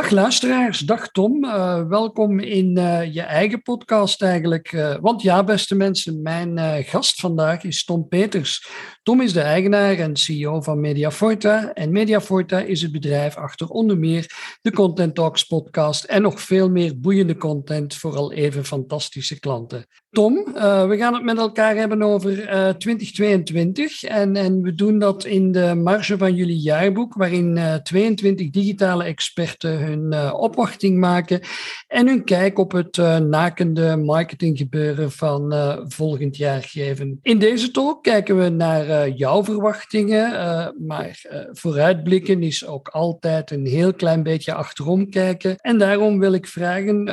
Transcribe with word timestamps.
Dag 0.00 0.10
luisteraars, 0.10 0.78
dag 0.78 1.10
Tom. 1.10 1.44
Uh, 1.44 1.88
welkom 1.88 2.38
in 2.38 2.78
uh, 2.78 3.14
je 3.14 3.20
eigen 3.20 3.62
podcast 3.62 4.22
eigenlijk. 4.22 4.72
Uh, 4.72 4.96
want 5.00 5.22
ja, 5.22 5.44
beste 5.44 5.74
mensen, 5.74 6.22
mijn 6.22 6.84
gast 6.84 7.20
vandaag 7.20 7.64
is 7.64 7.84
Tom 7.84 8.08
Peters. 8.08 8.68
Tom 9.02 9.20
is 9.20 9.32
de 9.32 9.40
eigenaar 9.40 9.94
en 9.94 10.16
CEO 10.16 10.60
van 10.60 10.80
Mediaforta. 10.80 11.72
En 11.72 11.92
Mediaforta 11.92 12.60
is 12.60 12.82
het 12.82 12.92
bedrijf 12.92 13.36
achter 13.36 13.68
onder 13.68 13.98
meer 13.98 14.58
de 14.62 14.72
Content 14.72 15.14
Talks 15.14 15.44
podcast 15.44 16.04
en 16.04 16.22
nog 16.22 16.40
veel 16.40 16.70
meer 16.70 17.00
boeiende 17.00 17.36
content 17.36 17.94
voor 17.94 18.16
al 18.16 18.32
even 18.32 18.64
fantastische 18.64 19.38
klanten. 19.38 19.86
Tom, 20.10 20.34
we 20.88 20.94
gaan 20.98 21.14
het 21.14 21.22
met 21.22 21.38
elkaar 21.38 21.76
hebben 21.76 22.02
over 22.02 22.32
2022 22.78 24.02
en, 24.02 24.36
en 24.36 24.62
we 24.62 24.74
doen 24.74 24.98
dat 24.98 25.24
in 25.24 25.52
de 25.52 25.74
marge 25.74 26.18
van 26.18 26.34
jullie 26.34 26.60
jaarboek, 26.60 27.14
waarin 27.14 27.80
22 27.82 28.50
digitale 28.50 29.04
experten 29.04 29.78
hun 29.78 30.32
opwachting 30.32 30.98
maken 30.98 31.40
en 31.86 32.06
hun 32.06 32.24
kijk 32.24 32.58
op 32.58 32.72
het 32.72 32.96
nakende 33.28 33.96
marketinggebeuren 33.96 35.10
van 35.10 35.54
volgend 35.88 36.36
jaar 36.36 36.62
geven. 36.62 37.18
In 37.22 37.38
deze 37.38 37.70
talk 37.70 38.02
kijken 38.02 38.38
we 38.38 38.48
naar 38.48 39.08
jouw 39.08 39.44
verwachtingen, 39.44 40.30
maar 40.86 41.20
vooruitblikken 41.52 42.42
is 42.42 42.66
ook 42.66 42.88
altijd 42.88 43.50
een 43.50 43.66
heel 43.66 43.94
klein 43.94 44.22
beetje 44.22 44.54
achterom 44.54 45.10
kijken. 45.10 45.56
En 45.56 45.78
daarom 45.78 46.18
wil 46.18 46.32
ik 46.32 46.46
vragen, 46.46 47.04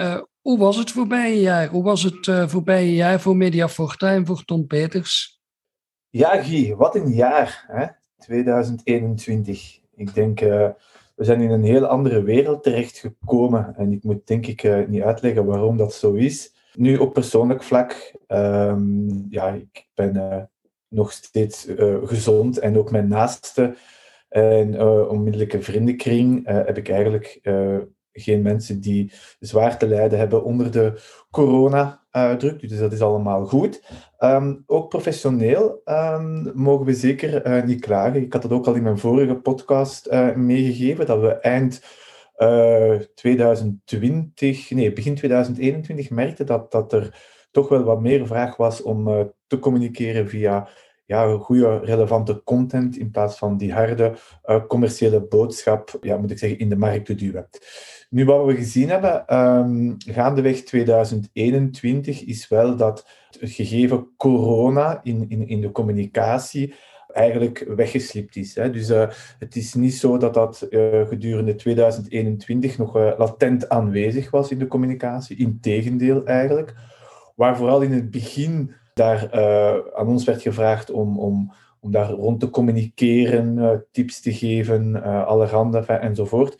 hoe 0.47 0.59
was 0.59 0.77
het 0.77 0.91
voorbije 0.91 1.39
jaar? 1.39 1.67
Hoe 1.67 1.83
was 1.83 2.03
het 2.03 2.49
voorbije 2.51 2.93
jaar 2.93 3.19
voor 3.19 3.35
Mediaforta 3.35 4.11
en 4.11 4.25
voor 4.25 4.43
Tom 4.45 4.67
Peters? 4.67 5.41
Ja, 6.09 6.41
Guy, 6.43 6.75
wat 6.75 6.95
een 6.95 7.13
jaar, 7.13 7.65
hè? 7.67 7.85
2021. 8.17 9.79
Ik 9.95 10.13
denk 10.13 10.39
we 11.17 11.23
zijn 11.23 11.41
in 11.41 11.51
een 11.51 11.63
heel 11.63 11.85
andere 11.85 12.23
wereld 12.23 12.63
terechtgekomen. 12.63 13.75
En 13.75 13.91
ik 13.91 14.03
moet 14.03 14.27
denk 14.27 14.47
ik 14.47 14.63
uh, 14.63 14.87
niet 14.87 15.01
uitleggen 15.01 15.45
waarom 15.45 15.77
dat 15.77 15.93
zo 15.93 16.13
is. 16.13 16.53
Nu 16.73 16.97
op 16.97 17.13
persoonlijk 17.13 17.63
vlak, 17.63 18.13
um, 18.27 19.25
ja, 19.29 19.47
ik 19.49 19.87
ben 19.93 20.15
uh, 20.15 20.41
nog 20.87 21.11
steeds 21.11 21.67
uh, 21.67 21.97
gezond 22.03 22.59
en 22.59 22.77
ook 22.77 22.91
mijn 22.91 23.07
naaste 23.07 23.75
en 24.29 24.81
onmiddellijke 25.09 25.61
vriendenkring 25.61 26.47
heb 26.47 26.77
ik 26.77 26.89
eigenlijk 26.89 27.39
geen 28.21 28.41
mensen 28.41 28.81
die 28.81 29.11
zwaar 29.39 29.77
te 29.77 29.87
lijden 29.87 30.19
hebben 30.19 30.43
onder 30.43 30.71
de 30.71 31.01
corona-druk. 31.31 32.69
dus 32.69 32.79
dat 32.79 32.91
is 32.91 33.01
allemaal 33.01 33.45
goed. 33.45 33.83
Ehm, 34.17 34.55
ook 34.65 34.89
professioneel 34.89 35.81
um, 35.85 36.51
mogen 36.53 36.85
we 36.85 36.93
zeker 36.93 37.47
uh, 37.47 37.63
niet 37.63 37.81
klagen. 37.81 38.21
Ik 38.21 38.33
had 38.33 38.43
het 38.43 38.51
ook 38.51 38.67
al 38.67 38.75
in 38.75 38.83
mijn 38.83 38.97
vorige 38.97 39.35
podcast 39.35 40.07
uh, 40.07 40.35
meegegeven, 40.35 41.05
dat 41.05 41.21
we 41.21 41.31
eind 41.31 41.83
uh, 42.37 42.93
eh, 42.93 43.01
2020, 43.15 44.69
nee, 44.69 44.93
begin 44.93 45.15
2021 45.15 46.09
merkten 46.09 46.45
dat, 46.45 46.71
dat 46.71 46.93
er 46.93 47.25
toch 47.51 47.69
wel 47.69 47.83
wat 47.83 48.01
meer 48.01 48.27
vraag 48.27 48.55
was 48.55 48.81
om 48.81 49.31
te 49.47 49.59
communiceren 49.59 50.29
via 50.29 50.67
ja, 51.07 51.37
goede, 51.37 51.79
relevante 51.79 52.41
content 52.43 52.97
in 52.97 53.11
plaats 53.11 53.37
van 53.37 53.57
die 53.57 53.73
harde 53.73 54.13
commerciële 54.67 55.21
boodschap, 55.27 55.97
ja, 56.01 56.17
moet 56.17 56.31
ik 56.31 56.37
zeggen, 56.37 56.59
in 56.59 56.69
de 56.69 56.77
markt 56.77 57.05
te 57.05 57.15
duwen. 57.15 57.47
Nu, 58.09 58.25
wat 58.25 58.45
we 58.45 58.55
gezien 58.55 58.89
hebben 58.89 59.37
um, 59.37 59.95
gaandeweg 59.97 60.63
2021 60.63 62.23
is 62.23 62.47
wel 62.47 62.75
dat 62.75 63.07
het 63.39 63.51
gegeven 63.51 64.07
corona 64.17 64.99
in, 65.03 65.25
in, 65.29 65.47
in 65.47 65.61
de 65.61 65.71
communicatie 65.71 66.73
eigenlijk 67.07 67.65
weggeslipt 67.75 68.35
is. 68.35 68.55
Hè. 68.55 68.69
Dus 68.69 68.89
uh, 68.89 69.09
het 69.39 69.55
is 69.55 69.73
niet 69.73 69.93
zo 69.93 70.17
dat 70.17 70.33
dat 70.33 70.67
uh, 70.69 71.07
gedurende 71.07 71.55
2021 71.55 72.77
nog 72.77 72.93
latent 72.93 73.69
aanwezig 73.69 74.31
was 74.31 74.51
in 74.51 74.59
de 74.59 74.67
communicatie. 74.67 75.37
Integendeel 75.37 76.25
eigenlijk. 76.25 76.73
Waar 77.35 77.57
vooral 77.57 77.81
in 77.81 77.91
het 77.91 78.11
begin 78.11 78.75
daar 78.97 79.33
aan 79.95 80.07
ons 80.07 80.25
werd 80.25 80.41
gevraagd 80.41 80.91
om, 80.91 81.19
om, 81.19 81.51
om 81.79 81.91
daar 81.91 82.09
rond 82.09 82.39
te 82.39 82.49
communiceren, 82.49 83.85
tips 83.91 84.21
te 84.21 84.33
geven, 84.33 85.03
allerhande 85.25 85.79
enzovoort 85.79 86.55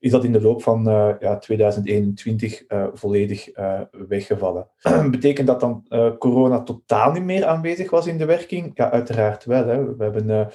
is 0.00 0.10
dat 0.10 0.24
in 0.24 0.32
de 0.32 0.40
loop 0.40 0.62
van 0.62 0.84
ja, 1.20 1.38
2021 1.38 2.62
uh, 2.68 2.82
eh, 2.82 2.88
volledig 2.94 3.58
uh, 3.58 3.80
weggevallen. 4.08 4.68
Betekent 5.10 5.46
dat 5.46 5.60
dan 5.60 5.86
corona 6.18 6.62
totaal 6.62 7.12
niet 7.12 7.24
meer 7.24 7.44
aanwezig 7.44 7.90
was 7.90 8.06
in 8.06 8.18
de 8.18 8.24
werking? 8.24 8.70
Ja, 8.74 8.90
uiteraard 8.90 9.44
wel. 9.44 9.66
Hè. 9.66 9.96
We 9.96 10.02
hebben, 10.04 10.48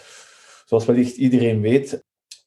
zoals 0.66 0.86
wellicht 0.86 1.18
iedereen 1.18 1.62
weet, 1.62 2.04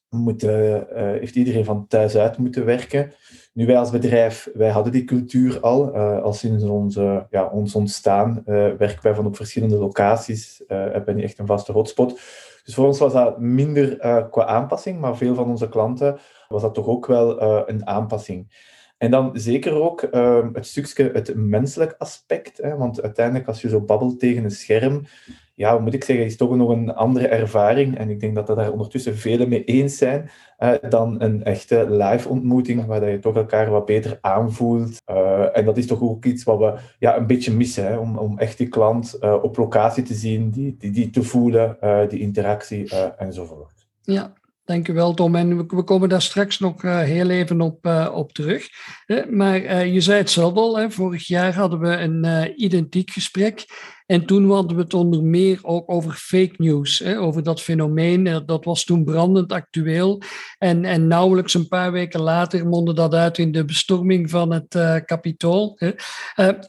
moeten, 0.09 0.87
heeft 0.93 1.35
iedereen 1.35 1.65
van 1.65 1.87
thuis 1.87 2.17
uit 2.17 2.37
moeten 2.37 2.65
werken. 2.65 3.13
Nu, 3.53 3.65
wij 3.65 3.77
als 3.77 3.91
bedrijf, 3.91 4.49
wij 4.53 4.69
hadden 4.69 4.91
die 4.91 5.03
cultuur 5.03 5.59
al. 5.59 5.95
al 5.97 6.33
sinds 6.33 6.63
onze, 6.63 7.27
ja, 7.29 7.47
ons 7.47 7.75
ontstaan 7.75 8.41
werken 8.45 9.03
wij 9.03 9.13
van 9.15 9.25
op 9.25 9.35
verschillende 9.35 9.77
locaties. 9.77 10.63
hebben 10.67 11.15
niet 11.15 11.23
echt 11.23 11.39
een 11.39 11.45
vaste 11.45 11.71
hotspot. 11.71 12.19
Dus 12.63 12.73
voor 12.73 12.85
ons 12.85 12.99
was 12.99 13.13
dat 13.13 13.39
minder 13.39 13.97
qua 14.29 14.45
aanpassing, 14.45 14.99
maar 14.99 15.17
veel 15.17 15.35
van 15.35 15.49
onze 15.49 15.69
klanten 15.69 16.17
was 16.47 16.61
dat 16.61 16.73
toch 16.73 16.87
ook 16.87 17.05
wel 17.05 17.41
een 17.69 17.87
aanpassing. 17.87 18.67
En 18.97 19.11
dan 19.11 19.29
zeker 19.33 19.73
ook 19.73 20.01
het 20.53 20.65
stukje, 20.65 21.09
het 21.13 21.35
menselijk 21.35 21.95
aspect. 21.97 22.57
Hè, 22.57 22.77
want 22.77 23.01
uiteindelijk, 23.01 23.47
als 23.47 23.61
je 23.61 23.69
zo 23.69 23.81
babbelt 23.81 24.19
tegen 24.19 24.43
een 24.43 24.51
scherm, 24.51 25.01
ja, 25.59 25.77
moet 25.77 25.93
ik 25.93 26.03
zeggen, 26.03 26.25
is 26.25 26.37
toch 26.37 26.55
nog 26.55 26.69
een 26.69 26.93
andere 26.93 27.27
ervaring. 27.27 27.97
En 27.97 28.09
ik 28.09 28.19
denk 28.19 28.35
dat 28.35 28.49
er 28.49 28.55
daar 28.55 28.71
ondertussen 28.71 29.17
velen 29.17 29.49
mee 29.49 29.63
eens 29.63 29.97
zijn 29.97 30.29
uh, 30.59 30.71
dan 30.89 31.21
een 31.21 31.43
echte 31.43 31.89
live 31.89 32.29
ontmoeting, 32.29 32.85
waar 32.85 33.09
je 33.09 33.19
toch 33.19 33.35
elkaar 33.35 33.69
wat 33.69 33.85
beter 33.85 34.17
aanvoelt. 34.21 35.01
Uh, 35.11 35.57
en 35.57 35.65
dat 35.65 35.77
is 35.77 35.87
toch 35.87 36.01
ook 36.01 36.25
iets 36.25 36.43
wat 36.43 36.57
we 36.59 36.73
ja, 36.99 37.17
een 37.17 37.27
beetje 37.27 37.51
missen, 37.51 37.87
hè, 37.87 37.97
om, 37.97 38.17
om 38.17 38.37
echt 38.37 38.57
die 38.57 38.67
klant 38.67 39.17
uh, 39.21 39.43
op 39.43 39.57
locatie 39.57 40.03
te 40.03 40.13
zien, 40.13 40.49
die, 40.49 40.75
die, 40.79 40.91
die 40.91 41.09
te 41.09 41.23
voelen, 41.23 41.77
die 42.09 42.19
interactie 42.19 42.95
enzovoort. 43.17 43.87
Ja, 44.01 44.33
Dankjewel, 44.69 45.13
Tom. 45.13 45.35
En 45.35 45.67
we, 45.67 45.83
komen 45.83 46.09
daar 46.09 46.21
straks 46.21 46.59
nog 46.59 46.83
uh, 46.83 46.99
heel 46.99 47.29
even 47.29 47.61
op, 47.61 47.85
uh, 47.85 48.09
op 48.13 48.33
terug. 48.33 48.67
maar 49.29 49.61
uh, 49.61 49.93
je 49.93 50.01
zei 50.01 50.17
het 50.17 50.29
zelf 50.29 50.55
al, 50.55 50.91
vorig 50.91 51.27
jaar 51.27 51.55
hadden 51.55 51.79
we 51.79 51.87
een 51.87 52.53
identiek 52.63 53.11
gesprek. 53.11 53.65
En 54.05 54.25
toen 54.25 54.51
hadden 54.51 54.75
we 54.75 54.81
het 54.81 54.93
onder 54.93 55.23
meer 55.23 55.59
ook 55.61 55.91
over 55.91 56.11
fake 56.11 56.53
news, 56.57 57.05
over 57.05 57.43
dat 57.43 57.61
fenomeen. 57.61 58.43
Dat 58.45 58.65
was 58.65 58.83
toen 58.83 59.03
brandend 59.03 59.51
actueel. 59.51 60.21
En, 60.57 60.85
en 60.85 61.07
nauwelijks 61.07 61.53
een 61.53 61.67
paar 61.67 61.91
weken 61.91 62.21
later 62.21 62.67
mondde 62.67 62.93
dat 62.93 63.13
uit 63.13 63.37
in 63.37 63.51
de 63.51 63.65
bestorming 63.65 64.29
van 64.29 64.51
het 64.51 65.03
Capitool. 65.05 65.79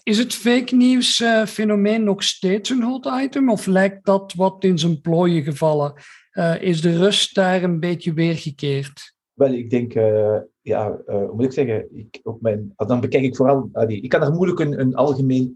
is 0.02 0.18
het 0.18 0.34
fake 0.34 0.76
news 0.76 1.22
fenomeen 1.46 2.04
nog 2.04 2.22
steeds 2.22 2.70
een 2.70 2.82
hot 2.82 3.08
item? 3.22 3.50
Of 3.50 3.66
lijkt 3.66 4.04
dat 4.04 4.32
wat 4.36 4.64
in 4.64 4.78
zijn 4.78 5.00
plooien 5.00 5.42
gevallen? 5.42 5.94
Uh, 6.34 6.62
is 6.62 6.80
de 6.80 6.96
rust 6.96 7.34
daar 7.34 7.62
een 7.62 7.80
beetje 7.80 8.12
weergekeerd? 8.12 9.14
Wel, 9.32 9.52
ik 9.52 9.70
denk, 9.70 9.94
uh, 9.94 10.36
ja, 10.60 10.88
uh, 10.88 11.14
hoe 11.14 11.34
moet 11.34 11.44
ik 11.44 11.52
zeggen, 11.52 11.96
ik, 11.96 12.20
op 12.22 12.40
mijn, 12.40 12.72
dan 12.76 13.00
bekijk 13.00 13.24
ik 13.24 13.36
vooral, 13.36 13.68
allee, 13.72 14.00
ik 14.00 14.08
kan 14.08 14.22
er 14.22 14.32
moeilijk 14.32 14.58
een, 14.58 14.80
een 14.80 14.94
algemeen 14.94 15.50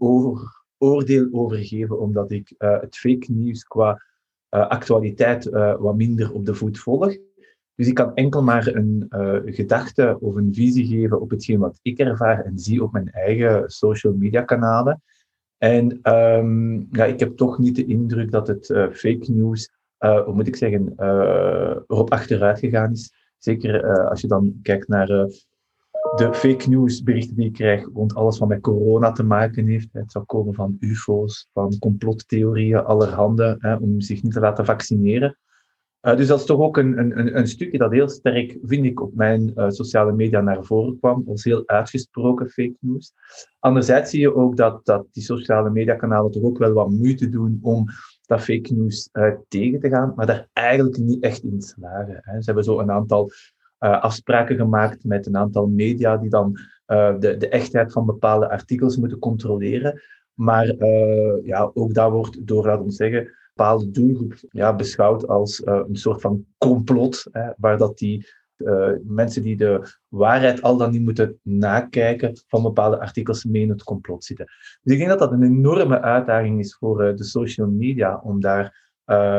oordeel 0.77 1.27
over 1.31 1.57
geven, 1.57 1.99
omdat 1.99 2.31
ik 2.31 2.53
het 2.57 2.97
fake 2.97 3.31
nieuws 3.31 3.63
qua 3.63 4.01
actualiteit 4.49 5.49
wat 5.79 5.95
minder 5.95 6.33
op 6.33 6.45
de 6.45 6.53
voet 6.53 6.79
volg. 6.79 7.17
Dus 7.75 7.87
ik 7.87 7.93
kan 7.93 8.15
enkel 8.15 8.43
maar 8.43 8.67
een 8.67 9.07
gedachte 9.45 10.17
of 10.19 10.35
een 10.35 10.53
visie 10.53 10.85
geven 10.85 11.21
op 11.21 11.29
hetgeen 11.29 11.59
wat 11.59 11.79
ik 11.81 11.99
ervaar 11.99 12.45
en 12.45 12.59
zie 12.59 12.83
op 12.83 12.91
mijn 12.91 13.11
eigen 13.11 13.69
social 13.69 14.13
media 14.13 14.41
kanalen. 14.41 15.01
En 15.57 15.99
um, 16.13 16.87
ja, 16.91 17.05
ik 17.05 17.19
heb 17.19 17.37
toch 17.37 17.59
niet 17.59 17.75
de 17.75 17.85
indruk 17.85 18.31
dat 18.31 18.47
het 18.47 18.65
fake 18.91 19.31
news 19.31 19.69
uh, 20.05 20.23
hoe 20.23 20.33
moet 20.33 20.47
ik 20.47 20.55
zeggen, 20.55 20.93
uh, 20.99 21.75
erop 21.87 22.11
achteruit 22.11 22.59
gegaan 22.59 22.91
is. 22.91 23.13
Zeker 23.37 23.83
uh, 23.83 24.09
als 24.09 24.21
je 24.21 24.27
dan 24.27 24.59
kijkt 24.61 24.87
naar 24.87 25.07
de 26.15 26.29
fake 26.33 26.69
news 26.69 27.03
berichten 27.03 27.35
die 27.35 27.45
ik 27.45 27.53
krijg 27.53 27.89
rond 27.93 28.15
alles 28.15 28.37
wat 28.37 28.47
met 28.47 28.61
corona 28.61 29.11
te 29.11 29.23
maken 29.23 29.67
heeft. 29.67 29.87
Het 29.91 30.11
zou 30.11 30.25
komen 30.25 30.53
van 30.53 30.77
ufo's, 30.79 31.49
van 31.53 31.79
complottheorieën, 31.79 32.83
allerhande, 32.83 33.55
hè, 33.59 33.75
om 33.75 34.01
zich 34.01 34.23
niet 34.23 34.33
te 34.33 34.39
laten 34.39 34.65
vaccineren. 34.65 35.37
Dus 35.99 36.27
dat 36.27 36.39
is 36.39 36.45
toch 36.45 36.59
ook 36.59 36.77
een, 36.77 36.99
een, 36.99 37.37
een 37.37 37.47
stukje 37.47 37.77
dat 37.77 37.91
heel 37.91 38.09
sterk, 38.09 38.57
vind 38.61 38.85
ik, 38.85 39.01
op 39.01 39.15
mijn 39.15 39.53
sociale 39.55 40.11
media 40.11 40.41
naar 40.41 40.63
voren 40.63 40.99
kwam, 40.99 41.23
als 41.27 41.43
heel 41.43 41.63
uitgesproken 41.65 42.49
fake 42.49 42.75
news. 42.79 43.13
Anderzijds 43.59 44.09
zie 44.09 44.19
je 44.19 44.35
ook 44.35 44.57
dat, 44.57 44.85
dat 44.85 45.07
die 45.11 45.23
sociale 45.23 45.69
mediakanalen 45.69 46.31
toch 46.31 46.43
ook 46.43 46.57
wel 46.57 46.73
wat 46.73 46.89
moeite 46.89 47.29
doen 47.29 47.59
om 47.61 47.85
dat 48.25 48.41
fake 48.41 48.73
news 48.73 49.09
tegen 49.47 49.79
te 49.79 49.89
gaan, 49.89 50.13
maar 50.15 50.25
daar 50.25 50.47
eigenlijk 50.53 50.97
niet 50.97 51.23
echt 51.23 51.43
in 51.43 51.61
slagen. 51.61 52.19
Hè. 52.21 52.39
Ze 52.39 52.45
hebben 52.45 52.63
zo 52.63 52.79
een 52.79 52.91
aantal 52.91 53.31
afspraken 53.77 54.55
gemaakt 54.55 55.03
met 55.03 55.25
een 55.25 55.37
aantal 55.37 55.67
media 55.67 56.17
die 56.17 56.29
dan 56.29 56.59
de, 57.19 57.35
de 57.37 57.49
echtheid 57.49 57.91
van 57.91 58.05
bepaalde 58.05 58.49
artikels 58.49 58.97
moeten 58.97 59.19
controleren. 59.19 60.01
Maar 60.33 60.75
ja, 61.43 61.71
ook 61.73 61.93
dat 61.93 62.11
wordt 62.11 62.47
door, 62.47 62.65
laten 62.65 62.85
we 62.85 62.91
zeggen, 62.91 63.31
bepaalde 63.53 63.91
doelgroep 63.91 64.33
ja, 64.49 64.75
beschouwd 64.75 65.27
als 65.27 65.61
een 65.65 65.95
soort 65.95 66.21
van 66.21 66.45
complot, 66.57 67.27
hè, 67.31 67.51
waar 67.57 67.77
dat 67.77 67.97
die 67.97 68.27
uh, 68.57 68.89
mensen 69.03 69.43
die 69.43 69.57
de 69.57 69.93
waarheid 70.07 70.61
al 70.61 70.77
dan 70.77 70.91
niet 70.91 71.01
moeten 71.01 71.39
nakijken 71.41 72.37
van 72.47 72.63
bepaalde 72.63 72.99
artikels 72.99 73.43
mee 73.43 73.61
in 73.61 73.69
het 73.69 73.83
complot 73.83 74.23
zitten. 74.23 74.45
Dus 74.81 74.93
ik 74.93 74.97
denk 74.97 75.09
dat 75.09 75.19
dat 75.19 75.31
een 75.31 75.43
enorme 75.43 76.01
uitdaging 76.01 76.59
is 76.59 76.75
voor 76.75 77.03
uh, 77.03 77.15
de 77.15 77.23
social 77.23 77.67
media 77.67 78.19
om 78.23 78.41
daar 78.41 78.83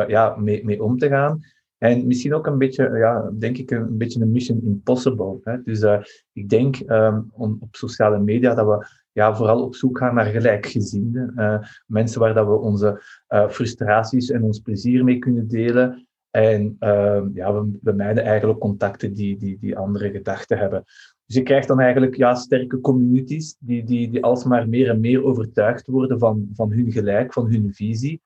ja, 0.08 0.36
mee, 0.36 0.64
mee 0.64 0.82
om 0.82 0.98
te 0.98 1.08
gaan. 1.08 1.40
En 1.78 2.06
misschien 2.06 2.34
ook 2.34 2.46
een 2.46 2.58
beetje, 2.58 2.90
ja, 2.96 3.30
denk 3.38 3.58
ik, 3.58 3.70
een, 3.70 3.98
beetje 3.98 4.20
een 4.20 4.32
mission 4.32 4.60
impossible. 4.62 5.38
Hè? 5.42 5.62
Dus 5.62 6.06
ik 6.32 6.48
denk 6.48 6.76
om, 7.32 7.56
op 7.60 7.76
sociale 7.76 8.18
media 8.18 8.54
dat 8.54 8.66
we 8.66 8.86
ja, 9.12 9.34
vooral 9.34 9.62
op 9.62 9.74
zoek 9.74 9.98
gaan 9.98 10.14
naar 10.14 10.26
gelijkgezinden. 10.26 11.34
Mensen 11.86 12.20
waar 12.20 12.34
dat 12.34 12.46
we 12.46 12.54
onze 12.54 13.02
frustraties 13.48 14.30
en 14.30 14.42
ons 14.42 14.58
plezier 14.58 15.04
mee 15.04 15.18
kunnen 15.18 15.48
delen. 15.48 16.05
En 16.36 16.76
uh, 16.80 17.22
ja, 17.34 17.52
we, 17.52 17.78
we 17.82 18.02
eigenlijk 18.02 18.58
contacten 18.58 19.14
die, 19.14 19.38
die, 19.38 19.58
die 19.58 19.76
andere 19.76 20.10
gedachten 20.10 20.58
hebben. 20.58 20.82
Dus 21.26 21.36
je 21.36 21.42
krijgt 21.42 21.68
dan 21.68 21.80
eigenlijk 21.80 22.16
ja, 22.16 22.34
sterke 22.34 22.80
communities 22.80 23.56
die, 23.58 23.84
die, 23.84 24.10
die 24.10 24.24
alsmaar 24.24 24.68
meer 24.68 24.88
en 24.88 25.00
meer 25.00 25.24
overtuigd 25.24 25.86
worden 25.86 26.18
van, 26.18 26.48
van 26.54 26.72
hun 26.72 26.92
gelijk, 26.92 27.32
van 27.32 27.50
hun 27.52 27.74
visie. 27.74 28.22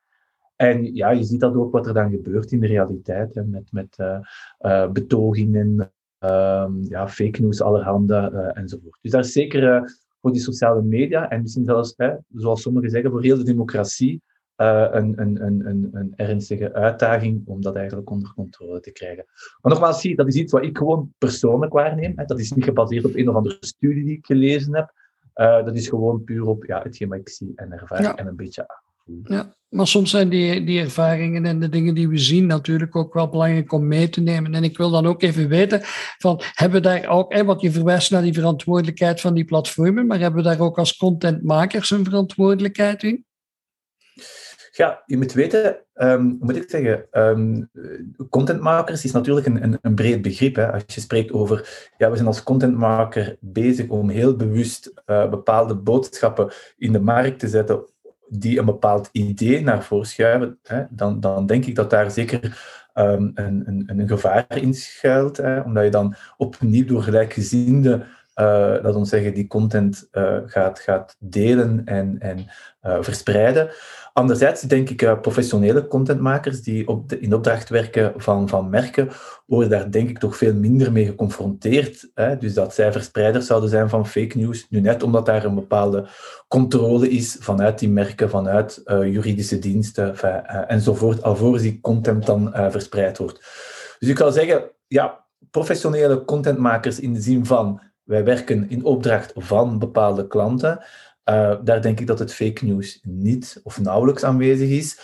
En 0.56 0.94
ja, 0.94 1.10
je 1.10 1.22
ziet 1.22 1.40
dat 1.40 1.54
ook 1.54 1.72
wat 1.72 1.86
er 1.86 1.94
dan 1.94 2.10
gebeurt 2.10 2.52
in 2.52 2.60
de 2.60 2.66
realiteit, 2.66 3.34
hè, 3.34 3.44
met, 3.44 3.72
met 3.72 3.98
uh, 3.98 4.90
betogingen, 4.90 5.92
ehm, 6.18 6.82
ja, 6.82 7.08
fake 7.08 7.40
news 7.40 7.62
allerhande 7.62 8.16
enzovoort. 8.54 8.98
Dus 9.02 9.10
daar 9.10 9.20
is 9.20 9.32
zeker 9.32 9.92
voor 10.20 10.32
die 10.32 10.40
sociale 10.40 10.82
media 10.82 11.28
en 11.28 11.42
misschien 11.42 11.64
zelfs, 11.64 11.94
hè, 11.96 12.14
zoals 12.34 12.62
sommigen 12.62 12.90
zeggen, 12.90 13.10
voor 13.10 13.22
heel 13.22 13.36
de 13.36 13.44
democratie 13.44 14.22
uh, 14.60 14.86
een, 14.90 15.20
een, 15.20 15.44
een, 15.44 15.90
een, 15.92 16.12
ernstige 16.16 16.72
uitdaging 16.72 17.42
om 17.46 17.62
dat 17.62 17.76
eigenlijk 17.76 18.10
onder 18.10 18.32
controle 18.34 18.80
te 18.80 18.90
krijgen. 18.90 19.24
Maar 19.60 19.72
nogmaals, 19.72 20.00
zie, 20.00 20.16
dat 20.16 20.26
is 20.26 20.34
iets 20.34 20.52
wat 20.52 20.62
ik 20.62 20.78
gewoon 20.78 21.12
persoonlijk 21.18 21.72
waarneem. 21.72 22.12
Hè. 22.16 22.24
Dat 22.24 22.38
is 22.38 22.52
niet 22.52 22.64
gebaseerd 22.64 23.04
op 23.04 23.14
een 23.14 23.28
of 23.28 23.34
andere 23.34 23.56
studie 23.60 24.04
die 24.04 24.16
ik 24.16 24.26
gelezen 24.26 24.74
heb. 24.74 24.92
Uh, 25.34 25.64
dat 25.64 25.76
is 25.76 25.88
gewoon 25.88 26.24
puur 26.24 26.46
op 26.46 26.64
ja, 26.64 26.82
hetgeen 26.82 27.08
wat 27.08 27.18
ik 27.18 27.28
zie 27.28 27.52
en 27.54 27.72
ervaar 27.72 28.14
en 28.14 28.26
een 28.26 28.36
beetje 28.36 28.66
ja, 29.24 29.54
maar 29.68 29.86
soms 29.86 30.10
zijn 30.10 30.28
die, 30.28 30.64
die 30.64 30.80
ervaringen 30.80 31.44
en 31.44 31.60
de 31.60 31.68
dingen 31.68 31.94
die 31.94 32.08
we 32.08 32.18
zien 32.18 32.46
natuurlijk 32.46 32.96
ook 32.96 33.14
wel 33.14 33.28
belangrijk 33.28 33.72
om 33.72 33.86
mee 33.86 34.08
te 34.08 34.20
nemen. 34.20 34.54
En 34.54 34.64
ik 34.64 34.76
wil 34.76 34.90
dan 34.90 35.06
ook 35.06 35.22
even 35.22 35.48
weten, 35.48 35.80
van, 36.18 36.40
hebben 36.54 36.82
we 36.82 36.88
daar 36.88 37.08
ook, 37.08 37.32
hè, 37.32 37.44
want 37.44 37.60
je 37.60 37.70
verwijst 37.70 38.10
naar 38.10 38.22
die 38.22 38.32
verantwoordelijkheid 38.32 39.20
van 39.20 39.34
die 39.34 39.44
platformen, 39.44 40.06
maar 40.06 40.18
hebben 40.18 40.42
we 40.42 40.48
daar 40.48 40.60
ook 40.60 40.78
als 40.78 40.96
contentmakers 40.96 41.90
een 41.90 42.04
verantwoordelijkheid 42.04 43.02
in? 43.02 43.24
Ja, 44.72 45.02
je 45.06 45.16
moet 45.16 45.32
weten, 45.32 45.76
um, 45.94 46.36
moet 46.40 46.56
ik 46.56 46.70
zeggen, 46.70 47.06
um, 47.12 47.70
contentmakers 48.30 49.04
is 49.04 49.12
natuurlijk 49.12 49.46
een, 49.46 49.62
een, 49.62 49.78
een 49.82 49.94
breed 49.94 50.22
begrip. 50.22 50.56
Hè. 50.56 50.72
Als 50.72 50.82
je 50.86 51.00
spreekt 51.00 51.32
over, 51.32 51.88
ja, 51.96 52.08
we 52.10 52.14
zijn 52.14 52.28
als 52.28 52.42
contentmaker 52.42 53.36
bezig 53.40 53.88
om 53.88 54.08
heel 54.08 54.36
bewust 54.36 54.92
uh, 55.06 55.30
bepaalde 55.30 55.74
boodschappen 55.74 56.52
in 56.76 56.92
de 56.92 57.00
markt 57.00 57.38
te 57.38 57.48
zetten 57.48 57.84
die 58.28 58.58
een 58.58 58.64
bepaald 58.64 59.08
idee 59.12 59.62
naar 59.62 59.84
voren 59.84 60.06
schuiven, 60.06 60.58
hè, 60.62 60.82
dan, 60.90 61.20
dan 61.20 61.46
denk 61.46 61.64
ik 61.64 61.74
dat 61.74 61.90
daar 61.90 62.10
zeker 62.10 62.40
um, 62.94 63.30
een, 63.34 63.62
een, 63.66 63.82
een 63.86 64.08
gevaar 64.08 64.46
in 64.48 64.74
schuilt. 64.74 65.36
Hè, 65.36 65.60
omdat 65.60 65.84
je 65.84 65.90
dan 65.90 66.14
opnieuw 66.36 66.84
door 66.84 67.02
gelijkgezinde, 67.02 68.06
uh, 68.40 68.82
dat 68.82 68.94
ons 68.94 69.08
zeggen, 69.08 69.34
die 69.34 69.46
content 69.46 70.08
uh, 70.12 70.36
gaat, 70.46 70.78
gaat 70.80 71.16
delen 71.18 71.82
en, 71.84 72.16
en 72.18 72.38
uh, 72.82 72.96
verspreiden. 73.00 73.70
Anderzijds 74.12 74.60
denk 74.60 74.90
ik, 74.90 75.20
professionele 75.20 75.86
contentmakers 75.86 76.62
die 76.62 76.88
op 76.88 77.08
de, 77.08 77.20
in 77.20 77.34
opdracht 77.34 77.68
werken 77.68 78.12
van, 78.16 78.48
van 78.48 78.68
merken, 78.68 79.08
worden 79.46 79.70
daar 79.70 79.90
denk 79.90 80.08
ik 80.08 80.18
toch 80.18 80.36
veel 80.36 80.54
minder 80.54 80.92
mee 80.92 81.06
geconfronteerd. 81.06 82.10
Hè? 82.14 82.36
Dus 82.36 82.54
dat 82.54 82.74
zij 82.74 82.92
verspreiders 82.92 83.46
zouden 83.46 83.70
zijn 83.70 83.88
van 83.88 84.06
fake 84.06 84.38
news, 84.38 84.66
nu 84.68 84.80
net 84.80 85.02
omdat 85.02 85.26
daar 85.26 85.44
een 85.44 85.54
bepaalde 85.54 86.06
controle 86.48 87.10
is 87.10 87.36
vanuit 87.40 87.78
die 87.78 87.88
merken, 87.88 88.30
vanuit 88.30 88.82
juridische 88.84 89.58
diensten 89.58 90.18
enzovoort, 90.68 91.22
alvorens 91.22 91.62
die 91.62 91.80
content 91.80 92.26
dan 92.26 92.52
verspreid 92.52 93.18
wordt. 93.18 93.38
Dus 93.98 94.08
ik 94.08 94.14
kan 94.14 94.32
zeggen, 94.32 94.62
ja, 94.86 95.24
professionele 95.50 96.24
contentmakers 96.24 97.00
in 97.00 97.12
de 97.12 97.20
zin 97.20 97.46
van 97.46 97.80
wij 98.04 98.24
werken 98.24 98.70
in 98.70 98.84
opdracht 98.84 99.32
van 99.36 99.78
bepaalde 99.78 100.26
klanten. 100.26 100.84
Uh, 101.30 101.56
daar 101.64 101.82
denk 101.82 102.00
ik 102.00 102.06
dat 102.06 102.18
het 102.18 102.34
fake 102.34 102.64
news 102.64 102.98
niet 103.02 103.60
of 103.62 103.80
nauwelijks 103.80 104.24
aanwezig 104.24 104.68
is. 104.68 105.00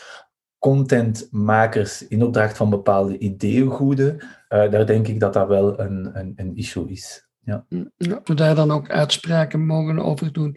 Contentmakers 0.58 2.06
in 2.08 2.22
opdracht 2.22 2.56
van 2.56 2.70
bepaalde 2.70 3.18
ideeëngoeden, 3.18 4.14
uh, 4.14 4.70
daar 4.70 4.86
denk 4.86 5.08
ik 5.08 5.20
dat 5.20 5.32
dat 5.32 5.48
wel 5.48 5.80
een, 5.80 6.18
een, 6.18 6.32
een 6.36 6.56
issue 6.56 6.90
is. 6.90 7.28
Ja. 7.40 7.64
Mm, 7.68 7.92
ja, 7.96 8.20
we 8.24 8.34
daar 8.34 8.54
dan 8.54 8.70
ook 8.70 8.90
uitspraken 8.90 9.66
mogen 9.66 9.98
over 9.98 10.32
doen. 10.32 10.56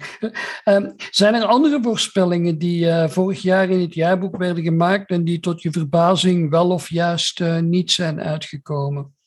Uh, 0.65 0.88
zijn 1.09 1.33
er 1.33 1.45
andere 1.45 1.80
voorspellingen 1.81 2.57
die 2.57 3.07
vorig 3.07 3.41
jaar 3.41 3.69
in 3.69 3.80
het 3.80 3.94
jaarboek 3.94 4.38
werden 4.38 4.63
gemaakt 4.63 5.09
en 5.09 5.24
die 5.24 5.39
tot 5.39 5.62
je 5.62 5.71
verbazing 5.71 6.50
wel 6.50 6.69
of 6.69 6.89
juist 6.89 7.44
niet 7.62 7.91
zijn 7.91 8.21
uitgekomen? 8.21 9.18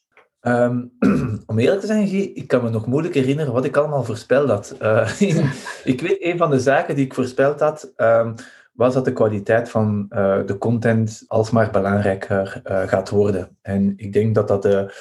Um, 0.46 0.92
om 1.46 1.58
eerlijk 1.58 1.80
te 1.80 1.86
zijn, 1.86 2.36
ik 2.36 2.48
kan 2.48 2.62
me 2.62 2.70
nog 2.70 2.86
moeilijk 2.86 3.14
herinneren 3.14 3.52
wat 3.52 3.64
ik 3.64 3.76
allemaal 3.76 4.04
voorspeld 4.04 4.48
had. 4.48 4.76
Uh, 4.82 5.10
ik 5.84 6.00
weet, 6.00 6.16
een 6.24 6.38
van 6.38 6.50
de 6.50 6.60
zaken 6.60 6.94
die 6.94 7.04
ik 7.04 7.14
voorspeld 7.14 7.60
had, 7.60 7.92
um, 7.96 8.34
was 8.72 8.94
dat 8.94 9.04
de 9.04 9.12
kwaliteit 9.12 9.70
van 9.70 10.06
uh, 10.10 10.38
de 10.46 10.58
content 10.58 11.24
alsmaar 11.26 11.70
belangrijker 11.70 12.62
uh, 12.64 12.82
gaat 12.82 13.10
worden. 13.10 13.56
En 13.60 13.94
ik 13.96 14.12
denk 14.12 14.34
dat 14.34 14.48
dat, 14.48 14.92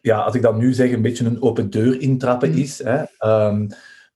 ja, 0.00 0.18
als 0.18 0.34
ik 0.34 0.42
dat 0.42 0.56
nu 0.56 0.72
zeg, 0.72 0.92
een 0.92 1.02
beetje 1.02 1.24
een 1.24 1.42
open 1.42 1.70
deur 1.70 2.00
intrappen 2.00 2.50
mm. 2.50 2.56
is. 2.56 2.82
Hè. 2.84 3.02
Um, 3.46 3.68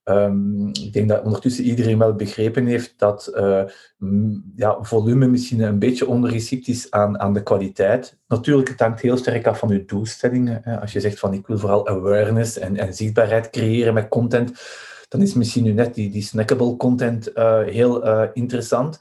Um, 0.05 0.69
ik 0.69 0.93
denk 0.93 1.09
dat 1.09 1.23
ondertussen 1.25 1.65
iedereen 1.65 1.99
wel 1.99 2.15
begrepen 2.15 2.67
heeft 2.67 2.95
dat 2.97 3.33
uh, 3.35 3.63
ja, 4.57 4.79
volume 4.81 5.27
misschien 5.27 5.61
een 5.61 5.79
beetje 5.79 6.07
ondergeschikt 6.07 6.69
is 6.69 6.91
aan, 6.91 7.21
aan 7.21 7.35
de 7.35 7.43
kwaliteit. 7.43 8.19
Natuurlijk, 8.29 8.69
het 8.69 8.81
hangt 8.81 9.01
heel 9.01 9.17
sterk 9.17 9.47
af 9.47 9.59
van 9.59 9.69
je 9.69 9.85
doelstellingen. 9.85 10.81
Als 10.81 10.93
je 10.93 11.01
zegt 11.01 11.19
van 11.19 11.33
ik 11.33 11.47
wil 11.47 11.59
vooral 11.59 11.89
awareness 11.89 12.59
en, 12.59 12.77
en 12.77 12.95
zichtbaarheid 12.95 13.51
creëren 13.51 13.95
met 13.95 14.09
content, 14.09 14.53
dan 15.09 15.23
is 15.23 15.35
misschien 15.35 15.65
nu 15.65 15.73
net 15.73 15.95
die, 15.95 16.11
die 16.11 16.23
snackable 16.23 16.77
content 16.77 17.31
uh, 17.35 17.63
heel 17.63 18.07
uh, 18.07 18.23
interessant. 18.33 18.99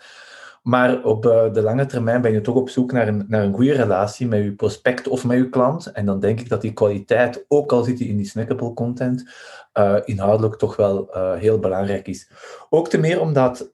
Maar 0.61 1.03
op 1.03 1.23
de 1.23 1.61
lange 1.61 1.85
termijn 1.85 2.21
ben 2.21 2.31
je 2.31 2.41
toch 2.41 2.55
op 2.55 2.69
zoek 2.69 2.91
naar 2.91 3.07
een, 3.07 3.25
naar 3.27 3.43
een 3.43 3.53
goede 3.53 3.73
relatie 3.73 4.27
met 4.27 4.43
je 4.43 4.51
prospect 4.51 5.07
of 5.07 5.25
met 5.25 5.37
je 5.37 5.49
klant. 5.49 5.91
En 5.91 6.05
dan 6.05 6.19
denk 6.19 6.39
ik 6.39 6.49
dat 6.49 6.61
die 6.61 6.73
kwaliteit, 6.73 7.45
ook 7.47 7.71
al 7.71 7.83
zit 7.83 7.97
die 7.97 8.07
in 8.07 8.17
die 8.17 8.25
snackable 8.25 8.73
content, 8.73 9.25
uh, 9.73 9.97
inhoudelijk 10.03 10.55
toch 10.55 10.75
wel 10.75 11.09
uh, 11.15 11.33
heel 11.33 11.59
belangrijk 11.59 12.07
is. 12.07 12.29
Ook 12.69 12.89
te 12.89 12.97
meer 12.97 13.21
omdat, 13.21 13.71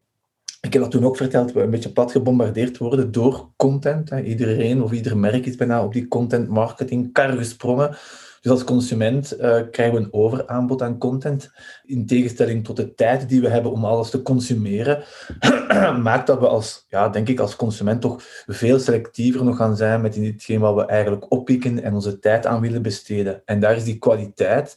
ik 0.61 0.73
heb 0.73 0.81
dat 0.81 0.91
toen 0.91 1.05
ook 1.05 1.17
verteld, 1.17 1.51
we 1.51 1.61
een 1.61 1.69
beetje 1.69 1.91
plat 1.91 2.11
gebombardeerd 2.11 2.77
worden 2.77 3.11
door 3.11 3.49
content. 3.55 4.09
Hè. 4.09 4.21
Iedereen 4.21 4.83
of 4.83 4.91
ieder 4.91 5.17
merk 5.17 5.45
is 5.45 5.55
bijna 5.55 5.83
op 5.83 5.93
die 5.93 6.07
content 6.07 6.47
marketing 6.47 7.13
kar 7.13 7.31
gesprongen. 7.31 7.97
Dus 8.41 8.51
als 8.51 8.63
consument 8.63 9.33
uh, 9.33 9.59
krijgen 9.71 9.95
we 9.95 10.01
een 10.01 10.13
overaanbod 10.13 10.81
aan 10.81 10.97
content. 10.97 11.51
In 11.83 12.05
tegenstelling 12.05 12.65
tot 12.65 12.75
de 12.75 12.93
tijd 12.93 13.29
die 13.29 13.41
we 13.41 13.49
hebben 13.49 13.71
om 13.71 13.85
alles 13.85 14.09
te 14.09 14.21
consumeren, 14.21 15.03
maakt 16.01 16.27
dat 16.27 16.39
we 16.39 16.47
als, 16.47 16.85
ja, 16.89 17.09
denk 17.09 17.27
ik, 17.27 17.39
als 17.39 17.55
consument 17.55 18.01
toch 18.01 18.23
veel 18.45 18.79
selectiever 18.79 19.43
nog 19.43 19.57
gaan 19.57 19.75
zijn 19.75 20.01
met 20.01 20.15
hetgeen 20.15 20.59
wat 20.59 20.75
we 20.75 20.85
eigenlijk 20.85 21.31
oppikken 21.31 21.83
en 21.83 21.93
onze 21.93 22.19
tijd 22.19 22.45
aan 22.45 22.61
willen 22.61 22.81
besteden. 22.81 23.41
En 23.45 23.59
daar 23.59 23.75
is 23.75 23.83
die 23.83 23.97
kwaliteit 23.97 24.75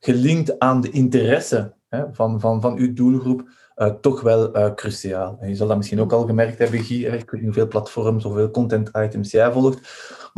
gelinkt 0.00 0.58
aan 0.58 0.80
de 0.80 0.90
interesse 0.90 1.74
hè, 1.88 2.04
van, 2.12 2.40
van, 2.40 2.60
van 2.60 2.76
uw 2.76 2.92
doelgroep 2.92 3.48
uh, 3.76 3.86
toch 4.00 4.20
wel 4.20 4.56
uh, 4.56 4.74
cruciaal. 4.74 5.36
En 5.40 5.48
je 5.48 5.54
zal 5.54 5.66
dat 5.66 5.76
misschien 5.76 6.00
ook 6.00 6.12
al 6.12 6.26
gemerkt 6.26 6.58
hebben, 6.58 6.82
Guy. 6.82 7.04
Ik 7.04 7.30
weet 7.30 7.42
hoeveel 7.42 7.68
platforms 7.68 8.24
hoeveel 8.24 8.50
content 8.50 8.90
items 8.96 9.30
jij 9.30 9.52
volgt. 9.52 9.78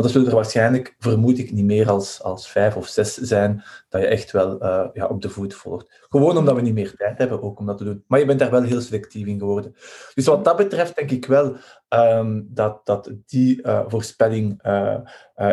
Maar 0.01 0.09
dat 0.09 0.19
zullen 0.19 0.35
er 0.35 0.41
waarschijnlijk, 0.43 0.95
vermoed 0.99 1.39
ik, 1.39 1.53
niet 1.53 1.65
meer 1.65 1.91
als, 1.91 2.23
als 2.23 2.49
vijf 2.49 2.77
of 2.77 2.87
zes 2.87 3.15
zijn 3.15 3.63
dat 3.89 4.01
je 4.01 4.07
echt 4.07 4.31
wel 4.31 4.63
uh, 4.63 4.87
ja, 4.93 5.07
op 5.07 5.23
de 5.23 5.29
voet 5.29 5.55
volgt. 5.55 6.07
Gewoon 6.09 6.37
omdat 6.37 6.55
we 6.55 6.61
niet 6.61 6.75
meer 6.75 6.95
tijd 6.97 7.19
hebben 7.19 7.43
ook 7.43 7.59
om 7.59 7.67
dat 7.67 7.79
te 7.79 7.85
doen. 7.85 8.05
Maar 8.07 8.19
je 8.19 8.25
bent 8.25 8.39
daar 8.39 8.51
wel 8.51 8.63
heel 8.63 8.81
selectief 8.81 9.27
in 9.27 9.39
geworden. 9.39 9.75
Dus 10.15 10.27
wat 10.27 10.45
dat 10.45 10.57
betreft 10.57 10.97
denk 10.97 11.11
ik 11.11 11.27
wel 11.27 11.57
um, 11.89 12.49
dat, 12.51 12.81
dat 12.85 13.13
die 13.27 13.67
uh, 13.67 13.81
voorspelling 13.87 14.67
uh, 14.67 14.97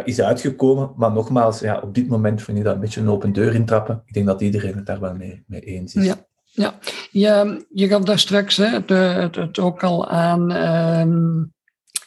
is 0.03 0.21
uitgekomen. 0.21 0.93
Maar 0.95 1.11
nogmaals, 1.11 1.59
ja, 1.59 1.79
op 1.79 1.93
dit 1.93 2.07
moment 2.07 2.41
vind 2.41 2.57
ik 2.57 2.63
dat 2.63 2.73
een 2.73 2.81
beetje 2.81 3.01
een 3.01 3.09
open 3.09 3.33
deur 3.33 3.53
intrappen. 3.53 4.01
Ik 4.05 4.13
denk 4.13 4.25
dat 4.25 4.41
iedereen 4.41 4.75
het 4.75 4.85
daar 4.85 4.99
wel 4.99 5.15
mee, 5.15 5.43
mee 5.47 5.61
eens 5.61 5.95
is. 5.95 6.05
Ja. 6.05 6.15
Ja, 6.51 6.73
je, 7.11 7.65
je 7.69 7.87
gaf 7.87 8.03
daar 8.03 8.19
straks 8.19 8.57
hè, 8.57 8.65
het, 8.65 9.35
het, 9.35 9.59
ook 9.59 9.83
al 9.83 10.07
aan 10.07 10.51
um, 10.51 11.55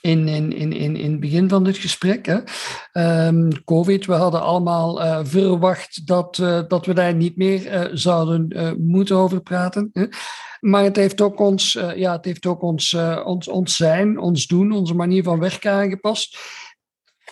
in, 0.00 0.28
in, 0.28 0.52
in, 0.52 0.72
in, 0.72 0.96
in 0.96 1.10
het 1.10 1.20
begin 1.20 1.48
van 1.48 1.64
dit 1.64 1.78
gesprek. 1.78 2.26
Hè. 2.26 2.38
Um, 3.26 3.64
COVID, 3.64 4.06
we 4.06 4.12
hadden 4.12 4.42
allemaal 4.42 5.02
uh, 5.02 5.20
verwacht 5.22 6.06
dat, 6.06 6.38
uh, 6.38 6.60
dat 6.68 6.86
we 6.86 6.94
daar 6.94 7.14
niet 7.14 7.36
meer 7.36 7.66
uh, 7.66 7.84
zouden 7.92 8.76
moeten 8.78 9.16
over 9.16 9.40
praten. 9.40 9.90
Hè. 9.92 10.06
Maar 10.60 10.84
het 10.84 10.96
heeft 10.96 11.20
ook 11.20 11.40
ons, 11.40 11.72
ja, 11.94 12.12
het 12.12 12.24
heeft 12.24 12.46
ook 12.46 12.62
ons, 12.62 12.96
ons, 13.24 13.48
ons 13.48 13.76
zijn, 13.76 14.18
ons 14.18 14.46
doen, 14.46 14.72
onze 14.72 14.94
manier 14.94 15.22
van 15.22 15.38
werken 15.38 15.72
aangepast. 15.72 16.38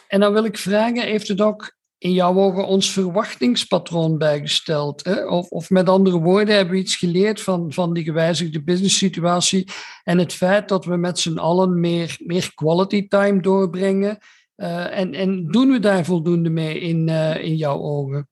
En 0.09 0.21
dan 0.21 0.33
wil 0.33 0.45
ik 0.45 0.59
vragen, 0.59 1.03
heeft 1.03 1.29
het 1.29 1.41
ook 1.41 1.77
in 1.99 2.13
jouw 2.13 2.35
ogen 2.35 2.67
ons 2.67 2.91
verwachtingspatroon 2.91 4.19
bijgesteld? 4.19 5.05
Hè? 5.05 5.27
Of, 5.27 5.49
of 5.49 5.71
met 5.71 5.89
andere 5.89 6.19
woorden, 6.19 6.55
hebben 6.55 6.75
we 6.75 6.81
iets 6.81 6.97
geleerd 6.97 7.41
van, 7.41 7.73
van 7.73 7.93
die 7.93 8.05
gewijzigde 8.05 8.63
business 8.63 8.99
situatie 8.99 9.69
en 10.05 10.19
het 10.19 10.33
feit 10.33 10.69
dat 10.69 10.85
we 10.85 10.97
met 10.97 11.19
z'n 11.19 11.39
allen 11.39 11.81
meer, 11.81 12.17
meer 12.21 12.53
quality 12.55 13.09
time 13.09 13.41
doorbrengen? 13.41 14.19
Uh, 14.57 14.99
en, 14.99 15.15
en 15.15 15.47
doen 15.47 15.71
we 15.71 15.79
daar 15.79 16.05
voldoende 16.05 16.51
mee 16.51 16.81
in, 16.81 17.09
uh, 17.09 17.45
in 17.45 17.57
jouw 17.57 17.81
ogen? 17.81 18.29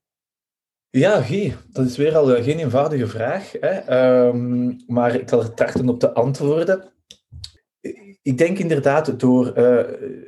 Ja, 0.90 1.22
Guy, 1.22 1.56
dat 1.72 1.86
is 1.86 1.96
weer 1.96 2.16
al 2.16 2.26
geen 2.26 2.58
eenvoudige 2.58 3.06
vraag. 3.06 3.52
Hè? 3.60 4.26
Um, 4.26 4.76
maar 4.86 5.14
ik 5.14 5.28
zal 5.28 5.40
er 5.40 5.54
trachten 5.54 5.88
op 5.88 6.00
te 6.00 6.12
antwoorden. 6.12 6.92
Ik 8.26 8.38
denk 8.38 8.58
inderdaad 8.58 9.20
door 9.20 9.58
uh, 9.58 9.76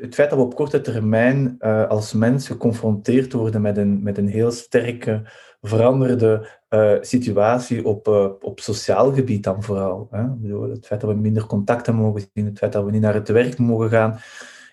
het 0.00 0.14
feit 0.14 0.30
dat 0.30 0.38
we 0.38 0.44
op 0.44 0.54
korte 0.54 0.80
termijn 0.80 1.56
uh, 1.60 1.88
als 1.88 2.12
mens 2.12 2.46
geconfronteerd 2.46 3.32
worden 3.32 3.60
met 3.60 3.76
een, 3.76 4.02
met 4.02 4.18
een 4.18 4.28
heel 4.28 4.50
sterke 4.50 5.22
veranderde 5.60 6.48
uh, 6.70 6.96
situatie 7.00 7.84
op, 7.84 8.06
op 8.40 8.60
sociaal 8.60 9.12
gebied 9.12 9.42
dan 9.42 9.62
vooral. 9.62 10.08
Hè? 10.10 10.22
Het 10.70 10.86
feit 10.86 11.00
dat 11.00 11.10
we 11.10 11.16
minder 11.16 11.46
contacten 11.46 11.94
mogen 11.94 12.22
zien, 12.34 12.44
het 12.44 12.58
feit 12.58 12.72
dat 12.72 12.84
we 12.84 12.90
niet 12.90 13.00
naar 13.00 13.14
het 13.14 13.28
werk 13.28 13.58
mogen 13.58 13.88
gaan, 13.88 14.18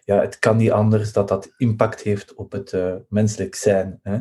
ja, 0.03 0.21
het 0.21 0.39
kan 0.39 0.57
niet 0.57 0.71
anders 0.71 1.13
dat 1.13 1.27
dat 1.27 1.53
impact 1.57 2.01
heeft 2.01 2.33
op 2.33 2.51
het 2.51 2.77
menselijk 3.09 3.55
zijn. 3.55 3.99
Hè? 4.03 4.19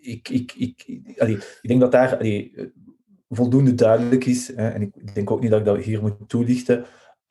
Ik, 0.00 0.28
ik, 0.28 0.52
ik, 0.56 0.84
allee, 1.18 1.34
ik 1.36 1.68
denk 1.68 1.80
dat 1.80 1.92
daar 1.92 2.16
allee, 2.18 2.72
voldoende 3.28 3.74
duidelijk 3.74 4.24
is, 4.24 4.56
hè? 4.56 4.68
en 4.68 4.82
ik 4.82 5.14
denk 5.14 5.30
ook 5.30 5.40
niet 5.40 5.50
dat 5.50 5.60
ik 5.60 5.66
dat 5.66 5.78
hier 5.78 6.00
moet 6.00 6.14
toelichten, 6.26 6.84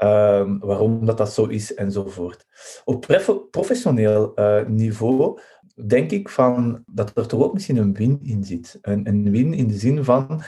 Um, 0.03 0.59
waarom 0.59 1.05
dat, 1.05 1.17
dat 1.17 1.33
zo 1.33 1.45
is 1.45 1.73
enzovoort. 1.73 2.45
Op 2.85 3.05
professioneel 3.51 4.31
uh, 4.35 4.65
niveau 4.65 5.39
denk 5.87 6.11
ik 6.11 6.29
van 6.29 6.83
dat 6.85 7.11
er 7.17 7.27
toch 7.27 7.41
ook 7.41 7.53
misschien 7.53 7.77
een 7.77 7.93
win 7.93 8.19
in 8.21 8.43
zit. 8.43 8.77
Een, 8.81 9.07
een 9.07 9.31
win 9.31 9.53
in 9.53 9.67
de 9.67 9.77
zin 9.77 10.03
van 10.03 10.41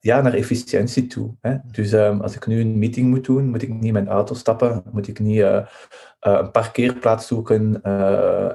ja, 0.00 0.20
naar 0.20 0.34
efficiëntie 0.34 1.06
toe. 1.06 1.34
Hè. 1.40 1.56
Dus 1.66 1.92
um, 1.92 2.20
als 2.20 2.34
ik 2.34 2.46
nu 2.46 2.60
een 2.60 2.78
meeting 2.78 3.08
moet 3.08 3.24
doen, 3.24 3.48
moet 3.48 3.62
ik 3.62 3.68
niet 3.68 3.92
mijn 3.92 4.08
auto 4.08 4.34
stappen, 4.34 4.82
moet 4.92 5.08
ik 5.08 5.18
niet 5.18 5.38
uh, 5.38 5.54
uh, 5.54 5.64
een 6.20 6.50
parkeerplaats 6.50 7.26
zoeken 7.26 7.82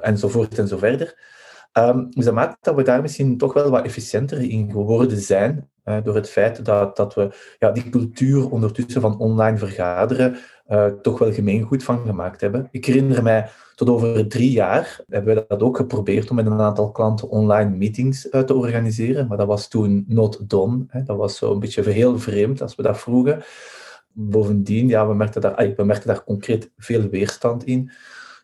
enzovoort 0.02 0.58
en 0.58 0.68
zo 0.68 0.76
verder. 0.76 1.34
Um, 1.72 2.10
dus 2.10 2.24
dat 2.24 2.34
maakt 2.34 2.64
dat 2.64 2.74
we 2.74 2.82
daar 2.82 3.02
misschien 3.02 3.38
toch 3.38 3.52
wel 3.52 3.70
wat 3.70 3.84
efficiënter 3.84 4.50
in 4.50 4.70
geworden 4.70 5.20
zijn 5.20 5.70
uh, 5.88 5.96
door 6.02 6.14
het 6.14 6.30
feit 6.30 6.64
dat, 6.64 6.96
dat 6.96 7.14
we 7.14 7.28
ja, 7.58 7.70
die 7.70 7.90
cultuur 7.90 8.50
ondertussen 8.50 9.00
van 9.00 9.18
online 9.18 9.58
vergaderen 9.58 10.36
uh, 10.68 10.86
toch 10.86 11.18
wel 11.18 11.32
gemeengoed 11.32 11.84
van 11.84 12.06
gemaakt 12.06 12.40
hebben. 12.40 12.68
Ik 12.70 12.84
herinner 12.84 13.22
mij, 13.22 13.48
tot 13.74 13.88
over 13.88 14.28
drie 14.28 14.50
jaar 14.50 15.00
hebben 15.08 15.34
we 15.34 15.44
dat 15.48 15.62
ook 15.62 15.76
geprobeerd 15.76 16.30
om 16.30 16.36
met 16.36 16.46
een 16.46 16.60
aantal 16.60 16.90
klanten 16.90 17.28
online 17.28 17.70
meetings 17.70 18.26
uh, 18.30 18.40
te 18.40 18.54
organiseren, 18.54 19.26
maar 19.26 19.36
dat 19.36 19.46
was 19.46 19.68
toen 19.68 20.04
not 20.08 20.50
done. 20.50 20.84
Hè. 20.88 21.02
Dat 21.02 21.16
was 21.16 21.36
zo 21.36 21.52
een 21.52 21.58
beetje 21.58 21.90
heel 21.90 22.18
vreemd 22.18 22.62
als 22.62 22.74
we 22.74 22.82
dat 22.82 22.98
vroegen. 22.98 23.42
Bovendien, 24.12 24.88
ja, 24.88 25.08
we 25.08 25.14
merkten 25.14 25.40
daar, 25.40 25.72
we 25.76 25.84
merkten 25.84 26.08
daar 26.08 26.24
concreet 26.24 26.70
veel 26.76 27.08
weerstand 27.08 27.64
in. 27.64 27.90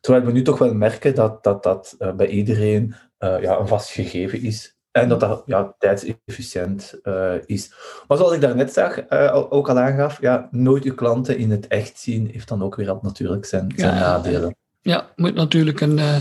Terwijl 0.01 0.25
we 0.25 0.33
nu 0.33 0.43
toch 0.43 0.59
wel 0.59 0.75
merken 0.75 1.15
dat 1.15 1.45
dat, 1.45 1.63
dat 1.63 1.97
bij 2.17 2.27
iedereen 2.29 2.95
ja, 3.19 3.59
een 3.59 3.69
vast 3.69 3.91
gegeven 3.91 4.43
is. 4.43 4.72
En 4.93 5.09
dat 5.09 5.21
dat 5.21 5.43
ja, 5.47 5.75
tijdsefficiënt 5.79 6.99
uh, 7.03 7.35
is. 7.47 7.75
Maar 8.09 8.17
zoals 8.17 8.33
ik 8.33 8.41
daarnet 8.41 8.73
zag, 8.73 9.11
uh, 9.11 9.47
ook 9.49 9.69
al 9.69 9.79
aangaf, 9.79 10.21
ja, 10.21 10.49
nooit 10.51 10.85
uw 10.85 10.95
klanten 10.95 11.39
in 11.39 11.51
het 11.51 11.67
echt 11.67 11.99
zien, 11.99 12.31
heeft 12.33 12.49
dan 12.49 12.63
ook 12.63 12.75
weer 12.75 12.99
natuurlijk 13.03 13.45
zijn, 13.45 13.73
zijn 13.77 13.95
ja, 13.95 14.01
nadelen. 14.01 14.57
Ja, 14.85 15.11
moet 15.17 15.35
natuurlijk 15.35 15.81
een, 15.81 15.99
uh, 15.99 16.17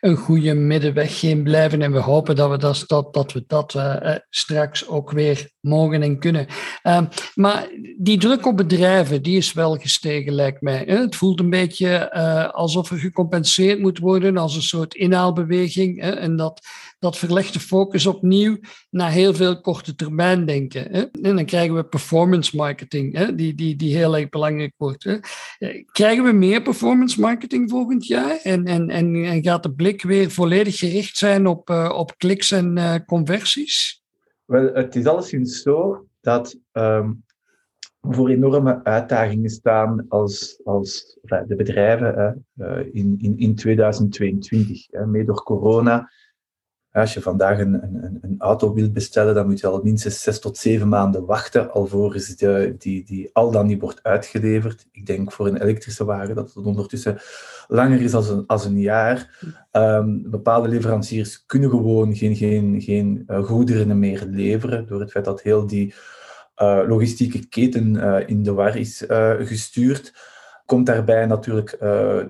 een 0.00 0.16
goede 0.16 0.54
middenweg 0.54 1.22
in 1.22 1.42
blijven. 1.42 1.82
En 1.82 1.92
we 1.92 1.98
hopen 1.98 2.36
dat 2.36 2.50
we 2.50 2.58
dat, 2.58 2.84
dat, 2.86 3.14
dat, 3.14 3.32
we 3.32 3.44
dat 3.46 3.76
straks 4.30 4.88
ook 4.88 5.10
weer 5.10 5.50
mogen 5.60 6.02
en 6.02 6.18
kunnen. 6.18 6.46
Ehm, 6.82 7.04
maar 7.34 7.68
die 7.98 8.18
druk 8.18 8.46
op 8.46 8.56
bedrijven, 8.56 9.22
die 9.22 9.36
is 9.36 9.52
wel 9.52 9.76
gestegen, 9.76 10.32
lijkt 10.32 10.60
mij. 10.60 10.84
Het 10.86 11.16
voelt 11.16 11.40
een 11.40 11.50
beetje 11.50 12.12
alsof 12.52 12.90
er 12.90 12.98
gecompenseerd 12.98 13.80
moet 13.80 13.98
worden 13.98 14.36
als 14.36 14.56
een 14.56 14.62
soort 14.62 14.94
inhaalbeweging. 14.94 16.02
En 16.02 16.36
dat 16.36 16.60
dat 16.98 17.18
verlegt 17.18 17.52
de 17.52 17.60
focus 17.60 18.06
opnieuw 18.06 18.56
naar 18.90 19.10
heel 19.10 19.34
veel 19.34 19.60
korte 19.60 19.94
termijn 19.94 20.44
denken. 20.44 20.90
Hè? 20.90 21.02
En 21.22 21.36
dan 21.36 21.44
krijgen 21.44 21.74
we 21.74 21.84
performance 21.84 22.56
marketing, 22.56 23.16
hè? 23.16 23.34
Die, 23.34 23.54
die, 23.54 23.76
die 23.76 23.96
heel 23.96 24.16
erg 24.16 24.28
belangrijk 24.28 24.72
wordt. 24.76 25.04
Hè? 25.04 25.16
Eh, 25.58 25.84
krijgen 25.92 26.24
we 26.24 26.32
meer 26.32 26.62
performance 26.62 27.20
marketing 27.20 27.70
volgend 27.70 28.06
jaar? 28.06 28.36
En, 28.42 28.64
en, 28.64 28.90
en, 28.90 29.42
gaat 29.42 29.62
de 29.62 29.72
blik 29.72 30.02
weer 30.02 30.30
volledig 30.30 30.78
gericht 30.78 31.16
zijn 31.16 31.46
op, 31.46 31.70
uh, 31.70 31.92
op 31.94 32.14
kliks 32.16 32.50
en 32.50 32.76
uh, 32.76 32.94
conversies? 33.06 34.02
Wel, 34.44 34.74
het 34.74 34.96
is 34.96 35.06
alleszins 35.06 35.62
zo 35.62 36.06
dat 36.20 36.58
um, 36.72 37.24
voor 38.00 38.28
enorme 38.28 38.84
uitdagingen 38.84 39.50
staan 39.50 40.04
als, 40.08 40.60
als 40.64 41.18
de 41.22 41.54
bedrijven 41.56 42.44
uh, 42.56 42.78
in, 42.92 43.16
in, 43.18 43.38
in 43.38 43.54
2022. 43.54 44.86
Hè, 44.90 45.24
door 45.24 45.42
corona 45.42 46.10
als 47.00 47.14
je 47.14 47.20
vandaag 47.20 47.58
een, 47.58 47.82
een, 47.82 48.18
een, 48.20 48.34
auto 48.38 48.74
wilt 48.74 48.92
bestellen, 48.92 49.34
dan 49.34 49.46
moet 49.46 49.60
je 49.60 49.66
al 49.66 49.80
minstens 49.82 50.22
zes 50.22 50.40
tot 50.40 50.56
zeven 50.56 50.88
maanden 50.88 51.26
wachten 51.26 51.70
alvorens 51.70 52.36
die, 52.36 53.04
die, 53.04 53.30
al 53.32 53.50
dan 53.50 53.66
niet 53.66 53.80
wordt 53.80 54.02
uitgeleverd. 54.02 54.86
Ik 54.92 55.06
denk 55.06 55.32
voor 55.32 55.46
een 55.46 55.62
elektrische 55.62 56.04
wagen 56.04 56.34
dat 56.34 56.54
het 56.54 56.64
ondertussen 56.64 57.18
langer 57.68 58.02
is 58.02 58.14
als 58.14 58.28
een, 58.28 58.46
als 58.46 58.64
een 58.64 58.80
jaar. 58.80 59.44
Um, 59.72 60.30
bepaalde 60.30 60.68
leveranciers 60.68 61.46
kunnen 61.46 61.70
gewoon 61.70 62.16
geen, 62.16 62.36
geen, 62.36 62.80
geen 62.82 63.24
uh, 63.26 63.44
goederen 63.44 63.98
meer 63.98 64.26
leveren 64.30 64.86
door 64.86 65.00
het 65.00 65.10
feit 65.10 65.24
dat 65.24 65.42
heel 65.42 65.66
die 65.66 65.94
uh, 66.62 66.80
logistieke 66.86 67.46
keten 67.48 67.94
uh, 67.94 68.16
in 68.26 68.42
de 68.42 68.52
war 68.52 68.76
is 68.76 69.04
gestuurd. 69.38 70.14
Komt 70.66 70.86
daarbij 70.86 71.26
natuurlijk 71.26 71.76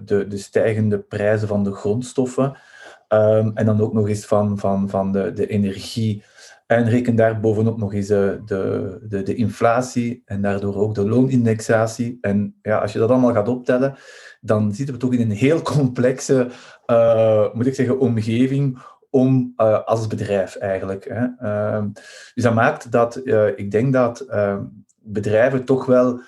de, 0.04 0.26
de 0.28 0.36
stijgende 0.36 0.98
prijzen 0.98 1.48
van 1.48 1.64
de 1.64 1.72
grondstoffen. 1.72 2.56
Um, 3.14 3.50
en 3.54 3.66
dan 3.66 3.80
ook 3.80 3.92
nog 3.92 4.08
eens 4.08 4.26
van, 4.26 4.58
van, 4.58 4.88
van 4.88 5.12
de, 5.12 5.32
de 5.32 5.46
energie. 5.46 6.22
En 6.66 6.88
reken 6.88 7.16
daar 7.16 7.40
bovenop 7.40 7.78
nog 7.78 7.94
eens 7.94 8.06
de, 8.06 8.42
de, 8.44 8.98
de, 9.08 9.22
de 9.22 9.34
inflatie 9.34 10.22
en 10.24 10.42
daardoor 10.42 10.76
ook 10.76 10.94
de 10.94 11.08
loonindexatie. 11.08 12.18
En 12.20 12.58
ja, 12.62 12.78
als 12.78 12.92
je 12.92 12.98
dat 12.98 13.10
allemaal 13.10 13.32
gaat 13.32 13.48
optellen, 13.48 13.94
dan 14.40 14.72
zitten 14.72 14.94
we 14.94 15.00
toch 15.00 15.12
in 15.12 15.20
een 15.20 15.36
heel 15.36 15.62
complexe, 15.62 16.48
uh, 16.86 17.52
moet 17.52 17.66
ik 17.66 17.74
zeggen, 17.74 17.98
omgeving 17.98 18.78
om 19.10 19.52
uh, 19.56 19.84
als 19.84 20.06
bedrijf 20.06 20.56
eigenlijk. 20.56 21.08
Hè. 21.08 21.26
Uh, 21.48 21.84
dus 22.34 22.44
dat 22.44 22.54
maakt 22.54 22.92
dat 22.92 23.20
ik 23.56 23.70
denk 23.70 23.92
dat 23.92 24.20
ehm, 24.20 24.62
bedrijven 24.98 25.64
toch 25.64 25.86
wel, 25.86 26.20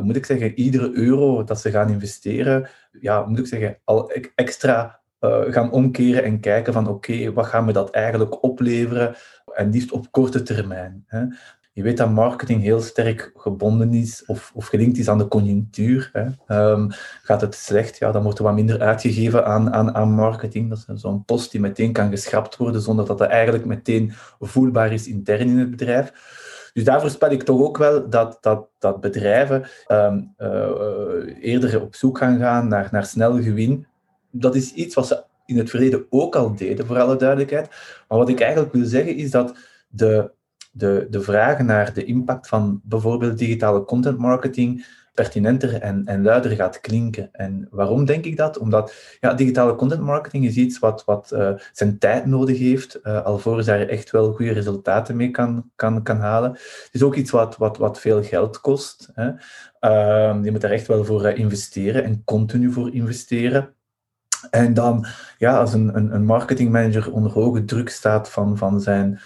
moet 0.00 0.16
ik 0.16 0.26
zeggen, 0.26 0.58
iedere 0.58 0.90
euro 0.92 1.44
dat 1.44 1.60
ze 1.60 1.70
gaan 1.70 1.90
investeren, 1.90 2.68
ja, 3.00 3.24
moet 3.26 3.38
ik 3.38 3.46
zeggen, 3.46 3.78
al 3.84 4.10
extra 4.34 5.02
uh, 5.24 5.52
gaan 5.52 5.70
omkeren 5.70 6.24
en 6.24 6.40
kijken 6.40 6.72
van 6.72 6.88
oké, 6.88 7.32
wat 7.32 7.46
gaan 7.46 7.66
we 7.66 7.72
dat 7.72 7.90
eigenlijk 7.90 8.42
opleveren? 8.42 9.14
En 9.54 9.70
liefst 9.70 9.92
op 9.92 10.06
korte 10.10 10.42
termijn. 10.42 11.04
Hè. 11.06 11.24
Je 11.72 11.82
weet 11.82 11.96
dat 11.96 12.10
marketing 12.10 12.62
heel 12.62 12.80
sterk 12.80 13.32
gebonden 13.36 13.94
is 13.94 14.24
of, 14.26 14.52
of 14.54 14.66
gelinkt 14.66 14.98
is 14.98 15.08
aan 15.08 15.18
de 15.18 15.28
conjunctuur. 15.28 16.10
Hè. 16.12 16.24
Um, 16.70 16.88
gaat 17.22 17.40
het 17.40 17.54
slecht, 17.54 17.98
ja, 17.98 18.12
dan 18.12 18.22
wordt 18.22 18.38
er 18.38 18.44
wat 18.44 18.54
minder 18.54 18.80
uitgegeven 18.80 19.46
aan, 19.46 19.72
aan, 19.72 19.94
aan 19.94 20.10
marketing. 20.10 20.68
Dat 20.68 20.84
is 20.94 21.00
zo'n 21.00 21.24
post 21.24 21.50
die 21.50 21.60
meteen 21.60 21.92
kan 21.92 22.10
geschrapt 22.10 22.56
worden 22.56 22.80
zonder 22.80 23.06
dat 23.06 23.18
dat 23.18 23.28
eigenlijk 23.28 23.64
meteen 23.64 24.12
voelbaar 24.40 24.92
is 24.92 25.08
intern 25.08 25.48
in 25.48 25.58
het 25.58 25.70
bedrijf. 25.70 26.12
Dus 26.72 26.84
daar 26.84 27.00
voorspel 27.00 27.30
ik 27.30 27.42
toch 27.42 27.60
ook 27.60 27.78
wel 27.78 28.08
dat, 28.10 28.38
dat, 28.40 28.68
dat 28.78 29.00
bedrijven 29.00 29.64
um, 29.88 30.34
uh, 30.38 30.48
eerder 31.40 31.82
op 31.82 31.94
zoek 31.94 32.18
gaan 32.18 32.38
gaan 32.38 32.68
naar, 32.68 32.88
naar 32.90 33.04
snel 33.04 33.42
gewin 33.42 33.86
dat 34.40 34.54
is 34.54 34.72
iets 34.72 34.94
wat 34.94 35.06
ze 35.06 35.24
in 35.46 35.58
het 35.58 35.70
verleden 35.70 36.06
ook 36.10 36.36
al 36.36 36.54
deden, 36.54 36.86
voor 36.86 37.00
alle 37.00 37.16
duidelijkheid. 37.16 37.68
Maar 38.08 38.18
wat 38.18 38.28
ik 38.28 38.40
eigenlijk 38.40 38.72
wil 38.72 38.84
zeggen 38.84 39.16
is 39.16 39.30
dat 39.30 39.56
de, 39.88 40.30
de, 40.72 41.06
de 41.10 41.20
vragen 41.20 41.66
naar 41.66 41.94
de 41.94 42.04
impact 42.04 42.48
van 42.48 42.80
bijvoorbeeld 42.84 43.38
digitale 43.38 43.84
content 43.84 44.18
marketing 44.18 44.86
pertinenter 45.14 45.80
en, 45.80 46.04
en 46.04 46.22
luider 46.22 46.50
gaat 46.50 46.80
klinken. 46.80 47.28
En 47.32 47.68
waarom 47.70 48.04
denk 48.04 48.24
ik 48.24 48.36
dat? 48.36 48.58
Omdat 48.58 48.94
ja, 49.20 49.34
digitale 49.34 49.74
content 49.74 50.00
marketing 50.00 50.44
is 50.44 50.56
iets 50.56 50.78
wat, 50.78 51.04
wat 51.04 51.30
uh, 51.34 51.50
zijn 51.72 51.98
tijd 51.98 52.26
nodig 52.26 52.58
heeft, 52.58 53.00
uh, 53.02 53.24
alvorens 53.24 53.66
daar 53.66 53.80
echt 53.80 54.10
wel 54.10 54.32
goede 54.32 54.52
resultaten 54.52 55.16
mee 55.16 55.30
kan, 55.30 55.70
kan, 55.76 56.02
kan 56.02 56.18
halen. 56.18 56.50
Het 56.50 56.88
is 56.92 57.02
ook 57.02 57.14
iets 57.14 57.30
wat, 57.30 57.56
wat, 57.56 57.76
wat 57.76 58.00
veel 58.00 58.22
geld 58.22 58.60
kost. 58.60 59.10
Hè. 59.12 59.28
Uh, 59.80 60.44
je 60.44 60.50
moet 60.50 60.60
daar 60.60 60.70
echt 60.70 60.86
wel 60.86 61.04
voor 61.04 61.26
investeren 61.26 62.04
en 62.04 62.22
continu 62.24 62.72
voor 62.72 62.94
investeren. 62.94 63.74
En 64.50 64.74
dan, 64.74 65.06
ja, 65.38 65.58
als 65.58 65.72
een, 65.72 65.96
een, 65.96 66.14
een 66.14 66.24
marketingmanager 66.24 67.12
onder 67.12 67.32
hoge 67.32 67.64
druk 67.64 67.88
staat 67.88 68.30
van, 68.30 68.58
van 68.58 68.80
zijn 68.80 69.20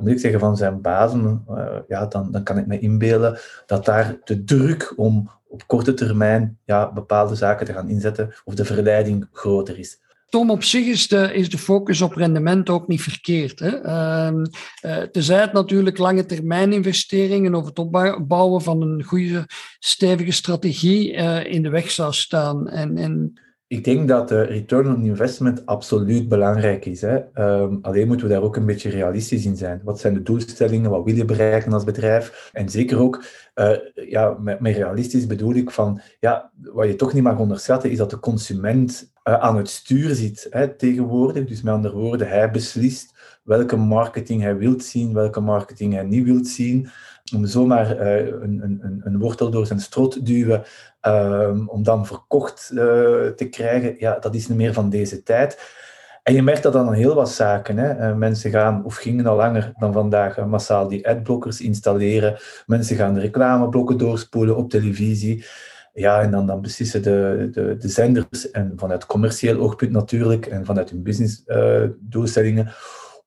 moet 0.00 0.10
ik 0.10 0.18
zeggen, 0.18 0.40
van 0.40 0.56
zijn 0.56 0.80
bazen, 0.80 1.44
uh, 1.50 1.66
ja, 1.88 2.06
dan, 2.06 2.30
dan 2.30 2.42
kan 2.42 2.58
ik 2.58 2.66
me 2.66 2.78
inbeelden 2.78 3.38
dat 3.66 3.84
daar 3.84 4.16
de 4.24 4.44
druk 4.44 4.92
om 4.96 5.30
op 5.48 5.66
korte 5.66 5.94
termijn 5.94 6.58
ja, 6.64 6.92
bepaalde 6.92 7.34
zaken 7.34 7.66
te 7.66 7.72
gaan 7.72 7.88
inzetten 7.88 8.34
of 8.44 8.54
de 8.54 8.64
verleiding 8.64 9.28
groter 9.32 9.78
is. 9.78 9.98
Tom, 10.28 10.50
op 10.50 10.62
zich 10.62 10.86
is 10.86 11.08
de, 11.08 11.58
focus 11.58 12.00
op 12.00 12.12
rendement 12.12 12.68
ook 12.68 12.88
niet 12.88 13.02
verkeerd. 13.02 13.58
Hè? 13.58 13.84
Uh, 13.84 14.42
uh, 14.82 15.02
tenzij 15.02 15.40
het 15.40 15.52
natuurlijk 15.52 15.98
lange 15.98 16.26
termijn 16.26 16.72
investeringen 16.72 17.54
of 17.54 17.64
het 17.64 17.78
opbouwen 17.78 18.62
van 18.62 18.82
een 18.82 19.02
goede, 19.02 19.44
stevige 19.78 20.30
strategie 20.30 21.12
uh, 21.12 21.44
in 21.44 21.62
de 21.62 21.68
weg 21.68 21.90
zou 21.90 22.12
staan. 22.12 22.68
En, 22.68 22.96
en 22.96 23.40
ik 23.70 23.84
denk 23.84 24.08
dat 24.08 24.28
de 24.28 24.42
return 24.42 24.94
on 24.94 25.04
investment 25.04 25.66
absoluut 25.66 26.28
belangrijk 26.28 26.84
is. 26.86 27.00
Hè. 27.00 27.18
Um, 27.34 27.78
alleen 27.82 28.06
moeten 28.06 28.26
we 28.26 28.32
daar 28.32 28.42
ook 28.42 28.56
een 28.56 28.66
beetje 28.66 28.90
realistisch 28.90 29.44
in 29.44 29.56
zijn. 29.56 29.80
Wat 29.84 30.00
zijn 30.00 30.14
de 30.14 30.22
doelstellingen? 30.22 30.90
Wat 30.90 31.04
wil 31.04 31.14
je 31.14 31.24
bereiken 31.24 31.72
als 31.72 31.84
bedrijf? 31.84 32.50
En 32.52 32.68
zeker 32.68 32.98
ook, 32.98 33.24
uh, 33.54 33.76
ja, 33.94 34.36
met, 34.38 34.58
realistisch 34.60 35.26
bedoel 35.26 35.54
ik 35.54 35.70
van, 35.70 36.00
ja, 36.20 36.50
wat 36.62 36.86
je 36.86 36.96
toch 36.96 37.12
niet 37.12 37.22
mag 37.22 37.38
onderschatten, 37.38 37.90
is 37.90 37.98
dat 37.98 38.10
de 38.10 38.18
consument 38.18 39.12
uh, 39.24 39.34
aan 39.34 39.56
het 39.56 39.68
stuur 39.68 40.14
zit 40.14 40.46
hè, 40.50 40.76
tegenwoordig. 40.76 41.44
Dus 41.44 41.62
met 41.62 41.74
andere 41.74 41.96
woorden, 41.96 42.28
hij 42.28 42.50
beslist 42.50 43.14
welke 43.42 43.76
marketing 43.76 44.42
hij 44.42 44.56
wilt 44.56 44.84
zien, 44.84 45.14
welke 45.14 45.40
marketing 45.40 45.94
hij 45.94 46.04
niet 46.04 46.24
wilt 46.24 46.46
zien 46.46 46.88
om 47.34 47.46
zomaar 47.46 48.00
uh, 48.00 48.26
een, 48.26 48.60
een, 48.62 49.00
een, 49.04 49.18
wortel 49.18 49.50
door 49.50 49.66
zijn 49.66 49.80
strot 49.80 50.26
duwen, 50.26 50.62
um, 51.02 51.68
om 51.68 51.82
dan 51.82 52.06
verkocht 52.06 52.70
uh, 52.72 52.80
te 53.26 53.46
krijgen, 53.50 53.94
ja, 53.98 54.18
dat 54.18 54.34
is 54.34 54.48
niet 54.48 54.58
meer 54.58 54.72
van 54.72 54.90
deze 54.90 55.22
tijd. 55.22 55.78
En 56.22 56.34
je 56.34 56.42
merkt 56.42 56.62
dat 56.62 56.72
dan 56.72 56.92
heel 56.92 57.14
wat 57.14 57.30
zaken. 57.30 57.76
Hè. 57.76 58.10
Uh, 58.10 58.16
mensen 58.16 58.50
gaan, 58.50 58.84
of 58.84 58.96
gingen 58.96 59.26
al 59.26 59.36
langer 59.36 59.72
dan 59.78 59.92
vandaag, 59.92 60.46
massaal 60.46 60.88
die 60.88 61.08
adblockers 61.08 61.60
installeren. 61.60 62.36
Mensen 62.66 62.96
gaan 62.96 63.14
de 63.14 63.20
reclameblokken 63.20 63.98
doorspoelen 63.98 64.56
op 64.56 64.70
televisie. 64.70 65.44
Ja, 65.92 66.20
en 66.20 66.30
dan, 66.30 66.46
dan 66.46 66.60
beslissen 66.60 67.02
de, 67.02 67.48
de, 67.52 67.76
de 67.76 67.88
zenders, 67.88 68.50
en 68.50 68.72
vanuit 68.76 69.06
commercieel 69.06 69.58
oogpunt 69.58 69.90
natuurlijk, 69.90 70.46
en 70.46 70.64
vanuit 70.64 70.90
hun 70.90 71.02
businessdoelstellingen, 71.02 72.72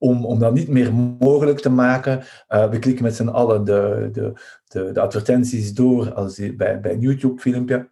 om, 0.03 0.25
om 0.25 0.39
dat 0.39 0.53
niet 0.53 0.67
meer 0.67 0.93
mogelijk 1.19 1.59
te 1.59 1.69
maken. 1.69 2.23
Uh, 2.49 2.69
we 2.69 2.79
klikken 2.79 3.03
met 3.03 3.15
z'n 3.15 3.27
allen 3.27 3.63
de, 3.63 4.09
de, 4.11 4.33
de, 4.67 4.91
de, 4.91 4.99
advertenties 4.99 5.73
door 5.73 6.13
als 6.13 6.41
bij, 6.57 6.79
bij 6.79 6.91
een 6.91 6.99
YouTube-filmpje. 6.99 7.89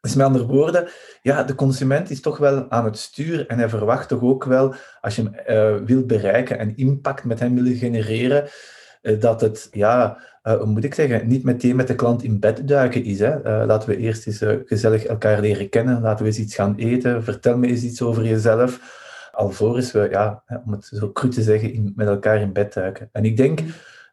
Dus 0.00 0.14
met 0.14 0.26
andere 0.26 0.46
woorden, 0.46 0.88
ja, 1.22 1.42
de 1.42 1.54
consument 1.54 2.10
is 2.10 2.20
toch 2.20 2.38
wel 2.38 2.70
aan 2.70 2.84
het 2.84 2.98
stuur 2.98 3.46
en 3.46 3.58
hij 3.58 3.68
verwacht 3.68 4.08
toch 4.08 4.22
ook 4.22 4.44
wel, 4.44 4.74
als 5.00 5.16
je 5.16 5.22
hem 5.22 5.80
uh, 5.80 5.86
wilt 5.86 6.06
bereiken 6.06 6.58
en 6.58 6.76
impact 6.76 7.24
met 7.24 7.40
hem 7.40 7.54
wil 7.54 7.76
genereren, 7.76 8.48
uh, 9.02 9.20
dat 9.20 9.40
het, 9.40 9.68
ja, 9.70 10.18
hoe 10.42 10.66
moet 10.66 10.84
ik 10.84 10.94
zeggen, 10.94 11.28
niet 11.28 11.44
meteen 11.44 11.76
met 11.76 11.86
de 11.86 11.94
klant 11.94 12.22
in 12.22 12.40
bed 12.40 12.68
duiken 12.68 13.04
is. 13.04 13.18
Hè. 13.18 13.64
laten 13.66 13.88
we 13.88 13.96
eerst 13.96 14.26
eens 14.26 14.44
gezellig 14.64 15.04
elkaar 15.04 15.40
leren 15.40 15.68
kennen, 15.68 16.00
laten 16.00 16.24
we 16.24 16.30
eens 16.30 16.38
iets 16.38 16.54
gaan 16.54 16.74
eten, 16.76 17.24
vertel 17.24 17.58
me 17.58 17.66
eens 17.66 17.82
iets 17.82 18.02
over 18.02 18.24
jezelf 18.24 18.97
alvorens 19.38 19.92
we, 19.92 20.08
ja, 20.10 20.42
om 20.64 20.72
het 20.72 20.84
zo 20.84 21.12
cru 21.12 21.28
te 21.28 21.42
zeggen, 21.42 21.72
in, 21.72 21.92
met 21.96 22.08
elkaar 22.08 22.40
in 22.40 22.52
bed 22.52 22.72
duiken. 22.72 23.08
En 23.12 23.24
ik 23.24 23.36
denk 23.36 23.60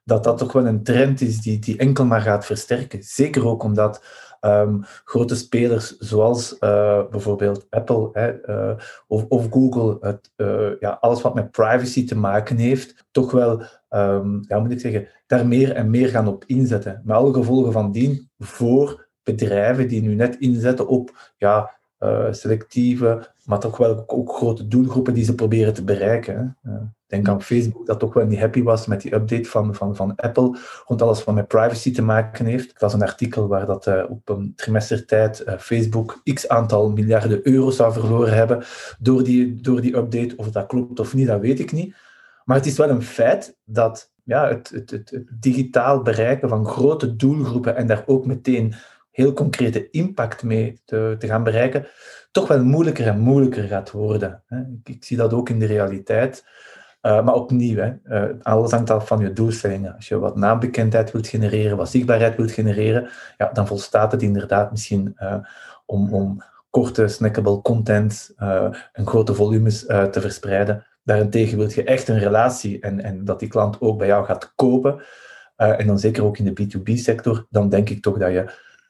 dat 0.04 0.24
dat 0.24 0.38
toch 0.38 0.52
wel 0.52 0.66
een 0.66 0.84
trend 0.84 1.22
is 1.22 1.42
die, 1.42 1.60
die 1.60 1.78
enkel 1.78 2.06
maar 2.06 2.22
gaat 2.22 2.46
versterken. 2.46 3.04
Zeker 3.04 3.48
ook 3.48 3.64
omdat 3.64 4.04
um, 4.42 4.84
grote 5.04 5.36
spelers 5.36 5.98
zoals 5.98 6.56
uh, 6.60 7.02
bijvoorbeeld 7.10 7.68
Apple 7.70 8.10
hè, 8.14 8.50
uh, 8.50 8.78
of, 9.08 9.26
of, 9.28 9.48
Google, 9.50 9.98
het, 10.02 10.32
uh, 10.38 10.80
ja, 10.80 10.98
alles 11.02 11.22
wat 11.22 11.36
met 11.36 11.52
privacy 11.52 12.06
te 12.06 12.18
maken 12.18 12.58
heeft, 12.58 13.06
toch 13.12 13.32
wel, 13.32 13.62
um, 13.90 14.44
ja, 14.48 14.60
moet 14.60 14.72
ik 14.72 14.80
zeggen, 14.80 15.08
daar 15.28 15.48
meer 15.48 15.72
en 15.72 15.90
meer 15.90 16.10
gaan 16.10 16.28
op 16.28 16.44
inzetten. 16.46 17.02
Met 17.04 17.16
alle 17.16 17.34
gevolgen 17.34 17.72
van 17.72 17.92
dien 17.92 18.30
voor 18.38 19.08
bedrijven 19.24 19.88
die 19.88 20.02
nu 20.02 20.16
net 20.16 20.36
inzetten 20.40 20.88
op 20.88 21.32
ja, 21.38 21.72
uh, 22.08 22.34
selectieve, 22.34 23.28
maar 23.44 23.60
toch 23.60 23.78
wel 23.78 24.04
ook, 24.08 24.32
grote 24.32 24.68
doelgroepen 24.68 25.14
die 25.14 25.24
ze 25.24 25.36
proberen 25.36 25.74
te 25.74 25.84
bereiken. 25.84 26.58
Uh, 26.64 26.74
denk 27.08 27.28
aan 27.28 27.42
Facebook, 27.42 27.86
dat 27.86 28.00
toch 28.00 28.14
wel 28.14 28.26
niet 28.26 28.40
happy 28.40 28.64
was 28.64 28.88
met 28.88 29.02
die 29.02 29.14
update 29.14 29.50
van, 29.50 29.76
van, 29.76 29.96
van 29.96 30.16
Apple, 30.16 30.58
rond 30.86 31.02
alles 31.02 31.24
wat 31.24 31.36
met 31.36 31.48
privacy 31.48 31.94
te 31.94 32.02
maken 32.02 32.46
heeft. 32.46 32.70
Ik 32.70 32.82
las 32.82 32.94
een 32.94 33.02
artikel 33.02 33.48
waar 33.48 33.66
dat 33.66 33.88
uh, 33.88 34.04
op 34.10 34.30
een 34.30 34.54
trimestertijd 34.56 35.44
Facebook 35.60 36.22
x 36.34 36.48
aantal 36.48 36.92
miljarden 36.92 37.48
euro's 37.48 37.76
zou 37.76 37.94
verloren 37.94 38.34
hebben 38.34 38.64
door 39.00 39.24
die, 39.24 39.62
door 39.62 39.82
die 39.82 39.96
update. 39.96 40.34
Of 40.38 40.52
dat 40.52 40.66
klopt 40.66 41.00
of 41.00 41.14
niet, 41.14 41.28
dat 41.28 41.40
weet 41.40 41.60
ik 41.60 41.72
niet. 41.72 41.96
Maar 42.46 42.58
het 42.58 42.66
is 42.66 42.78
wel 42.78 42.90
een 42.90 43.02
feit 43.04 43.58
dat 43.64 44.12
ja, 44.24 44.48
het, 44.48 44.70
het, 44.70 44.92
het, 44.92 45.10
het 45.10 45.28
digitaal 45.40 46.02
bereiken 46.02 46.50
van 46.50 46.66
grote 46.66 47.16
doelgroepen 47.16 47.76
en 47.76 47.88
daar 47.88 48.04
ook 48.06 48.26
meteen 48.26 48.74
heel 49.16 49.34
concrete 49.34 49.90
impact 49.90 50.44
mee 50.44 50.82
te, 50.86 51.16
gaan 51.20 51.44
bereiken, 51.44 51.88
toch 52.32 52.48
wel 52.48 52.64
moeilijker 52.64 53.08
en 53.08 53.20
moeilijker 53.20 53.64
gaat 53.64 53.92
worden. 53.92 54.44
Ik, 54.84 54.96
ik, 54.96 55.04
zie 55.04 55.18
dat 55.18 55.34
ook 55.34 55.50
in 55.50 55.60
de 55.60 55.66
realiteit. 55.66 56.46
Uh, 57.02 57.24
maar 57.24 57.34
opnieuw, 57.34 57.78
hè, 57.78 57.94
uh, 58.06 58.34
alles 58.42 58.72
hangt 58.72 58.90
af 58.90 59.08
van 59.08 59.20
je 59.20 59.34
doelstellingen. 59.34 59.96
Als 59.96 60.08
je 60.08 60.20
wat 60.20 60.36
naambekendheid 60.36 61.12
wilt 61.12 61.28
genereren, 61.28 61.78
wat 61.78 61.90
zichtbaarheid 61.90 62.36
wilt 62.36 62.52
genereren, 62.52 63.10
ja, 63.38 63.50
dan 63.54 63.68
volstaat 63.68 64.12
het 64.12 64.22
inderdaad 64.22 64.72
misschien 64.72 65.18
uh, 65.22 65.36
om, 65.86 66.14
om 66.14 66.44
korte, 66.70 67.08
snackable 67.08 67.62
content 67.62 68.34
en 68.92 69.08
grote 69.08 69.34
volumes 69.34 69.86
te 69.86 70.22
verspreiden. 70.22 70.86
Daarentegen 71.04 71.58
wil 71.58 71.70
je 71.70 71.84
echt 71.84 72.08
een 72.08 72.20
relatie 72.20 72.80
en, 72.80 73.02
en 73.02 73.26
dat 73.26 73.40
die 73.40 73.50
klant 73.50 73.82
ook 73.82 73.98
bij 73.98 74.08
jou 74.08 74.26
gaat 74.26 74.54
kopen. 74.56 75.04
en 75.56 75.88
dan 75.88 76.00
zeker 76.00 76.24
ook 76.24 76.38
in 76.38 76.54
de 76.54 76.62
B2B-sector, 76.62 77.46
dan 77.50 77.70
denk 77.70 77.90
ik 77.90 78.02
toch 78.02 78.18
dat 78.18 78.32
je 78.32 78.46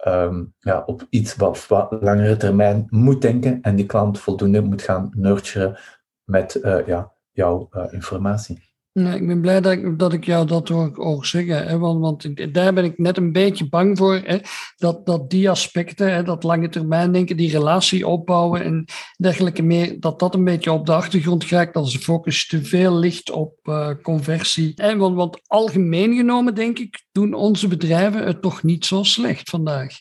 um, 0.08 0.54
ja, 0.60 0.84
op 0.86 1.06
iets 1.10 1.36
wat, 1.36 1.68
wat 1.68 1.98
langere 2.02 2.38
termijn 2.38 2.88
moet 2.90 3.22
denken 3.22 3.62
en 3.62 3.76
die 3.76 3.86
klant 3.86 4.20
voldoende 4.20 4.62
moet 4.62 4.82
gaan 4.82 5.12
nurturen 5.16 5.78
met 6.24 6.56
uh, 6.56 6.88
ja, 6.88 7.14
jouw 7.32 7.70
uh, 7.72 7.94
informatie. 7.94 8.65
Nee, 9.00 9.16
ik 9.16 9.28
ben 9.28 9.42
blij 9.42 9.62
dat 9.62 9.72
ik, 9.72 10.00
dat 10.00 10.26
jou 10.26 10.48
dat 10.48 10.68
hoor, 10.68 11.26
zeggen. 11.26 11.68
Hè, 11.68 11.78
want, 11.78 12.00
want 12.00 12.54
daar 12.54 12.74
ben 12.74 12.84
ik 12.84 12.98
net 12.98 13.18
een 13.18 13.32
beetje 13.32 13.70
bang 13.70 13.98
voor. 13.98 14.16
Hè, 14.16 14.38
dat, 14.78 15.06
dat 15.06 15.30
die 15.30 15.50
aspecten, 15.50 16.14
hè, 16.14 16.24
dat 16.24 16.44
lange 16.44 16.70
termijn 16.70 17.12
denken, 17.12 17.38
die 17.38 17.52
relatie 17.52 18.08
opbouwen 18.08 18.64
en 18.64 18.86
dergelijke 19.18 19.62
meer, 19.62 20.00
dat 20.00 20.20
dat 20.20 20.34
een 20.34 20.44
beetje 20.44 20.72
op 20.72 20.86
de 20.86 20.94
achtergrond 20.94 21.44
gaat 21.44 21.76
als 21.76 21.94
de 21.94 22.00
focus 22.00 22.48
te 22.48 22.64
veel 22.64 22.96
ligt 22.96 23.32
op 23.32 23.60
uh, 23.64 23.90
conversie. 24.02 24.74
En 24.76 24.98
want, 24.98 25.16
want 25.16 25.42
algemeen 25.48 26.16
genomen, 26.16 26.56
denk 26.56 26.80
ik, 26.80 27.06
doen 27.12 27.34
onze 27.34 27.68
bedrijven 27.68 28.26
het 28.26 28.42
toch 28.42 28.64
niet 28.64 28.86
zo 28.86 29.04
slecht 29.04 29.50
vandaag. 29.50 29.94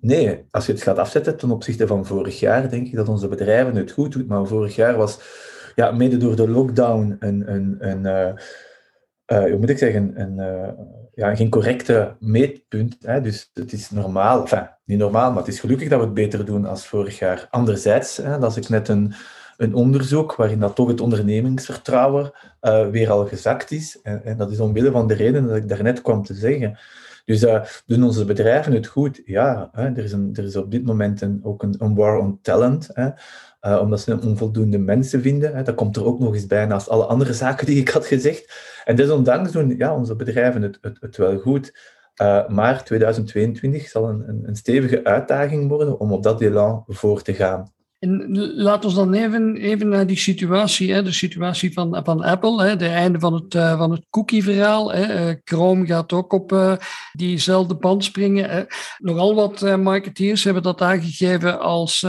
Nee, 0.00 0.44
als 0.50 0.66
je 0.66 0.72
het 0.72 0.82
gaat 0.82 0.98
afzetten 0.98 1.36
ten 1.36 1.50
opzichte 1.50 1.86
van 1.86 2.06
vorig 2.06 2.40
jaar, 2.40 2.70
denk 2.70 2.86
ik 2.86 2.94
dat 2.94 3.08
onze 3.08 3.28
bedrijven 3.28 3.76
het 3.76 3.90
goed 3.90 4.12
doen. 4.12 4.26
Maar 4.26 4.46
vorig 4.46 4.76
jaar 4.76 4.96
was 4.96 5.18
ja, 5.78 5.90
mede 5.90 6.16
door 6.16 6.36
de 6.36 6.48
lockdown 6.48 7.16
een, 7.18 7.52
een, 7.52 7.76
een 7.78 8.04
uh, 8.04 8.32
uh, 9.38 9.50
hoe 9.50 9.58
moet 9.58 9.70
ik 9.70 9.78
zeggen, 9.78 10.20
een, 10.20 10.38
uh, 10.38 10.68
ja, 11.14 11.34
geen 11.34 11.50
correcte 11.50 12.16
meetpunt. 12.18 12.96
Hè? 13.00 13.20
Dus 13.20 13.50
het 13.52 13.72
is 13.72 13.90
normaal, 13.90 14.40
enfin, 14.40 14.70
niet 14.84 14.98
normaal, 14.98 15.30
maar 15.30 15.38
het 15.38 15.52
is 15.52 15.60
gelukkig 15.60 15.88
dat 15.88 15.98
we 15.98 16.04
het 16.04 16.14
beter 16.14 16.44
doen 16.44 16.66
als 16.66 16.86
vorig 16.86 17.18
jaar. 17.18 17.46
Anderzijds, 17.50 18.16
hè, 18.16 18.38
dat 18.38 18.56
ik 18.56 18.68
net 18.68 18.88
een, 18.88 19.12
een 19.56 19.74
onderzoek 19.74 20.34
waarin 20.34 20.60
dat 20.60 20.74
toch 20.74 20.88
het 20.88 21.00
ondernemingsvertrouwen 21.00 22.32
weer 22.90 23.10
al 23.10 23.26
gezakt 23.26 23.70
is. 23.70 24.00
En, 24.02 24.24
en, 24.24 24.36
dat 24.36 24.50
is 24.50 24.60
omwille 24.60 24.90
van 24.90 25.06
de 25.06 25.14
reden 25.14 25.46
dat 25.46 25.56
ik 25.56 25.68
daarnet 25.68 26.02
kwam 26.02 26.22
te 26.22 26.34
zeggen. 26.34 26.78
Dus 27.24 27.46
doen 27.86 28.02
onze 28.02 28.24
bedrijven 28.24 28.72
het 28.72 28.86
goed? 28.86 29.22
Ja, 29.24 29.68
hè, 29.72 29.84
er, 29.84 30.04
is 30.04 30.12
een, 30.12 30.30
er 30.34 30.44
is 30.44 30.56
op 30.56 30.70
dit 30.70 30.84
moment 30.84 31.20
een, 31.20 31.40
ook 31.42 31.62
een, 31.62 31.74
een 31.78 31.94
war 31.94 32.18
on 32.18 32.38
talent. 32.42 32.90
Hè. 32.92 33.10
Uh, 33.68 33.80
omdat 33.80 34.00
ze 34.00 34.18
onvoldoende 34.20 34.78
mensen 34.78 35.22
vinden. 35.22 35.56
Hè. 35.56 35.62
Dat 35.62 35.74
komt 35.74 35.96
er 35.96 36.04
ook 36.04 36.18
nog 36.18 36.34
eens 36.34 36.46
bij 36.46 36.66
naast 36.66 36.88
alle 36.88 37.04
andere 37.04 37.32
zaken 37.32 37.66
die 37.66 37.80
ik 37.80 37.88
had 37.88 38.06
gezegd. 38.06 38.52
En 38.84 38.96
desondanks 38.96 39.52
doen 39.52 39.74
ja, 39.78 39.94
onze 39.94 40.16
bedrijven 40.16 40.62
het, 40.62 40.78
het, 41.00 41.16
wel 41.16 41.38
goed. 41.38 41.78
Uh, 42.22 42.48
maar 42.48 42.84
2022 42.84 43.88
zal 43.88 44.08
een, 44.08 44.42
een, 44.42 44.56
stevige 44.56 45.04
uitdaging 45.04 45.68
worden 45.68 46.00
om 46.00 46.12
op 46.12 46.22
dat 46.22 46.40
elan 46.40 46.84
voor 46.86 47.22
te 47.22 47.34
gaan. 47.34 47.72
En 47.98 48.38
laat 48.56 48.84
ons 48.84 48.94
dan 48.94 49.14
even, 49.14 49.56
even 49.56 49.88
naar 49.88 50.06
die 50.06 50.16
situatie, 50.16 50.92
hè, 50.92 51.02
de 51.02 51.12
situatie 51.12 51.72
van, 51.72 52.00
van 52.04 52.22
Apple, 52.22 52.62
hè, 52.62 52.76
de 52.76 52.88
einde 52.88 53.18
van 53.18 53.34
het, 53.34 53.54
uh, 53.54 53.78
van 53.78 53.90
het 53.90 54.06
cookie-verhaal. 54.10 54.92
Hè. 54.92 55.34
Chrome 55.44 55.86
gaat 55.86 56.12
ook 56.12 56.32
op 56.32 56.78
diezelfde 57.12 57.76
band 57.76 58.04
springen. 58.04 58.66
Nogal 58.98 59.34
wat 59.34 59.76
marketeers 59.78 60.44
hebben 60.44 60.62
dat 60.62 60.80
aangegeven 60.80 61.60
als 61.60 62.06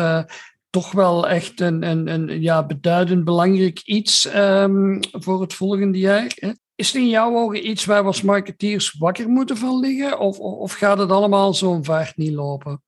toch 0.69 0.91
wel 0.91 1.27
echt 1.27 1.61
een, 1.61 2.41
ja, 2.41 2.65
beduidend 2.65 3.23
belangrijk 3.23 3.79
iets 3.79 4.35
um, 4.35 4.99
voor 5.11 5.41
het 5.41 5.53
volgende 5.53 5.97
jaar. 5.97 6.31
Hè. 6.35 6.49
Is 6.75 6.87
het 6.87 7.01
in 7.01 7.09
jouw 7.09 7.35
ogen 7.35 7.69
iets 7.69 7.85
waar 7.85 8.01
we 8.01 8.07
als 8.07 8.21
marketeers 8.21 8.95
wakker 8.97 9.29
moeten 9.29 9.57
van 9.57 9.79
liggen? 9.79 10.19
Of, 10.19 10.39
of 10.39 10.73
gaat 10.73 10.97
het 10.97 11.11
allemaal 11.11 11.53
zo'n 11.53 11.83
vaart 11.83 12.17
niet 12.17 12.33
lopen? 12.33 12.83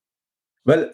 Wel, 0.61 0.91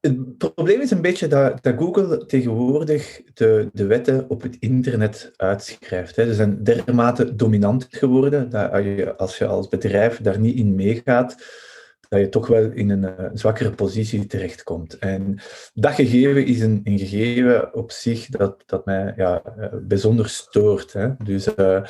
het 0.00 0.38
probleem 0.38 0.80
is 0.80 0.90
een 0.90 1.00
beetje 1.00 1.26
dat, 1.26 1.62
dat 1.62 1.74
Google 1.78 2.26
tegenwoordig 2.26 3.20
de, 3.34 3.70
de 3.72 3.86
wetten 3.86 4.28
op 4.28 4.42
het 4.42 4.56
internet 4.60 5.32
uitschrijft. 5.36 6.16
Hè. 6.16 6.26
Ze 6.26 6.34
zijn 6.34 6.64
dermate 6.64 7.34
dominant 7.34 7.86
geworden 7.90 8.50
dat 8.50 8.70
als 9.18 9.38
je 9.38 9.46
als 9.46 9.68
bedrijf 9.68 10.20
daar 10.20 10.40
niet 10.40 10.56
in 10.56 10.74
meegaat, 10.74 11.36
dat 12.14 12.24
je 12.24 12.28
toch 12.28 12.46
wel 12.46 12.70
in 12.70 12.90
een, 12.90 13.24
een 13.24 13.38
zwakkere 13.38 13.70
positie 13.70 14.26
terechtkomt. 14.26 14.98
En 14.98 15.38
dat 15.74 15.94
gegeven 15.94 16.46
is 16.46 16.60
een, 16.60 16.80
een 16.84 16.98
gegeven 16.98 17.74
op 17.74 17.90
zich 17.90 18.26
dat, 18.26 18.62
dat 18.66 18.84
mij 18.84 19.12
ja, 19.16 19.42
bijzonder 19.82 20.28
stoort. 20.28 20.92
Hè. 20.92 21.16
Dus 21.24 21.48
uh, 21.48 21.84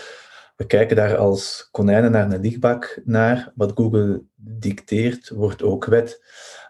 we 0.56 0.66
kijken 0.66 0.96
daar 0.96 1.16
als 1.16 1.68
konijnen 1.70 2.10
naar 2.10 2.32
een 2.32 2.40
lichtbak 2.40 3.00
naar. 3.04 3.52
Wat 3.54 3.72
Google 3.74 4.22
dicteert, 4.34 5.28
wordt 5.28 5.62
ook 5.62 5.84
wet. 5.84 6.22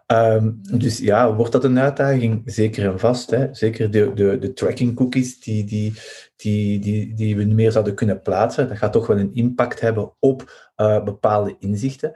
Um, 0.07 0.61
dus 0.79 0.99
ja, 0.99 1.35
wordt 1.35 1.53
dat 1.53 1.65
een 1.65 1.79
uitdaging? 1.79 2.43
Zeker 2.45 2.93
en 2.93 2.99
vast. 2.99 3.31
Hè. 3.31 3.55
Zeker 3.55 3.91
de, 3.91 4.13
de, 4.15 4.39
de 4.39 4.53
tracking 4.53 4.95
cookies 4.95 5.41
die, 5.41 5.65
die, 5.65 5.93
die, 6.37 6.79
die, 6.79 7.15
die 7.15 7.37
we 7.37 7.45
meer 7.45 7.73
zouden 7.73 7.95
kunnen 7.95 8.23
plaatsen. 8.23 8.69
Dat 8.69 8.77
gaat 8.77 8.93
toch 8.93 9.07
wel 9.07 9.19
een 9.19 9.35
impact 9.35 9.81
hebben 9.81 10.13
op 10.19 10.71
uh, 10.77 11.05
bepaalde 11.05 11.57
inzichten. 11.59 12.13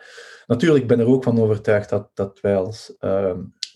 Natuurlijk 0.46 0.86
ben 0.86 1.00
er 1.00 1.06
ook 1.06 1.24
van 1.24 1.40
overtuigd 1.40 1.88
dat, 1.88 2.10
dat 2.14 2.40
wij 2.40 2.56
als 2.56 2.96
uh, 3.00 3.32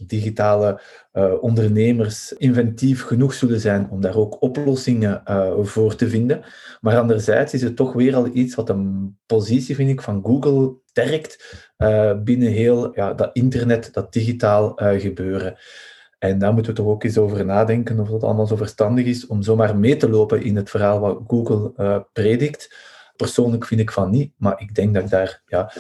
digitale 0.07 0.81
uh, 1.13 1.33
ondernemers 1.41 2.33
inventief 2.33 3.03
genoeg 3.03 3.35
zullen 3.35 3.61
zijn 3.61 3.91
om 3.91 4.01
daar 4.01 4.17
ook 4.17 4.43
oplossingen 4.43 5.23
uh, 5.31 5.53
voor 5.63 5.95
te 5.95 6.09
vinden. 6.09 6.43
Maar 6.81 6.99
anderzijds 6.99 7.55
is 7.55 7.63
het 7.63 7.77
toch 7.77 7.93
weer 7.93 8.15
al 8.15 8.29
iets 8.33 8.55
wat 8.55 8.69
een 8.69 9.19
positie, 9.27 9.75
vind 9.75 9.91
ik, 9.91 10.01
van 10.01 10.23
Google 10.25 10.75
sterkt 10.85 11.65
uh, 11.79 12.13
binnen 12.23 12.49
heel 12.49 12.97
ja, 12.97 13.15
dat 13.15 13.31
internet, 13.33 13.93
dat 13.93 14.13
digitaal 14.13 14.73
gebeuren. 14.77 15.57
En 16.19 16.39
daar 16.39 16.53
moeten 16.53 16.73
we 16.73 16.79
toch 16.79 16.89
ook 16.89 17.05
eens 17.05 17.19
over 17.19 17.45
nadenken 17.45 18.01
of 18.01 18.09
dat 18.09 18.23
allemaal 18.23 18.47
zo 18.47 18.57
verstandig 18.57 19.05
is 19.05 19.27
om 19.27 19.43
zomaar 19.43 19.77
mee 19.77 19.97
te 19.97 20.11
lopen 20.11 20.43
in 20.43 20.57
het 20.57 20.71
verhaal 20.71 21.01
wat 21.01 21.21
Google 21.27 22.07
predikt. 22.13 22.75
Persoonlijk 23.17 23.67
vind 23.67 23.81
ik 23.81 23.91
van 23.91 24.11
niet, 24.11 24.33
maar 24.37 24.61
ik 24.61 24.75
denk 24.75 24.95
dat 24.95 25.11
daar 25.11 25.43
ja, 25.47 25.73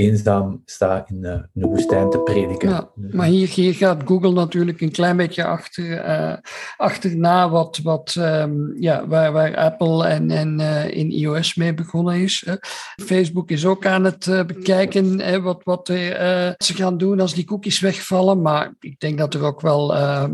eenzaam 0.00 0.62
sta 0.64 1.04
in 1.08 1.18
uh, 1.20 1.30
een 1.30 1.68
woestijn 1.68 2.10
te 2.10 2.18
prediken. 2.18 2.88
Maar 3.10 3.26
hier, 3.26 3.74
gaat 3.74 4.02
Google 4.04 4.32
natuurlijk 4.32 4.80
een 4.80 4.90
klein 4.90 5.16
beetje 5.16 5.44
achter, 5.44 6.08
uh, 6.08 6.36
achterna 6.76 7.50
wat, 7.50 7.80
wat, 7.82 8.14
um, 8.18 8.74
ja, 8.80 9.06
waar, 9.06 9.32
waar 9.32 9.56
Apple 9.56 10.06
en, 10.06 10.30
en 10.30 10.60
uh, 10.60 10.96
in 10.96 11.10
iOS 11.10 11.54
mee 11.54 11.74
begonnen 11.74 12.14
is. 12.14 12.46
Facebook 13.02 13.50
is 13.50 13.66
ook 13.66 13.86
aan 13.86 14.04
het 14.04 14.44
bekijken 14.46 15.42
wat, 15.42 15.60
wat 15.64 15.86
ze 15.86 16.72
gaan 16.74 16.98
doen 16.98 17.20
als 17.20 17.34
die 17.34 17.44
cookies 17.44 17.80
wegvallen. 17.80 18.42
Maar 18.42 18.74
ik 18.80 19.00
denk 19.00 19.18
dat 19.18 19.34
er 19.34 19.42
ook 19.42 19.60
wel 19.60 19.94
ehm, 19.94 20.32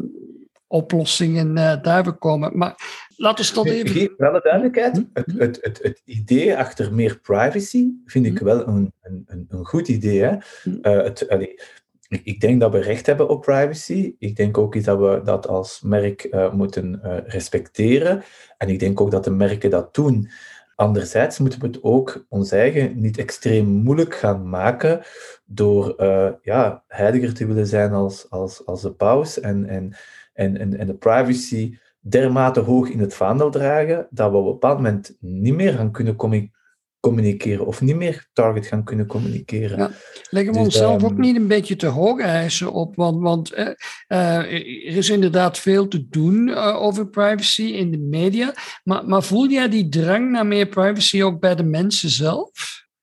oplossingen 0.67 1.55
daar 1.83 2.13
komen. 2.13 2.59
Maar 2.59 2.75
We 3.17 3.23
dat 3.55 3.67
even... 3.67 3.89
Geef 3.89 4.17
wel 4.17 4.33
de 4.33 4.41
duidelijkheid. 4.43 4.97
Hm? 4.97 5.05
Het, 5.13 5.33
het, 5.39 5.59
het, 5.63 5.79
het, 5.83 6.03
idee 6.05 6.57
achter 6.57 6.95
meer 6.95 7.21
privacy 7.21 7.89
vind 8.05 8.27
ik 8.27 8.39
hm? 8.39 8.45
wel 8.45 8.67
een, 8.67 8.93
een, 9.03 9.47
een 9.49 9.65
goed 9.65 9.89
idee. 9.89 10.23
Hè? 10.23 10.37
Het, 10.81 11.29
allee, 11.29 11.61
ik 12.09 12.41
denk 12.41 12.61
dat 12.61 12.73
we 12.73 12.79
recht 12.79 13.07
hebben 13.07 13.29
op 13.29 13.43
privacy. 13.43 14.15
Ik 14.19 14.37
denk 14.37 14.59
ook 14.59 14.75
iets 14.75 14.87
dat 14.87 14.99
we 14.99 15.21
dat 15.25 15.49
als 15.49 15.81
merk 15.81 16.25
uh, 16.31 16.53
moeten 16.53 17.01
uh, 17.05 17.17
respecteren. 17.27 18.23
En 18.59 18.69
ik 18.69 18.79
denk 18.79 19.01
ook 19.01 19.11
dat 19.11 19.25
de 19.25 19.31
merken 19.31 19.71
dat 19.71 19.95
doen. 19.95 20.31
Anderzijds 20.75 21.39
moeten 21.39 21.61
we 21.61 21.67
het 21.67 21.83
ook 21.83 22.27
ons 22.29 22.51
eigen 22.51 23.01
niet 23.01 23.19
extreem 23.19 23.67
moeilijk 23.67 24.15
gaan 24.15 24.49
maken 24.49 25.01
door 25.45 25.95
uh, 25.99 26.29
ja, 26.43 26.85
heiliger 26.89 27.35
te 27.35 27.47
willen 27.47 27.67
zijn 27.67 27.93
als, 27.93 28.31
als, 28.31 28.67
als 28.67 28.83
de 28.83 28.93
paus 28.93 29.41
en, 29.41 29.67
en, 29.67 29.97
en, 30.33 30.79
en 30.79 30.87
de 30.87 30.95
privacy 30.95 31.79
dermate 32.09 32.61
hoog 32.61 32.89
in 32.89 33.01
het 33.01 33.15
vaandel 33.15 33.51
dragen 33.51 34.07
dat 34.11 34.31
we 34.31 34.37
op 34.37 34.47
een 34.47 34.53
bepaald 34.53 34.77
moment 34.77 35.17
niet 35.21 35.55
meer 35.55 35.73
gaan 35.73 35.93
kunnen 35.93 36.17
communiceren 37.01 37.67
of 37.67 37.81
niet 37.81 37.97
meer 37.97 38.29
target 38.33 38.67
gaan 38.67 38.85
kunnen 38.85 39.07
communiceren. 39.07 39.79
Ja. 39.79 39.91
Leggen 40.31 40.53
we 40.53 40.59
dus, 40.59 40.67
onszelf 40.67 41.05
ook 41.05 41.11
ehm, 41.11 41.21
niet 41.21 41.37
een 41.37 41.47
beetje 41.47 41.77
te 41.77 41.87
hoog 41.87 42.21
eisen 42.21 42.73
op, 42.73 42.97
want, 42.97 43.23
want 43.23 43.53
uh, 43.53 43.69
er 44.09 44.97
is 44.97 45.11
inderdaad 45.11 45.59
veel 45.59 45.89
te 45.89 46.09
doen 46.09 46.49
uh, 46.49 46.83
over 46.83 47.09
privacy 47.09 47.63
in 47.63 47.91
de 47.91 47.99
media, 47.99 48.55
maar, 48.85 49.07
maar 49.07 49.23
voel 49.23 49.49
jij 49.49 49.69
die 49.69 49.89
drang 49.89 50.31
naar 50.31 50.47
meer 50.47 50.67
privacy 50.67 51.23
ook 51.23 51.41
bij 51.41 51.55
de 51.55 51.65
mensen 51.65 52.11
zelf? 52.11 52.51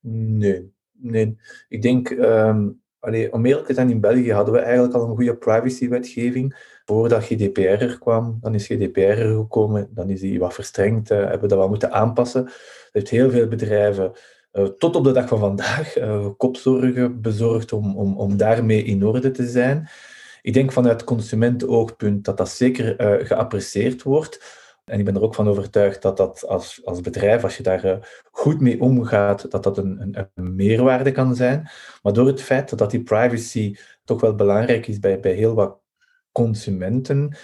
Nee, 0.00 0.72
nee. 0.92 1.36
Ik 1.68 1.82
denk, 1.82 2.10
um, 2.10 2.82
allee, 2.98 3.32
om 3.32 3.46
eerlijk 3.46 3.66
te 3.66 3.74
zijn, 3.74 3.90
in 3.90 4.00
België 4.00 4.32
hadden 4.32 4.54
we 4.54 4.60
eigenlijk 4.60 4.94
al 4.94 5.02
een 5.02 5.16
goede 5.16 5.36
privacywetgeving 5.36 6.72
voordat 6.84 7.24
GDPR 7.24 7.60
er 7.60 7.98
kwam, 7.98 8.38
dan 8.40 8.54
is 8.54 8.66
GDPR 8.66 9.00
er 9.00 9.36
gekomen, 9.36 9.88
dan 9.90 10.10
is 10.10 10.20
die 10.20 10.38
wat 10.38 10.54
verstrengd, 10.54 11.10
uh, 11.10 11.18
hebben 11.18 11.40
we 11.40 11.46
dat 11.46 11.58
wat 11.58 11.68
moeten 11.68 11.92
aanpassen. 11.92 12.44
Dat 12.44 12.52
heeft 12.92 13.08
heel 13.08 13.30
veel 13.30 13.48
bedrijven 13.48 14.12
uh, 14.52 14.64
tot 14.64 14.96
op 14.96 15.04
de 15.04 15.12
dag 15.12 15.28
van 15.28 15.38
vandaag 15.38 15.98
uh, 15.98 16.26
kopzorgen 16.36 17.20
bezorgd 17.20 17.72
om, 17.72 17.96
om, 17.96 18.16
om 18.16 18.36
daarmee 18.36 18.84
in 18.84 19.06
orde 19.06 19.30
te 19.30 19.46
zijn. 19.46 19.88
Ik 20.42 20.52
denk 20.52 20.72
vanuit 20.72 21.04
consumentenoogpunt 21.04 22.24
dat 22.24 22.36
dat 22.36 22.48
zeker 22.48 22.94
geapprecieerd 23.26 24.02
wordt. 24.02 24.62
En 24.84 24.98
ik 24.98 25.04
ben 25.04 25.14
er 25.14 25.22
ook 25.22 25.34
van 25.34 25.48
overtuigd 25.48 26.02
dat 26.02 26.16
dat 26.16 26.46
als, 26.46 26.80
als 26.84 27.00
bedrijf, 27.00 27.44
als 27.44 27.56
je 27.56 27.62
daar 27.62 28.08
goed 28.30 28.60
mee 28.60 28.80
omgaat, 28.80 29.50
dat 29.50 29.62
dat 29.62 29.78
een, 29.78 30.00
een, 30.00 30.30
een, 30.34 30.54
meerwaarde 30.54 31.12
kan 31.12 31.34
zijn. 31.34 31.68
Maar 32.02 32.12
door 32.12 32.26
het 32.26 32.42
feit 32.42 32.78
dat 32.78 32.90
die 32.90 33.02
privacy 33.02 33.76
toch 34.04 34.20
wel 34.20 34.34
belangrijk 34.34 34.86
is 34.86 34.98
bij, 34.98 35.20
bij 35.20 35.32
heel 35.32 35.54
wat 35.54 35.83
consumenten, 36.34 37.36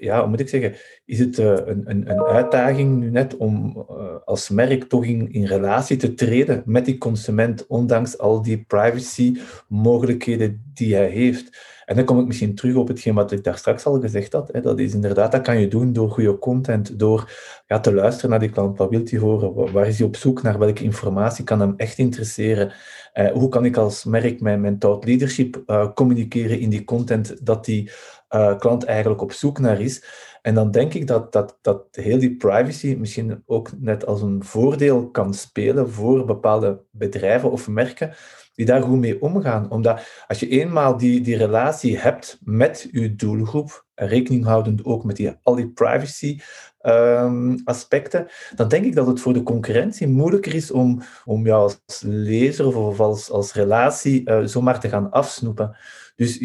ja, 0.00 0.20
hoe 0.20 0.28
moet 0.28 0.40
ik 0.40 0.48
zeggen, 0.48 0.74
is 1.04 1.18
het 1.18 1.38
uh, 1.38 1.46
een, 1.46 1.82
een, 1.84 2.10
een, 2.10 2.22
uitdaging 2.22 2.98
nu 2.98 3.10
net 3.10 3.36
om 3.36 3.86
uh, 3.90 4.14
als 4.24 4.48
merk 4.48 4.84
toch 4.84 5.04
in, 5.04 5.44
relatie 5.44 5.96
te 5.96 6.14
treden 6.14 6.62
met 6.66 6.84
die 6.84 6.98
consument, 6.98 7.66
ondanks 7.66 8.18
al 8.18 8.42
die 8.42 8.64
privacy-mogelijkheden 8.66 10.70
die 10.74 10.94
hij 10.94 11.08
heeft. 11.08 11.76
En 11.84 11.96
dan 11.96 12.04
kom 12.04 12.20
ik 12.20 12.26
misschien 12.26 12.54
terug 12.54 12.74
op 12.74 12.88
hetgeen 12.88 13.14
wat 13.14 13.32
ik 13.32 13.44
daar 13.44 13.58
straks 13.58 13.84
al 13.84 14.00
gezegd 14.00 14.32
had. 14.32 14.48
Hè. 14.52 14.60
Dat 14.60 14.78
is 14.78 14.94
inderdaad, 14.94 15.32
dat 15.32 15.42
kan 15.42 15.60
je 15.60 15.68
doen 15.68 15.92
door 15.92 16.10
goede 16.10 16.38
content, 16.38 16.98
door 16.98 17.32
ja, 17.66 17.80
te 17.80 17.94
luisteren 17.94 18.30
naar 18.30 18.38
die 18.38 18.50
klant. 18.50 18.78
Wat 18.78 18.90
wil 18.90 19.00
hij 19.04 19.18
horen? 19.18 19.72
Waar 19.72 19.86
is 19.86 19.98
hij 19.98 20.06
op 20.06 20.16
zoek 20.16 20.42
naar? 20.42 20.58
Welke 20.58 20.84
informatie 20.84 21.44
kan 21.44 21.60
hem 21.60 21.74
echt 21.76 21.98
interesseren? 21.98 22.72
Uh, 23.14 23.30
hoe 23.30 23.48
kan 23.48 23.64
ik 23.64 23.76
als 23.76 24.04
merk 24.04 24.40
mijn, 24.40 24.60
mijn 24.60 24.78
thought 24.78 25.04
leadership 25.04 25.62
communiceren 25.94 26.60
in 26.60 26.70
die 26.70 26.84
content 26.84 27.46
dat 27.46 27.64
die 27.64 27.90
uh, 28.34 28.58
klant 28.58 28.84
eigenlijk 28.84 29.22
op 29.22 29.32
zoek 29.32 29.58
naar 29.58 29.80
is. 29.80 30.04
En 30.42 30.54
dan 30.54 30.70
denk 30.70 30.94
ik 30.94 31.06
dat, 31.06 31.32
dat, 31.32 31.58
dat 31.60 31.86
heel 31.90 32.18
die 32.18 32.36
privacy 32.36 32.96
misschien 32.98 33.42
ook 33.46 33.70
net 33.78 34.06
als 34.06 34.22
een 34.22 34.44
voordeel 34.44 35.10
kan 35.10 35.34
spelen 35.34 35.90
voor 35.90 36.24
bepaalde 36.24 36.84
bedrijven 36.90 37.50
of 37.50 37.68
merken 37.68 38.14
die 38.58 38.66
daar 38.66 38.82
goed 38.82 38.98
mee 38.98 39.22
omgaan. 39.22 39.70
Omdat 39.70 40.24
als 40.26 40.40
je 40.40 40.48
eenmaal 40.48 40.96
die, 40.96 41.20
die 41.20 41.36
relatie 41.36 41.98
hebt 41.98 42.38
met 42.44 42.88
je 42.90 43.14
doelgroep, 43.14 43.86
rekening 43.94 44.44
houdend 44.44 44.84
ook 44.84 45.04
met 45.04 45.16
die, 45.16 45.32
al 45.42 45.54
die 45.54 45.68
privacy 45.68 46.40
um, 46.82 47.60
aspecten, 47.64 48.26
dan 48.54 48.68
denk 48.68 48.84
ik 48.84 48.94
dat 48.94 49.06
het 49.06 49.20
voor 49.20 49.32
de 49.32 49.42
concurrentie 49.42 50.08
moeilijker 50.08 50.54
is 50.54 50.70
om, 50.70 51.02
om 51.24 51.46
jou 51.46 51.62
als 51.62 52.02
lezer 52.06 52.76
of 52.76 53.00
als, 53.00 53.30
als 53.30 53.52
relatie 53.52 54.30
uh, 54.30 54.40
zomaar 54.44 54.80
te 54.80 54.88
gaan 54.88 55.10
afsnoepen. 55.10 55.76
Dus 56.16 56.38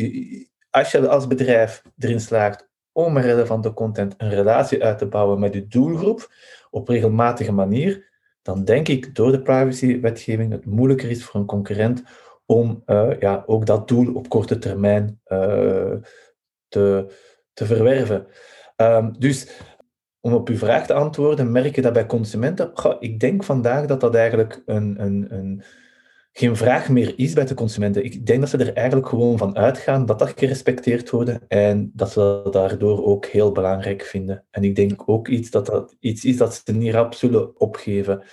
als 0.73 0.91
je 0.91 1.07
als 1.07 1.27
bedrijf 1.27 1.83
erin 1.97 2.19
slaagt 2.19 2.69
om 2.91 3.17
relevante 3.17 3.73
content 3.73 4.13
een 4.17 4.29
relatie 4.29 4.83
uit 4.83 4.97
te 4.97 5.07
bouwen 5.07 5.39
met 5.39 5.53
je 5.53 5.67
doelgroep 5.67 6.31
op 6.69 6.87
regelmatige 6.87 7.51
manier, 7.51 8.09
dan 8.41 8.63
denk 8.63 8.87
ik 8.87 9.15
door 9.15 9.31
de 9.31 9.41
privacywetgeving 9.41 10.51
het 10.51 10.65
moeilijker 10.65 11.09
is 11.09 11.23
voor 11.23 11.39
een 11.39 11.45
concurrent 11.45 12.03
om 12.45 12.83
uh, 12.85 13.19
ja, 13.19 13.43
ook 13.45 13.65
dat 13.65 13.87
doel 13.87 14.13
op 14.13 14.29
korte 14.29 14.57
termijn 14.57 15.21
uh, 15.27 15.93
te, 16.67 17.13
te 17.53 17.65
verwerven. 17.65 18.27
Um, 18.77 19.19
dus 19.19 19.61
om 20.19 20.33
op 20.33 20.49
uw 20.49 20.57
vraag 20.57 20.85
te 20.85 20.93
antwoorden, 20.93 21.51
merk 21.51 21.75
je 21.75 21.81
dat 21.81 21.93
bij 21.93 22.05
consumenten? 22.05 22.71
Ik 22.99 23.19
denk 23.19 23.43
vandaag 23.43 23.85
dat 23.85 24.01
dat 24.01 24.15
eigenlijk 24.15 24.61
een, 24.65 25.03
een, 25.03 25.25
een 25.29 25.63
geen 26.33 26.55
vraag 26.55 26.89
meer 26.89 27.13
is 27.15 27.33
bij 27.33 27.45
de 27.45 27.53
consumenten. 27.53 28.05
Ik 28.05 28.25
denk 28.25 28.39
dat 28.39 28.49
ze 28.49 28.57
er 28.57 28.73
eigenlijk 28.73 29.07
gewoon 29.07 29.37
van 29.37 29.57
uitgaan 29.57 30.05
dat 30.05 30.19
dat 30.19 30.33
gerespecteerd 30.35 31.09
wordt 31.09 31.39
en 31.47 31.91
dat 31.93 32.11
ze 32.11 32.41
dat 32.43 32.53
daardoor 32.53 33.05
ook 33.05 33.25
heel 33.25 33.51
belangrijk 33.51 34.01
vinden. 34.01 34.43
En 34.51 34.63
ik 34.63 34.75
denk 34.75 35.03
ook 35.05 35.27
iets 35.27 35.49
dat 35.49 35.65
dat 35.65 35.95
iets 35.99 36.25
is 36.25 36.37
dat 36.37 36.61
ze 36.65 36.71
niet 36.71 36.93
rap 36.93 37.13
zullen 37.13 37.59
opgeven. 37.59 38.23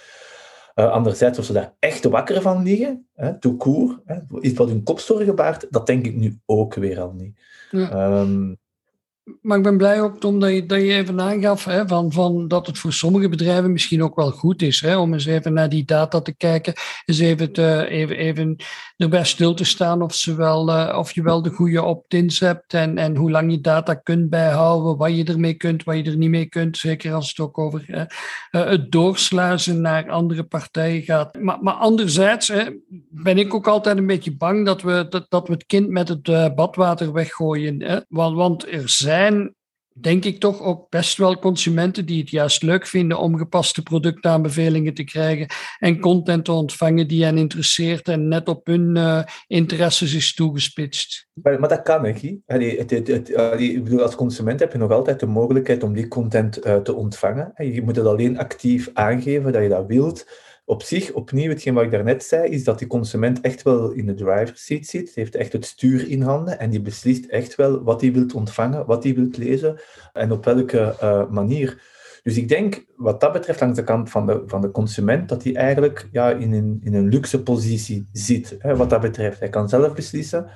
Uh, 0.75 0.91
anderzijds, 0.91 1.39
of 1.39 1.45
ze 1.45 1.53
daar 1.53 1.75
echt 1.79 2.05
wakker 2.05 2.43
van 2.43 2.63
liggen, 2.63 3.07
hè, 3.15 3.39
tout 3.39 3.59
court, 3.59 3.99
hè, 4.05 4.19
iets 4.41 4.59
wat 4.59 4.69
hun 4.69 4.83
kop 4.83 5.01
zorgen 5.01 5.35
baart, 5.35 5.67
dat 5.71 5.87
denk 5.87 6.07
ik 6.07 6.17
nu 6.17 6.39
ook 6.47 6.75
weer 6.75 7.01
al 7.01 7.13
niet. 7.13 7.41
Ja. 7.71 8.21
Um, 8.21 8.59
maar 9.43 9.57
ik 9.57 9.63
ben 9.63 9.77
blij 9.77 10.03
ook, 10.03 10.21
Tom, 10.21 10.41
dat 10.41 10.51
je, 10.51 10.67
dat 10.67 10.81
je 10.81 10.93
even 10.93 11.21
aangaf 11.21 11.65
hè, 11.65 11.89
van, 11.89 12.13
van 12.13 12.49
dat 12.49 12.67
het 12.67 12.79
voor 12.79 12.93
sommige 12.93 13.29
bedrijven 13.29 13.73
misschien 13.73 14.03
ook 14.03 14.17
wel 14.17 14.31
goed 14.31 14.63
is 14.63 14.81
hè, 14.81 14.99
om 14.99 15.13
eens 15.13 15.27
even 15.27 15.53
naar 15.53 15.69
die 15.69 15.85
data 15.85 16.21
te 16.21 16.37
kijken, 16.37 16.75
eens 17.05 17.19
even, 17.19 17.53
te, 17.53 17.87
even, 17.89 18.17
even 18.17 18.57
erbij 18.97 19.25
stil 19.25 19.55
te 19.55 19.65
staan 19.65 20.03
of, 20.03 20.15
ze 20.15 20.35
wel, 20.35 20.69
uh, 20.69 20.97
of 20.99 21.13
je 21.13 21.23
wel 21.23 21.43
de 21.43 21.51
goede 21.51 21.83
opt-ins 21.83 22.41
hebt 22.41 22.75
en, 22.75 22.99
en 22.99 23.17
hoe 23.17 23.31
lang 23.31 23.51
je 23.51 23.61
data 23.61 23.95
kunt 23.95 24.31
bijhouden, 24.31 24.97
wat 24.97 25.17
je 25.17 25.25
ermee 25.25 25.55
kunt, 25.55 25.85
wat 25.85 25.97
je 25.97 26.03
er 26.03 26.17
niet 26.17 26.31
mee 26.31 26.47
kunt, 26.47 26.77
zeker 26.77 27.13
als 27.13 27.29
het 27.29 27.39
ook 27.39 27.59
over 27.59 27.85
uh, 27.89 28.03
het 28.51 28.93
doorsluizen 28.93 29.81
naar 29.81 30.11
andere 30.11 30.43
partijen 30.43 31.03
gaat. 31.03 31.41
Maar, 31.41 31.59
maar 31.61 31.75
anderzijds 31.75 32.49
hè, 32.49 32.65
ben 33.11 33.39
ik 33.39 33.55
ook 33.55 33.67
altijd 33.67 33.99
een 33.99 34.07
beetje 34.07 34.37
bang 34.37 34.67
dat 34.67 34.83
we, 34.83 35.07
dat, 35.09 35.27
dat 35.29 35.47
we 35.47 35.53
het 35.53 35.67
kind 35.67 35.89
met 35.89 36.09
het 36.09 36.29
uh, 36.29 36.47
badwater 36.55 37.13
weggooien. 37.13 37.83
Hè, 37.83 37.99
want, 38.09 38.37
want 38.37 38.73
er 38.73 38.89
zijn 38.89 39.20
zijn, 39.21 39.55
denk 39.93 40.25
ik 40.25 40.41
toch 40.41 40.63
ook 40.63 40.89
best 40.89 41.17
wel 41.17 41.39
consumenten 41.39 42.07
die 42.07 42.21
het 42.21 42.31
juist 42.31 42.63
leuk 42.63 42.87
vinden 42.87 43.19
om 43.19 43.37
gepaste 43.37 43.83
productaanbevelingen 43.83 44.95
te 44.95 45.05
krijgen 45.05 45.47
en 45.79 46.01
content 46.01 46.45
te 46.45 46.53
ontvangen 46.53 47.09
die 47.09 47.25
hen 47.25 47.39
interesseert 47.39 48.09
en 48.09 48.29
net 48.29 48.49
op 48.49 48.67
hun 48.67 48.97
uh, 48.97 49.23
interesses 49.47 50.15
is 50.15 50.35
toegespitst. 50.35 51.29
Maar, 51.43 51.61
maar 51.61 51.69
dat 51.69 51.83
kan, 51.83 52.05
hè, 52.47 52.59
ik 53.57 53.85
bedoel, 53.85 54.03
als 54.03 54.15
consument 54.15 54.61
heb 54.61 54.73
je 54.73 54.79
nog 54.79 54.91
altijd 54.91 55.21
de 55.21 55.27
mogelijkheid 55.27 55.83
om 55.83 55.95
die 55.95 56.09
content 56.09 56.67
uh, 56.67 56.77
te 56.77 56.95
ontvangen. 56.95 57.53
Je 57.57 57.83
moet 57.83 57.97
het 57.97 58.07
alleen 58.07 58.39
actief 58.39 58.91
aangeven 58.93 59.53
dat 59.53 59.63
je 59.63 59.69
dat 59.69 59.87
wilt 59.87 60.49
op 60.71 60.83
zich, 60.83 61.13
opnieuw, 61.13 61.49
hetgeen 61.49 61.75
wat 61.75 61.85
ik 61.85 61.91
daarnet 61.91 62.25
zei, 62.25 62.49
is 62.49 62.65
dat 62.65 62.79
die 62.79 62.89
consument 62.89 63.41
echt 63.41 63.63
wel 63.63 63.91
in 63.91 64.07
de 64.07 64.15
driver's 64.15 64.65
seat 64.65 64.87
zit. 64.87 65.05
Hij 65.05 65.23
heeft 65.23 65.35
echt 65.35 65.53
het 65.53 65.65
stuur 65.65 66.09
in 66.09 66.23
handen 66.23 66.59
en 66.59 66.71
die 66.71 66.81
beslist 66.81 67.25
echt 67.27 67.55
wel 67.55 67.83
wat 67.83 68.01
hij 68.01 68.13
wilt 68.13 68.35
ontvangen, 68.35 68.87
wat 68.87 69.05
hij 69.05 69.15
wilt 69.15 69.37
lezen 69.37 69.81
en 70.13 70.33
op 70.33 70.45
welke 70.45 70.97
uh, 71.03 71.29
manier. 71.29 71.83
Dus 72.23 72.37
ik 72.37 72.49
denk, 72.49 72.85
wat 72.97 73.21
dat 73.21 73.33
betreft, 73.33 73.61
langs 73.61 73.77
de 73.77 73.85
kant 73.85 74.11
van 74.11 74.27
de, 74.27 74.43
van 74.47 74.61
de 74.61 74.71
consument, 74.71 75.29
dat 75.29 75.43
hij 75.43 75.55
eigenlijk 75.55 76.09
ja, 76.13 76.31
in, 76.31 76.53
een, 76.53 76.81
in 76.83 76.95
een 76.95 77.09
luxe 77.09 77.43
positie 77.43 78.09
zit. 78.13 78.57
Hè, 78.59 78.77
wat 78.77 78.91
dat 78.91 79.01
betreft. 79.01 79.39
Hij 79.39 79.49
kan 79.49 79.69
zelf 79.69 79.95
beslissen. 79.95 80.47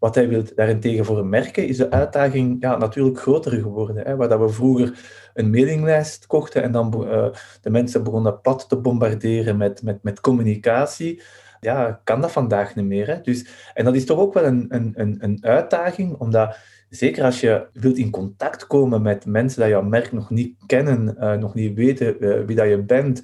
Wat 0.00 0.14
hij 0.14 0.28
wil 0.28 0.42
daarentegen 0.54 1.04
voor 1.04 1.26
merken, 1.26 1.66
is 1.66 1.76
de 1.76 1.90
uitdaging 1.90 2.56
ja, 2.60 2.76
natuurlijk 2.76 3.18
groter 3.18 3.52
geworden. 3.52 4.06
Hè, 4.06 4.16
waar 4.16 4.28
dat 4.28 4.40
we 4.40 4.48
vroeger 4.48 4.98
een 5.34 5.50
mailinglijst 5.50 6.26
kochten 6.26 6.62
en 6.62 6.72
dan 6.72 7.04
uh, 7.04 7.26
de 7.60 7.70
mensen 7.70 8.02
begonnen 8.02 8.40
plat 8.40 8.68
te 8.68 8.76
bombarderen 8.76 9.56
met, 9.56 9.82
met, 9.82 10.02
met 10.02 10.20
communicatie. 10.20 11.22
Ja, 11.60 12.00
kan 12.04 12.20
dat 12.20 12.32
vandaag 12.32 12.74
niet 12.74 12.84
meer. 12.84 13.06
Hè? 13.06 13.20
Dus, 13.20 13.70
en 13.74 13.84
dat 13.84 13.94
is 13.94 14.04
toch 14.04 14.18
ook 14.18 14.34
wel 14.34 14.44
een, 14.44 14.66
een, 14.68 15.16
een, 15.18 15.38
uitdaging, 15.40 16.14
omdat 16.18 16.56
zeker 16.88 17.24
als 17.24 17.40
je 17.40 17.66
wilt 17.72 17.96
in 17.96 18.10
contact 18.10 18.66
komen 18.66 19.02
met 19.02 19.26
mensen 19.26 19.62
die 19.62 19.70
jouw 19.70 19.82
merk 19.82 20.12
nog 20.12 20.30
niet 20.30 20.56
kennen, 20.66 21.16
uh, 21.18 21.34
nog 21.34 21.54
niet 21.54 21.74
weten 21.74 22.24
uh, 22.24 22.44
wie 22.46 22.56
dat 22.56 22.68
je 22.68 22.82
bent, 22.82 23.22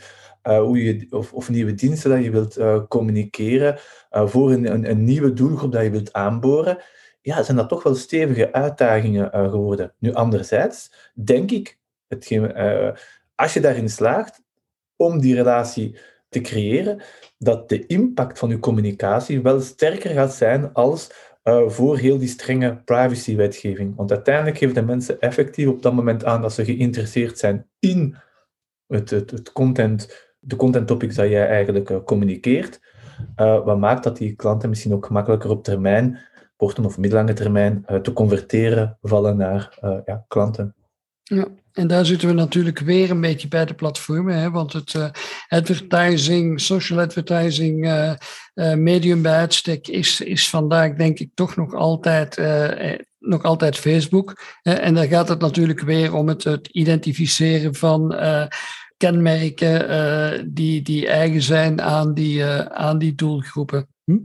uh, 0.49 0.59
hoe 0.59 0.85
je, 0.85 1.07
of, 1.11 1.33
of, 1.33 1.49
nieuwe 1.49 1.75
diensten 1.75 2.11
dat 2.11 2.25
je 2.25 2.31
wilt 2.31 2.89
communiceren, 2.89 3.79
voor 4.11 4.53
een, 4.53 4.91
een, 4.91 5.05
nieuwe 5.05 5.33
doelgroep 5.33 5.73
dat 5.73 5.83
je 5.83 5.91
wilt 5.91 6.13
aanboren, 6.13 6.79
ja, 7.21 7.43
zijn 7.43 7.57
dat 7.57 7.69
toch 7.69 7.83
wel 7.83 7.95
stevige 7.95 8.53
uitdagingen 8.53 9.31
geworden. 9.31 9.93
Nu, 9.99 10.13
anderzijds 10.13 10.93
denk 11.15 11.51
ik 11.51 11.79
als 13.35 13.55
je 13.55 13.61
daarin 13.61 13.89
slaagt 13.89 14.43
om 14.97 15.21
die 15.21 15.35
relatie 15.35 15.99
te 16.29 16.41
creëren, 16.41 17.03
dat 17.39 17.69
de 17.69 17.87
impact 17.87 18.39
van 18.39 18.49
je 18.49 18.59
communicatie 18.59 19.43
wel 19.43 19.61
sterker 19.61 20.11
gaat 20.11 20.35
zijn 20.35 20.73
als 20.73 21.11
voor 21.67 21.99
heel 21.99 22.19
die 22.19 22.29
strenge 22.29 22.83
privacy-wetgeving. 22.85 23.97
Want 23.97 24.11
uiteindelijk 24.11 24.59
geven 24.59 24.75
de 24.75 24.83
mensen 24.83 25.21
effectief 25.21 25.69
op 25.69 25.83
dat 25.83 25.93
moment 25.93 26.25
aan 26.25 26.43
dat 26.43 26.53
ze 26.53 26.65
geïnteresseerd 26.65 27.39
zijn 27.39 27.69
in 27.79 28.17
het, 28.87 29.11
het, 29.11 29.31
het 29.31 29.53
content, 29.53 30.26
de 30.47 30.57
content 30.57 30.87
topics 30.87 31.15
dat 31.15 31.29
jij 31.29 31.47
eigenlijk 31.49 31.91
uh, 31.91 31.97
communiceert. 32.05 32.81
wat 33.37 33.79
maakt 33.79 34.05
dat 34.05 34.17
die 34.17 34.35
klanten 34.35 34.69
misschien 34.69 34.93
ook 34.93 35.07
gemakkelijker 35.07 35.51
op 35.51 35.65
termijn, 35.65 36.19
korte 36.57 36.83
of 36.83 36.99
middellange 36.99 37.33
termijn, 37.33 37.85
te 38.03 38.13
converteren 38.13 38.99
vallen 39.03 39.37
naar 39.37 39.79
ja, 40.05 40.25
klanten. 40.29 40.75
Ja, 41.23 41.49
en 41.73 41.87
daar 41.87 42.07
zitten 42.07 42.29
we 42.29 42.35
natuurlijk 42.35 42.79
weer 42.79 43.11
een 43.11 43.21
beetje 43.21 43.49
bij 43.49 43.65
de 43.65 43.75
platformen, 43.75 44.35
hè, 44.35 44.51
want 44.51 44.73
het 44.73 45.11
advertising, 45.49 46.61
social 46.61 47.01
advertising 47.01 47.91
medium 48.75 49.23
bij 49.23 49.37
uitstek 49.37 49.89
is, 49.89 50.21
is 50.21 50.49
vandaag 50.49 50.95
denk 50.95 51.19
ik 51.19 51.31
toch 51.35 51.57
nog 51.57 51.75
altijd, 51.75 52.37
nog 53.19 53.43
altijd 53.43 53.77
Facebook. 53.77 54.43
en 54.63 54.95
dan 54.95 55.09
gaat 55.09 55.29
het 55.29 55.41
natuurlijk 55.41 55.81
weer 55.81 56.15
om 56.15 56.29
het 56.29 56.69
identificeren 56.73 57.75
van 57.75 58.15
kenmerken 58.97 60.55
die, 60.55 60.83
die 60.83 61.09
eigen 61.09 61.43
zijn 61.43 61.83
aan 61.83 62.15
die, 62.15 62.45
aan 62.69 62.99
die 62.99 63.15
doelgroepen. 63.15 63.89
Hm? 64.05 64.19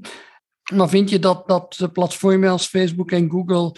Maar 0.73 0.89
vind 0.89 1.09
je 1.09 1.19
dat, 1.19 1.47
dat 1.47 1.93
platformen 1.93 2.49
als 2.49 2.67
Facebook 2.67 3.11
en 3.11 3.29
Google, 3.29 3.75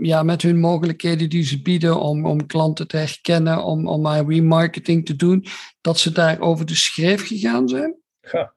ja, 0.00 0.22
met 0.22 0.42
hun 0.42 0.60
mogelijkheden 0.60 1.30
die 1.30 1.44
ze 1.44 1.62
bieden 1.62 2.00
om, 2.00 2.26
om 2.26 2.46
klanten 2.46 2.88
te 2.88 2.96
herkennen, 2.96 3.62
om, 3.62 3.88
om 3.88 4.06
remarketing 4.06 5.06
te 5.06 5.16
doen, 5.16 5.46
dat 5.80 5.98
ze 5.98 6.12
daar 6.12 6.40
over 6.40 6.66
de 6.66 6.74
schreef 6.74 7.26
gegaan 7.26 7.68
zijn? 7.68 7.96
Ja. 8.20 8.54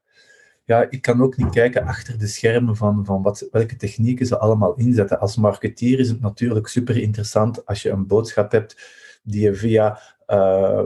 Ja, 0.67 0.87
ik 0.89 1.01
kan 1.01 1.21
ook 1.21 1.37
niet 1.37 1.49
kijken 1.49 1.85
achter 1.85 2.17
de 2.17 2.27
schermen 2.27 2.75
van, 2.75 3.05
van 3.05 3.21
wat, 3.21 3.47
welke 3.51 3.75
technieken 3.75 4.25
ze 4.25 4.37
allemaal 4.37 4.75
inzetten. 4.75 5.19
Als 5.19 5.35
marketeer 5.35 5.99
is 5.99 6.09
het 6.09 6.21
natuurlijk 6.21 6.67
super 6.67 6.97
interessant 6.97 7.65
als 7.65 7.81
je 7.81 7.89
een 7.89 8.07
boodschap 8.07 8.51
hebt 8.51 8.75
die 9.23 9.41
je 9.41 9.55
via 9.55 9.99
uh, 10.27 10.83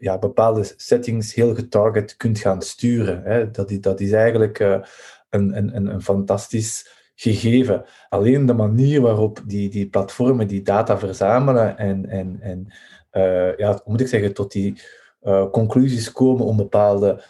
ja, 0.00 0.18
bepaalde 0.18 0.72
settings 0.76 1.34
heel 1.34 1.54
getarget 1.54 2.16
kunt 2.16 2.38
gaan 2.38 2.62
sturen. 2.62 3.22
Hè. 3.22 3.50
Dat, 3.50 3.70
is, 3.70 3.80
dat 3.80 4.00
is 4.00 4.12
eigenlijk 4.12 4.58
uh, 4.58 4.78
een, 5.30 5.56
een, 5.56 5.86
een 5.86 6.02
fantastisch 6.02 6.98
gegeven. 7.14 7.84
Alleen 8.08 8.46
de 8.46 8.54
manier 8.54 9.00
waarop 9.00 9.42
die, 9.46 9.68
die 9.68 9.88
platformen 9.88 10.46
die 10.46 10.62
data 10.62 10.98
verzamelen 10.98 11.78
en, 11.78 12.08
en, 12.08 12.38
en 12.40 12.66
uh, 13.12 13.56
ja, 13.56 13.80
moet 13.84 14.00
ik 14.00 14.08
zeggen, 14.08 14.34
tot 14.34 14.52
die 14.52 14.80
uh, 15.22 15.50
conclusies 15.50 16.12
komen 16.12 16.44
om 16.46 16.56
bepaalde 16.56 17.22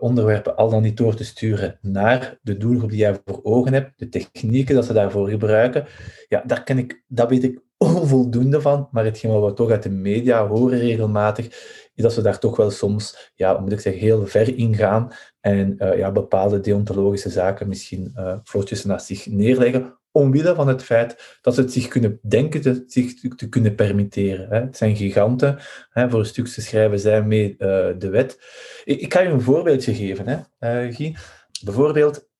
onderwerpen 0.00 0.56
al 0.56 0.70
dan 0.70 0.82
niet 0.82 0.96
door 0.96 1.14
te 1.14 1.24
sturen 1.24 1.78
naar 1.80 2.38
de 2.42 2.56
doelgroep 2.56 2.90
die 2.90 2.98
jij 2.98 3.20
voor 3.24 3.40
ogen 3.42 3.72
hebt, 3.72 3.98
de 3.98 4.08
technieken 4.08 4.74
dat 4.74 4.84
ze 4.84 4.92
daarvoor 4.92 5.28
gebruiken, 5.28 5.86
ja, 6.28 6.42
daar, 6.46 6.62
ken 6.62 6.78
ik, 6.78 7.02
daar 7.08 7.28
weet 7.28 7.44
ik 7.44 7.60
onvoldoende 7.82 8.60
van, 8.60 8.88
maar 8.90 9.04
hetgeen 9.04 9.30
wat 9.30 9.50
we 9.50 9.56
toch 9.56 9.70
uit 9.70 9.82
de 9.82 9.90
media 9.90 10.46
horen 10.46 10.78
regelmatig, 10.78 11.46
is 11.94 12.02
dat 12.02 12.12
ze 12.12 12.22
daar 12.22 12.38
toch 12.38 12.56
wel 12.56 12.70
soms, 12.70 13.32
ja, 13.34 13.60
moet 13.60 13.72
ik 13.72 13.80
zeggen, 13.80 14.02
heel 14.02 14.26
ver 14.26 14.58
in 14.58 14.74
gaan 14.74 15.12
en 15.40 15.76
uh, 15.78 15.96
ja, 15.96 16.12
bepaalde 16.12 16.60
deontologische 16.60 17.30
zaken 17.30 17.68
misschien 17.68 18.12
uh, 18.16 18.36
vlotjes 18.44 18.84
naast 18.84 19.06
zich 19.06 19.26
neerleggen, 19.26 19.98
omwille 20.10 20.54
van 20.54 20.68
het 20.68 20.82
feit 20.82 21.38
dat 21.40 21.54
ze 21.54 21.60
het 21.60 21.72
zich 21.72 21.88
kunnen 21.88 22.18
denken, 22.22 22.60
te, 22.60 22.84
zich 22.86 23.14
te 23.36 23.48
kunnen 23.48 23.74
permitteren. 23.74 24.48
Hè. 24.48 24.60
Het 24.60 24.76
zijn 24.76 24.96
giganten, 24.96 25.58
hè, 25.90 26.10
voor 26.10 26.18
een 26.18 26.26
stuk 26.26 26.46
te 26.46 26.60
schrijven 26.60 26.98
zij 26.98 27.22
mee 27.22 27.50
uh, 27.50 27.58
de 27.98 28.08
wet. 28.10 28.38
Ik, 28.84 29.08
kan 29.08 29.22
je 29.22 29.28
een 29.28 29.40
voorbeeldje 29.40 29.94
geven, 29.94 30.48
hè, 30.58 30.92
Guy. 30.92 31.16
Bijvoorbeeld, 31.64 32.30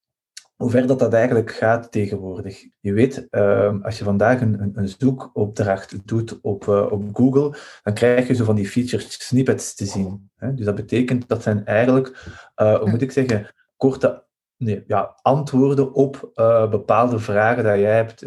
hoe 0.63 0.71
ver 0.71 0.87
dat, 0.87 0.99
dat 0.99 1.13
eigenlijk 1.13 1.53
gaat 1.53 1.93
tegenwoordig. 1.93 2.65
Je 2.81 2.93
weet, 2.93 3.27
uh, 3.31 3.75
als 3.83 3.99
je 3.99 4.05
vandaag 4.05 4.41
een, 4.41 4.73
een, 4.75 4.89
zoekopdracht 4.99 6.09
doet 6.09 6.41
op, 6.41 6.67
uh, 6.67 6.93
op 6.93 7.05
Google, 7.13 7.55
dan 7.83 7.95
krijg 7.95 8.29
je 8.29 8.35
zo 8.35 8.45
van 8.45 8.55
die 8.55 8.69
featured 8.69 9.13
snippets 9.13 9.75
te 9.75 9.85
zien. 9.85 10.31
Hè? 10.37 10.55
Dus 10.55 10.65
dat 10.65 10.75
betekent 10.75 11.29
dat 11.29 11.43
zijn 11.43 11.65
eigenlijk, 11.65 12.33
uh, 12.63 12.79
hoe 12.79 12.91
moet 12.91 13.03
ik 13.03 13.13
zeggen, 13.13 13.47
korte 13.77 14.25
nee, 14.57 14.85
ja, 14.87 15.19
antwoorden 15.23 15.95
op 15.95 16.31
bepaalde 16.71 17.19
vragen 17.19 17.65
die 17.65 17.83
jij 17.83 17.97
hebt 17.97 18.23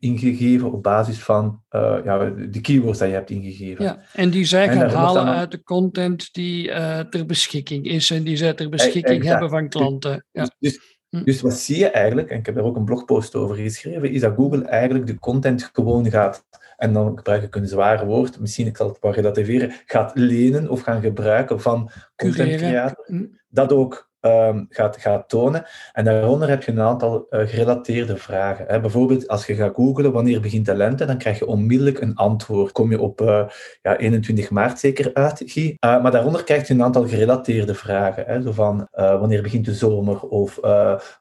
ingegeven 0.00 0.72
op 0.72 0.82
basis 0.82 1.22
van 1.22 1.62
ja, 2.04 2.30
de 2.30 2.60
keywords 2.60 2.98
die 2.98 3.08
je 3.08 3.14
hebt 3.14 3.30
ingegeven. 3.30 3.84
Ja, 3.84 3.98
en 4.12 4.30
die 4.30 4.44
zij 4.44 4.68
gaan 4.68 4.90
halen 4.90 5.24
uit 5.24 5.50
de 5.50 5.62
content 5.62 6.32
die 6.32 6.66
ter 7.10 7.26
beschikking 7.26 7.86
is 7.86 8.10
en 8.10 8.22
die 8.22 8.36
zij 8.36 8.54
ter 8.54 8.68
beschikking 8.68 9.24
hebben 9.24 9.50
van 9.50 9.68
klanten. 9.68 10.26
Ja. 10.30 10.42
Dus, 10.42 10.56
dus 10.58 10.96
Hm. 10.97 10.97
Dus 11.10 11.40
wat 11.40 11.54
zie 11.54 11.78
je 11.78 11.90
eigenlijk, 11.90 12.30
en 12.30 12.38
ik 12.38 12.46
heb 12.46 12.54
daar 12.54 12.64
ook 12.64 12.76
een 12.76 12.84
blogpost 12.84 13.34
over 13.34 13.56
geschreven, 13.56 14.10
is 14.10 14.20
dat 14.20 14.34
Google 14.34 14.64
eigenlijk 14.64 15.06
de 15.06 15.18
content 15.18 15.70
gewoon 15.72 16.10
gaat, 16.10 16.44
en 16.76 16.92
dan 16.92 17.16
gebruik 17.16 17.42
ik 17.42 17.54
een 17.54 17.68
zwaar 17.68 18.06
woord, 18.06 18.40
misschien 18.40 18.66
ik 18.66 18.76
zal 18.76 18.88
het 18.88 18.98
wel 19.00 19.12
relativeren, 19.12 19.72
gaat 19.86 20.12
lenen 20.14 20.68
of 20.68 20.80
gaan 20.80 21.00
gebruiken 21.00 21.60
van 21.60 21.90
content 22.16 22.56
creator. 22.56 23.04
Hm. 23.06 23.26
Dat 23.48 23.72
ook. 23.72 24.07
Um, 24.20 24.66
gaat, 24.68 24.96
gaat 24.96 25.28
tonen. 25.28 25.66
En 25.92 26.04
daaronder 26.04 26.48
heb 26.48 26.62
je 26.62 26.72
een 26.72 26.80
aantal 26.80 27.26
uh, 27.30 27.48
gerelateerde 27.48 28.16
vragen. 28.16 28.64
Hè. 28.68 28.80
Bijvoorbeeld, 28.80 29.28
als 29.28 29.46
je 29.46 29.54
gaat 29.54 29.74
googlen 29.74 30.12
wanneer 30.12 30.40
begint 30.40 30.66
de 30.66 30.74
lente, 30.74 31.04
dan 31.04 31.18
krijg 31.18 31.38
je 31.38 31.46
onmiddellijk 31.46 32.00
een 32.00 32.14
antwoord. 32.14 32.72
Kom 32.72 32.90
je 32.90 33.00
op 33.00 33.20
uh, 33.20 33.48
ja, 33.82 33.96
21 33.96 34.50
maart 34.50 34.78
zeker 34.78 35.14
uit. 35.14 35.56
Uh, 35.56 35.72
maar 35.80 36.10
daaronder 36.10 36.44
krijg 36.44 36.68
je 36.68 36.74
een 36.74 36.82
aantal 36.82 37.08
gerelateerde 37.08 37.74
vragen. 37.74 38.24
Hè. 38.26 38.42
Zo 38.42 38.52
van, 38.52 38.88
wanneer 38.90 39.42
begint 39.42 39.64
de 39.64 39.74
zomer? 39.74 40.20
Of 40.20 40.58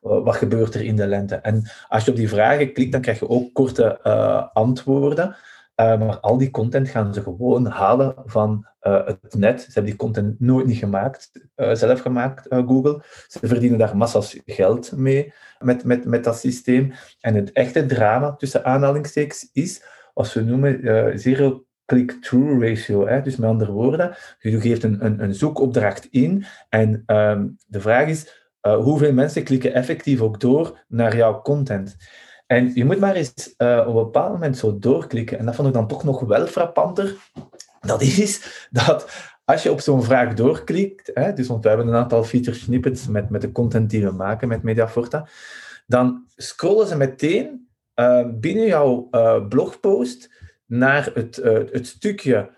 wat 0.02 0.36
gebeurt 0.36 0.76
er 0.76 0.82
in 0.82 0.96
de 0.96 1.08
lente? 1.08 1.36
En 1.36 1.70
als 1.88 2.06
je 2.06 2.12
op 2.12 2.18
die 2.18 2.30
vragen 2.30 2.74
klikt, 2.74 2.92
dan 2.92 3.02
krijg 3.02 3.20
je 3.20 3.30
ook 3.30 3.54
korte 3.54 4.02
antwoorden. 4.54 5.36
Uh, 5.82 6.00
maar 6.00 6.20
al 6.20 6.38
die 6.38 6.50
content 6.50 6.90
gaan 6.90 7.14
ze 7.14 7.22
gewoon 7.22 7.66
halen 7.66 8.16
van 8.26 8.68
uh, 8.82 9.06
het 9.06 9.36
net. 9.38 9.62
Ze 9.62 9.66
hebben 9.66 9.92
die 9.92 9.96
content 9.96 10.40
nooit 10.40 10.66
niet 10.66 10.78
gemaakt, 10.78 11.32
uh, 11.56 11.74
zelf 11.74 12.00
gemaakt, 12.00 12.46
Google. 12.50 13.02
Ze 13.28 13.48
verdienen 13.48 13.80
daar 13.80 13.98
massas 13.98 14.40
geld 14.46 14.92
mee 14.92 15.34
met, 15.60 15.84
met, 15.84 16.06
met 16.06 16.24
dat 16.24 16.38
systeem. 16.38 16.94
En 17.20 17.36
het 17.36 17.52
echte 17.52 17.86
drama 17.86 18.36
tussen 18.36 18.66
aanhalingstekens 18.66 19.50
is, 19.54 19.84
wat 20.14 20.34
we 20.34 20.42
noemen 20.42 21.20
zero 21.20 21.66
click-through 21.86 22.64
ratio. 22.64 23.22
Dus 23.22 23.36
met 23.36 23.50
andere 23.50 23.72
woorden, 23.72 24.16
je 24.40 24.62
geeft 24.62 24.84
een, 24.84 25.06
een, 25.06 25.24
een 25.24 25.34
zoekopdracht 25.34 26.08
in 26.12 26.46
en 26.70 27.04
um, 27.06 27.58
de 27.68 27.82
vraag 27.82 28.08
is, 28.08 28.48
hoeveel 28.62 29.14
mensen 29.14 29.44
klikken 29.44 29.74
effectief 29.74 30.22
ook 30.22 30.40
door 30.40 30.86
naar 30.88 31.16
jouw 31.16 31.42
content? 31.42 31.98
En 32.48 32.72
je 32.74 32.86
moet 32.86 33.00
maar 33.00 33.16
eens 33.16 33.54
uh, 33.58 33.80
op 33.80 33.88
een 33.88 33.94
bepaald 33.94 34.32
moment 34.32 34.58
zo 34.58 34.80
doorklikken. 34.80 35.40
En 35.40 35.46
dat 35.46 35.56
vond 35.56 35.68
ik 35.68 35.74
dan 35.74 35.88
toch 35.88 36.04
nog 36.04 36.20
wel 36.20 36.48
frappanter. 36.48 37.16
Dat 37.80 38.02
is 38.02 38.68
dat 38.72 39.10
als 39.46 39.64
je 39.64 39.72
op 39.72 39.80
zo'n 39.80 40.04
vraag 40.04 40.34
doorklikt, 40.34 41.12
hè, 41.14 41.34
dus 41.34 41.48
want 41.48 41.64
we 41.64 41.70
hebben 41.70 41.88
een 41.88 41.96
aantal 41.96 42.24
feature 42.24 42.58
snippets 42.58 43.08
met, 43.08 43.30
met 43.30 43.42
de 43.42 43.52
content 43.52 43.90
die 43.90 44.06
we 44.06 44.12
maken 44.12 44.48
met 44.48 44.64
Mediaforta, 44.64 45.28
dan 45.86 46.26
scrollen 46.36 46.88
ze 46.88 46.98
meteen 46.98 47.68
uh, 47.96 48.28
binnen 48.34 48.66
jouw 48.66 49.08
uh, 49.12 49.48
blogpost 49.48 50.30
naar 50.66 51.12
het, 51.14 51.36
het 51.72 51.88
stukje 51.88 52.56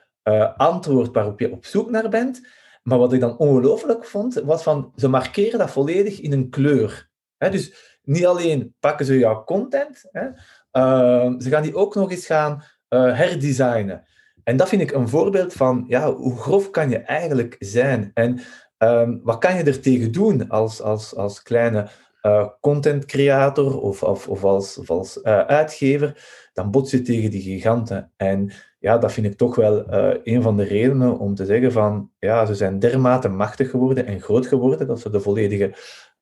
antwoord 0.57 1.13
waarop 1.13 1.39
je 1.39 1.51
op 1.51 1.65
zoek 1.65 1.89
naar 1.89 2.09
bent. 2.09 2.47
Maar 2.83 2.97
wat 2.97 3.13
ik 3.13 3.19
dan 3.19 3.37
ongelooflijk 3.37 4.05
vond, 4.05 4.33
was 4.33 4.63
van 4.63 4.93
ze 4.95 5.07
markeren 5.07 5.59
dat 5.59 5.71
volledig 5.71 6.19
in 6.19 6.31
een 6.31 6.49
kleur. 6.49 7.09
Hè, 7.37 7.49
dus 7.49 7.88
niet 8.09 8.25
alleen 8.25 8.75
pakken 8.79 9.05
ze 9.05 9.17
jouw 9.17 9.43
content, 9.43 10.07
hè, 10.11 10.27
uh, 10.71 11.33
ze 11.37 11.49
gaan 11.49 11.63
die 11.63 11.75
ook 11.75 11.95
nog 11.95 12.11
eens 12.11 12.25
gaan 12.25 12.63
uh, 12.89 13.17
herdesignen. 13.17 14.03
En 14.43 14.57
dat 14.57 14.69
vind 14.69 14.81
ik 14.81 14.91
een 14.91 15.09
voorbeeld 15.09 15.53
van 15.53 15.85
ja, 15.87 16.13
hoe 16.13 16.37
grof 16.37 16.69
kan 16.69 16.89
je 16.89 16.97
eigenlijk 16.97 17.55
zijn 17.59 18.11
en 18.13 18.39
um, 18.77 19.19
wat 19.23 19.37
kan 19.37 19.55
je 19.55 19.63
er 19.63 19.81
tegen 19.81 20.11
doen 20.11 20.49
als, 20.49 20.81
als, 20.81 21.15
als 21.15 21.41
kleine 21.41 21.87
uh, 22.21 22.47
content 22.61 23.05
creator 23.05 23.81
of, 23.81 24.03
of, 24.03 24.27
of 24.27 24.43
als, 24.43 24.87
als 24.87 25.17
uh, 25.17 25.39
uitgever, 25.39 26.25
dan 26.53 26.71
bots 26.71 26.91
je 26.91 27.01
tegen 27.01 27.31
die 27.31 27.41
giganten. 27.41 28.11
En 28.17 28.51
ja, 28.79 28.97
dat 28.97 29.11
vind 29.11 29.25
ik 29.25 29.37
toch 29.37 29.55
wel 29.55 29.83
een 30.23 30.41
van 30.41 30.57
de 30.57 30.63
redenen 30.63 31.19
om 31.19 31.35
te 31.35 31.45
zeggen 31.45 31.71
van 31.71 32.11
ja, 32.19 32.45
ze 32.45 32.55
zijn 32.55 32.79
dermate 32.79 33.29
machtig 33.29 33.69
geworden 33.69 34.05
en 34.05 34.21
groot 34.21 34.47
geworden 34.47 34.87
dat 34.87 34.99
ze 34.99 35.09
de 35.09 35.19
volledige 35.19 35.73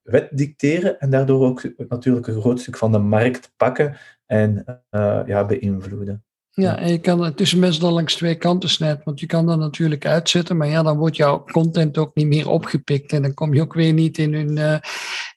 wet 0.07 0.37
dicteren 0.37 0.99
en 0.99 1.09
daardoor 1.09 1.45
ook 1.45 1.63
natuurlijk 1.89 2.27
een 2.27 2.41
groot 2.41 2.59
stuk 2.59 2.77
van 2.77 2.91
de 2.91 2.97
markt 2.97 3.53
pakken 3.57 3.97
en 4.25 4.63
uh, 4.91 5.21
ja, 5.25 5.45
beïnvloeden. 5.45 6.23
Ja, 6.61 6.79
en 6.79 6.91
je 6.91 6.99
kan 6.99 7.23
het 7.23 7.37
tussen 7.37 7.59
mensen 7.59 7.81
dan 7.81 7.93
langs 7.93 8.15
twee 8.15 8.35
kanten 8.35 8.69
snijden, 8.69 9.01
want 9.03 9.19
je 9.19 9.25
kan 9.25 9.45
dat 9.45 9.57
natuurlijk 9.57 10.05
uitzetten, 10.05 10.57
maar 10.57 10.67
ja, 10.67 10.83
dan 10.83 10.97
wordt 10.97 11.15
jouw 11.15 11.43
content 11.51 11.97
ook 11.97 12.15
niet 12.15 12.27
meer 12.27 12.49
opgepikt 12.49 13.11
en 13.11 13.21
dan 13.21 13.33
kom 13.33 13.53
je 13.53 13.61
ook 13.61 13.73
weer 13.73 13.93
niet 13.93 14.17
in 14.17 14.33
hun, 14.33 14.57
uh, 14.57 14.77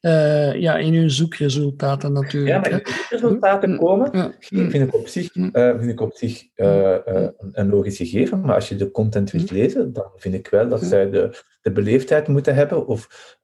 uh, 0.00 0.54
ja, 0.54 0.76
in 0.76 0.94
hun 0.94 1.10
zoekresultaten 1.10 2.12
natuurlijk. 2.12 2.64
Ja, 2.64 2.70
maar 2.70 2.80
zoekresultaten 2.84 3.76
komen, 3.76 4.08
ja. 4.12 4.32
vind 4.40 4.74
ik 4.74 4.94
op 4.94 5.08
zich, 5.08 5.34
uh, 5.34 5.78
vind 5.78 5.90
ik 5.90 6.00
op 6.00 6.14
zich 6.14 6.46
een, 6.54 7.32
een 7.52 7.68
logisch 7.68 7.96
gegeven, 7.96 8.40
maar 8.40 8.54
als 8.54 8.68
je 8.68 8.76
de 8.76 8.90
content 8.90 9.30
wilt 9.30 9.50
lezen, 9.50 9.92
dan 9.92 10.10
vind 10.16 10.34
ik 10.34 10.48
wel 10.48 10.68
dat 10.68 10.82
zij 10.82 11.10
de, 11.10 11.38
de 11.60 11.72
beleefdheid 11.72 12.28
moeten 12.28 12.54
hebben 12.54 12.86
of, 12.86 13.36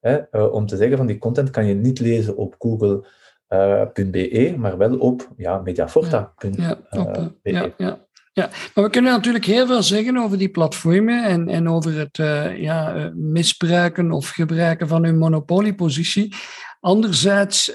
om 0.51 0.67
te 0.67 0.77
zeggen 0.77 0.97
van 0.97 1.07
die 1.07 1.19
content 1.19 1.51
kan 1.51 1.67
je 1.67 1.75
niet 1.75 2.01
lezen 2.01 2.37
op 2.37 2.55
Google 2.59 3.07
uh, 3.49 4.57
maar 4.57 4.77
wel 4.77 4.99
op 4.99 5.29
ja, 5.37 5.59
mediaforta.be. 5.59 6.53
Ja, 6.57 6.79
uh, 6.91 7.27
ja, 7.43 7.73
ja, 7.77 8.07
ja, 8.33 8.51
maar 8.75 8.85
we 8.85 8.91
kunnen 8.91 9.13
natuurlijk 9.13 9.45
heel 9.45 9.67
veel 9.67 9.83
zeggen 9.83 10.17
over 10.17 10.39
die 10.39 10.49
platformen 10.49 11.25
en, 11.25 11.49
en 11.49 11.69
over 11.69 11.99
het 11.99 12.19
uh, 12.19 12.63
ja, 12.63 13.11
misbruiken 13.15 14.11
of 14.11 14.29
gebruiken 14.29 14.89
van 14.89 15.05
hun 15.05 15.19
monopoliepositie. 15.19 16.35
Anderzijds 16.81 17.73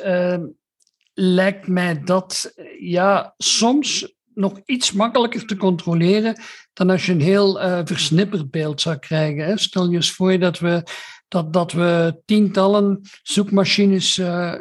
lijkt 1.13 1.67
mij 1.67 2.01
dat 2.03 2.53
ja, 2.79 3.33
soms 3.37 4.15
nog 4.33 4.59
iets 4.65 4.91
makkelijker 4.91 5.45
te 5.45 5.57
controleren 5.57 6.41
dan 6.73 6.89
als 6.89 7.05
je 7.05 7.11
een 7.11 7.21
heel 7.21 7.61
uh, 7.61 7.79
versnipperd 7.83 8.51
beeld 8.51 8.81
zou 8.81 8.97
krijgen. 8.97 9.45
Hè. 9.45 9.57
Stel 9.57 9.89
je 9.89 9.95
eens 9.95 10.11
voor 10.11 10.39
dat 10.39 10.59
we, 10.59 10.83
dat, 11.27 11.53
dat 11.53 11.71
we 11.71 12.21
tientallen 12.25 13.01
zoekmachines 13.23 14.13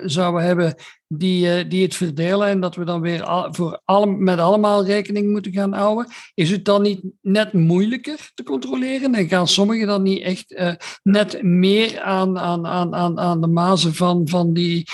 zouden 0.04 0.42
hebben 0.42 0.74
die, 1.12 1.46
uh, 1.46 1.70
die 1.70 1.82
het 1.82 1.94
verdelen 1.94 2.48
en 2.48 2.60
dat 2.60 2.76
we 2.76 2.84
dan 2.84 3.00
weer 3.00 3.48
voor 3.50 3.80
alle, 3.84 4.06
met 4.06 4.38
allemaal 4.38 4.84
rekening 4.84 5.30
moeten 5.30 5.52
gaan 5.52 5.72
houden. 5.72 6.12
Is 6.34 6.50
het 6.50 6.64
dan 6.64 6.82
niet 6.82 7.00
net 7.20 7.52
moeilijker 7.52 8.30
te 8.34 8.42
controleren 8.42 9.14
en 9.14 9.28
gaan 9.28 9.48
sommigen 9.48 9.86
dan 9.86 10.02
niet 10.02 10.22
echt 10.22 10.78
net 11.02 11.42
meer 11.42 12.00
aan, 12.00 12.38
aan, 12.38 12.66
aan, 12.66 12.94
aan, 12.94 13.18
aan 13.18 13.40
de 13.40 13.46
mazen 13.46 13.94
van, 13.94 14.28
van 14.28 14.52
die 14.52 14.86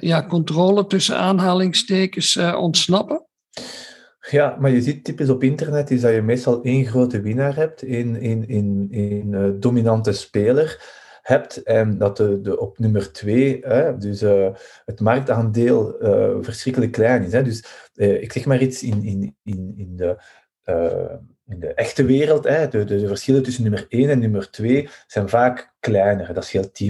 ja, 0.00 0.26
controle 0.26 0.86
tussen 0.86 1.18
aanhalingstekens 1.18 2.36
ontsnappen? 2.36 3.26
Ja, 4.30 4.56
maar 4.60 4.70
je 4.70 4.82
ziet 4.82 5.04
typisch 5.04 5.28
op 5.28 5.42
internet 5.42 5.90
is 5.90 6.00
dat 6.00 6.14
je 6.14 6.22
meestal 6.22 6.62
één 6.62 6.86
grote 6.86 7.20
winnaar 7.20 7.56
hebt, 7.56 7.82
één, 7.82 8.16
één, 8.20 8.46
één, 8.48 8.88
één 8.90 9.56
dominante 9.60 10.12
speler 10.12 10.96
hebt 11.28 11.62
en 11.62 11.98
dat 11.98 12.16
de, 12.16 12.40
de 12.40 12.60
op 12.60 12.78
nummer 12.78 13.12
twee, 13.12 13.60
hè, 13.60 13.96
dus 13.96 14.22
uh, 14.22 14.48
het 14.84 15.00
marktaandeel 15.00 16.02
uh, 16.02 16.36
verschrikkelijk 16.40 16.92
klein 16.92 17.22
is. 17.22 17.32
Hè. 17.32 17.42
Dus 17.42 17.64
ik 17.94 18.32
zeg 18.32 18.44
maar 18.44 18.62
iets 18.62 18.82
in, 18.82 19.04
in, 19.04 19.36
in, 19.42 19.72
in 19.76 19.96
de 19.96 20.16
in 21.48 21.60
de 21.60 21.74
echte 21.74 22.04
wereld, 22.04 22.44
hè, 22.44 22.68
de, 22.68 22.84
de, 22.84 23.06
verschillen 23.06 23.42
tussen 23.42 23.62
nummer 23.62 23.86
1 23.88 24.10
en 24.10 24.18
nummer 24.18 24.50
2 24.50 24.88
zijn 25.06 25.28
vaak 25.28 25.74
kleiner. 25.80 26.34
Dat 26.34 26.44
scheelt 26.44 26.82
10%, 26.82 26.86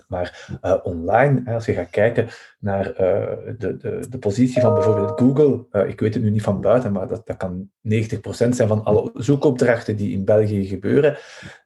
15%. 0.00 0.04
Maar 0.08 0.56
uh, 0.62 0.76
online, 0.82 1.54
als 1.54 1.66
je 1.66 1.72
gaat 1.72 1.90
kijken 1.90 2.28
naar 2.58 2.86
uh, 2.86 2.96
de, 3.58 3.76
de, 3.76 4.06
de 4.10 4.18
positie 4.18 4.60
van 4.60 4.74
bijvoorbeeld 4.74 5.20
Google, 5.20 5.66
uh, 5.72 5.88
ik 5.88 6.00
weet 6.00 6.14
het 6.14 6.22
nu 6.22 6.30
niet 6.30 6.42
van 6.42 6.60
buiten, 6.60 6.92
maar 6.92 7.06
dat, 7.06 7.26
dat 7.26 7.36
kan 7.36 7.70
90% 7.88 7.90
zijn 8.28 8.68
van 8.68 8.84
alle 8.84 9.10
zoekopdrachten 9.14 9.96
die 9.96 10.12
in 10.12 10.24
België 10.24 10.66
gebeuren. 10.66 11.16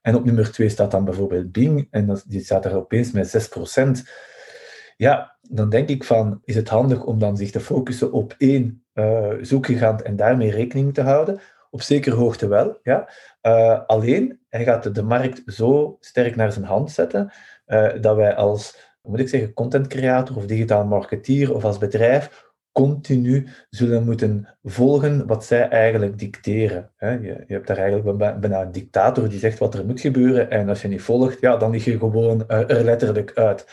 En 0.02 0.14
op 0.14 0.24
nummer 0.24 0.52
2 0.52 0.68
staat 0.68 0.90
dan 0.90 1.04
bijvoorbeeld 1.04 1.52
Bing, 1.52 1.88
en 1.90 2.06
dat, 2.06 2.24
die 2.26 2.44
staat 2.44 2.64
er 2.64 2.76
opeens 2.76 3.12
met 3.12 3.50
6%. 3.78 4.08
Ja, 4.96 5.36
dan 5.40 5.68
denk 5.68 5.88
ik 5.88 6.04
van, 6.04 6.40
is 6.44 6.54
het 6.54 6.68
handig 6.68 7.04
om 7.04 7.18
dan 7.18 7.36
zich 7.36 7.50
te 7.50 7.60
focussen 7.60 8.12
op 8.12 8.34
één 8.38 8.82
uh, 8.98 9.32
zoekgigant 9.40 10.02
en 10.02 10.16
daarmee 10.16 10.50
rekening 10.50 10.94
te 10.94 11.02
houden? 11.02 11.40
Op 11.70 11.82
zekere 11.82 12.16
hoogte 12.16 12.48
wel, 12.48 12.78
ja. 12.82 13.08
Uh, 13.42 13.80
alleen, 13.86 14.40
hij 14.48 14.64
gaat 14.64 14.94
de 14.94 15.02
markt 15.02 15.42
zo 15.46 15.96
sterk 16.00 16.36
naar 16.36 16.52
zijn 16.52 16.64
hand 16.64 16.90
zetten, 16.90 17.32
uh, 17.66 17.90
dat 18.00 18.16
wij 18.16 18.34
als, 18.34 18.76
moet 19.02 19.18
ik 19.18 19.28
zeggen, 19.28 19.52
content 19.52 19.86
creator 19.86 20.36
of 20.36 20.46
digitaal 20.46 20.84
marketeer 20.84 21.54
of 21.54 21.64
als 21.64 21.78
bedrijf 21.78 22.46
continu 22.72 23.48
zullen 23.70 24.04
moeten 24.04 24.48
volgen 24.62 25.26
wat 25.26 25.44
zij 25.44 25.68
eigenlijk 25.68 26.18
dicteren. 26.18 26.92
Je, 26.98 27.44
je 27.46 27.52
hebt 27.54 27.66
daar 27.66 27.76
eigenlijk 27.76 28.40
bijna 28.40 28.62
een 28.62 28.72
dictator 28.72 29.28
die 29.28 29.38
zegt 29.38 29.58
wat 29.58 29.74
er 29.74 29.86
moet 29.86 30.00
gebeuren 30.00 30.50
en 30.50 30.68
als 30.68 30.82
je 30.82 30.88
niet 30.88 31.02
volgt, 31.02 31.40
ja, 31.40 31.56
dan 31.56 31.70
lig 31.70 31.84
je 31.84 31.98
gewoon 31.98 32.48
er 32.48 32.84
letterlijk 32.84 33.32
uit. 33.34 33.66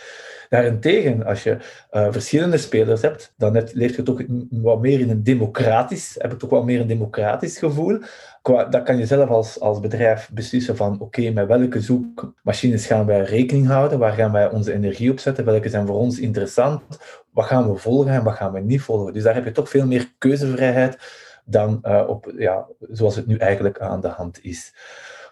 Daarentegen, 0.50 1.26
als 1.26 1.44
je 1.44 1.58
uh, 1.92 2.08
verschillende 2.12 2.58
spelers 2.58 3.02
hebt, 3.02 3.34
dan 3.38 3.54
net, 3.54 3.74
leef 3.74 3.96
je 3.96 4.04
toch 4.04 4.22
wat 4.50 4.82
meer 4.82 5.00
in 5.00 5.10
een 5.10 5.24
democratisch, 5.24 6.16
heb 6.18 6.32
ik 6.34 6.40
toch 6.40 6.50
wat 6.50 6.66
meer 6.66 6.80
een 6.80 6.88
democratisch 6.88 7.58
gevoel. 7.58 8.00
Qua, 8.42 8.66
dat 8.66 8.84
kan 8.84 8.98
je 8.98 9.06
zelf 9.06 9.30
als, 9.30 9.60
als 9.60 9.80
bedrijf 9.80 10.30
beslissen 10.34 10.76
van 10.76 11.00
oké, 11.00 11.30
met 11.30 11.48
welke 11.48 11.82
zoekmachines 11.82 12.86
gaan 12.86 13.06
wij 13.06 13.22
rekening 13.22 13.68
houden, 13.68 14.00
waar 14.00 14.14
gaan 14.14 14.32
wij 14.32 14.50
onze 14.50 14.74
energie 14.74 15.12
op 15.12 15.20
zetten, 15.20 15.46
welke 15.46 15.70
zijn 15.70 15.88
voor 15.88 15.98
ons 15.98 16.20
interessant, 16.20 16.82
wat 17.32 17.46
gaan 17.46 17.72
we 17.72 17.78
volgen 17.78 18.12
en 18.12 18.24
wat 18.24 18.36
gaan 18.36 18.54
we 18.54 18.60
niet 18.60 18.82
volgen. 18.82 19.14
Dus 19.14 19.24
daar 19.24 19.36
heb 19.36 19.46
je 19.46 19.52
toch 19.52 19.70
veel 19.70 19.88
meer 19.88 20.14
keuzevrijheid 20.18 20.98
dan 21.46 21.80
uh, 21.84 22.04
op, 22.08 22.34
ja, 22.38 22.68
zoals 22.80 23.16
het 23.16 23.28
nu 23.28 23.38
eigenlijk 23.38 23.80
aan 23.80 24.02
de 24.02 24.08
hand 24.08 24.44
is. 24.44 24.74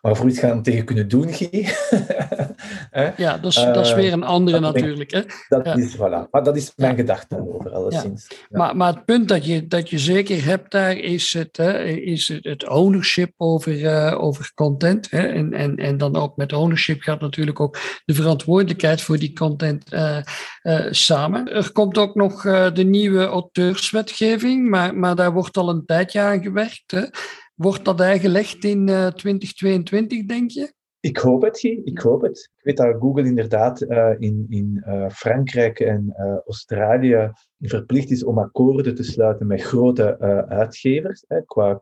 Maar 0.04 0.16
voor 0.16 0.30
iets 0.30 0.40
gaan 0.40 0.64
tegen 0.64 0.86
kunnen 0.86 1.08
doen, 1.08 1.34
Guy. 1.34 1.50
ja, 3.24 3.38
dat 3.38 3.46
is, 3.46 3.56
dat 3.56 3.86
is 3.86 3.94
weer 3.94 4.14
een 4.14 4.24
andere 4.24 4.60
natuurlijk. 4.60 5.12
Hè? 5.12 5.22
Dat 5.48 5.78
is, 5.78 5.96
voilà. 5.96 6.30
Maar 6.32 6.44
dat 6.44 6.56
is 6.56 6.74
mijn 6.76 6.96
gedachte 6.96 7.38
over, 7.54 7.72
alleszins. 7.72 8.28
Ja. 8.30 8.58
Maar, 8.58 8.76
maar 8.76 8.94
het 8.94 9.06
punt 9.06 9.28
dat 9.28 9.46
je, 9.46 9.68
dat 9.68 9.90
je 9.90 10.00
zeker 10.00 10.46
hebt 10.46 10.72
daar, 10.72 10.98
is 10.98 11.34
het, 11.34 11.58
hè, 11.58 11.84
is 11.84 12.28
het, 12.28 12.44
het 12.44 12.70
ownership 12.70 13.34
over, 13.38 13.80
uh, 13.80 14.24
over 14.24 14.52
content. 14.56 15.12
Hè? 15.12 15.28
En, 15.28 15.54
en, 15.54 15.76
en 15.76 15.98
dan 15.98 16.16
ook 16.16 16.38
met 16.38 16.54
ownership 16.54 17.02
gaat 17.02 17.22
natuurlijk 17.22 17.60
ook 17.60 17.78
de 18.06 18.14
verantwoordelijkheid 18.14 19.02
voor 19.02 19.18
die 19.18 19.34
content 19.34 19.94
uh, 19.94 20.18
samen. 20.90 21.54
Er 21.54 21.72
komt 21.72 21.98
ook 21.98 22.16
nog 22.16 22.42
de 22.74 22.84
nieuwe 22.86 23.26
auteurswetgeving, 23.26 24.70
maar, 24.70 24.96
maar 24.96 25.16
daar 25.16 25.34
wordt 25.34 25.58
al 25.58 25.70
een 25.70 25.86
tijdje 25.86 26.20
aan 26.20 26.42
gewerkt. 26.42 26.92
Hè? 26.92 27.04
Wordt 27.54 27.86
dat 27.86 28.00
eigenlijk 28.00 28.54
in 28.64 28.86
2022, 29.16 30.26
denk 30.26 30.52
je? 30.52 30.74
Ik 31.00 31.18
hoop 31.18 31.42
het. 31.42 31.64
Ik 31.64 32.00
hoop 32.00 32.22
het. 32.22 32.52
Ik 32.56 32.64
weet 32.64 32.78
dat 32.78 32.96
Google 33.00 33.24
inderdaad 33.24 33.82
uh, 33.82 34.10
in, 34.18 34.46
in 34.50 34.84
uh, 34.88 35.10
Frankrijk 35.10 35.80
en 35.80 36.14
Australië 36.46 37.32
verplicht 37.60 38.12
is 38.12 38.24
om 38.24 38.38
akkoorden 38.38 38.96
te 38.96 39.04
sluiten 39.04 39.48
met 39.48 39.62
grote 39.62 40.20
uitgevers 40.50 41.26
hè, 41.28 41.46
qua 41.46 41.80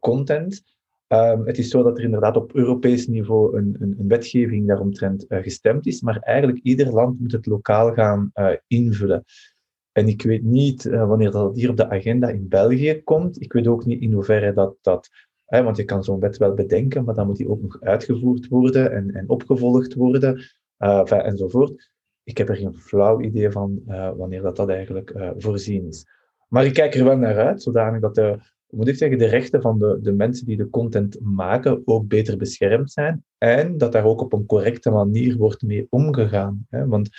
content. 0.00 0.62
Um, 1.08 1.46
het 1.46 1.58
is 1.58 1.68
zo 1.68 1.82
dat 1.82 1.98
er 1.98 2.04
inderdaad 2.04 2.36
op 2.36 2.54
Europees 2.54 3.06
niveau 3.06 3.56
een, 3.56 3.76
een, 3.78 3.94
een 3.98 4.08
wetgeving 4.08 4.66
daaromtrent 4.68 5.24
gestemd 5.28 5.86
is, 5.86 6.00
maar 6.00 6.18
eigenlijk 6.18 6.58
ieder 6.62 6.92
land 6.92 7.20
moet 7.20 7.32
het 7.32 7.46
lokaal 7.46 7.92
gaan 7.92 8.32
invullen. 8.66 9.24
En 9.92 10.08
ik 10.08 10.22
weet 10.22 10.42
niet 10.42 10.84
wanneer 10.84 11.30
dat 11.30 11.56
hier 11.56 11.70
op 11.70 11.76
de 11.76 11.90
agenda 11.90 12.28
in 12.28 12.48
België 12.48 13.02
komt. 13.04 13.42
Ik 13.42 13.52
weet 13.52 13.66
ook 13.66 13.84
niet 13.84 14.00
in 14.00 14.12
hoeverre 14.12 14.52
dat, 14.52 14.76
dat 14.80 15.10
want 15.60 15.76
je 15.76 15.84
kan 15.84 16.04
zo'n 16.04 16.20
wet 16.20 16.36
wel 16.36 16.54
bedenken, 16.54 17.04
maar 17.04 17.14
dan 17.14 17.26
moet 17.26 17.36
die 17.36 17.48
ook 17.48 17.62
nog 17.62 17.80
uitgevoerd 17.80 18.48
worden 18.48 18.92
en, 18.92 19.14
en 19.14 19.28
opgevolgd 19.28 19.94
worden, 19.94 20.42
uh, 20.78 21.26
enzovoort. 21.26 21.90
Ik 22.24 22.38
heb 22.38 22.48
er 22.48 22.56
geen 22.56 22.74
flauw 22.74 23.20
idee 23.20 23.50
van 23.50 23.82
uh, 23.88 24.10
wanneer 24.16 24.42
dat, 24.42 24.56
dat 24.56 24.68
eigenlijk 24.68 25.14
voorzien 25.36 25.86
is. 25.86 26.06
Maar 26.48 26.64
ik 26.64 26.72
kijk 26.72 26.94
er 26.94 27.04
wel 27.04 27.16
naar 27.16 27.38
uit, 27.38 27.62
zodanig 27.62 28.00
dat 28.00 28.14
de, 28.14 28.38
moet 28.70 28.88
ik 28.88 28.96
zeggen, 28.96 29.18
de 29.18 29.26
rechten 29.26 29.62
van 29.62 29.78
de, 29.78 29.98
de 30.02 30.12
mensen 30.12 30.46
die 30.46 30.56
de 30.56 30.70
content 30.70 31.18
maken 31.20 31.82
ook 31.84 32.08
beter 32.08 32.36
beschermd 32.36 32.90
zijn 32.90 33.24
en 33.38 33.78
dat 33.78 33.92
daar 33.92 34.04
ook 34.04 34.20
op 34.20 34.32
een 34.32 34.46
correcte 34.46 34.90
manier 34.90 35.36
wordt 35.36 35.62
mee 35.62 35.86
omgegaan. 35.90 36.66
Hè? 36.68 36.86
Want 36.86 37.10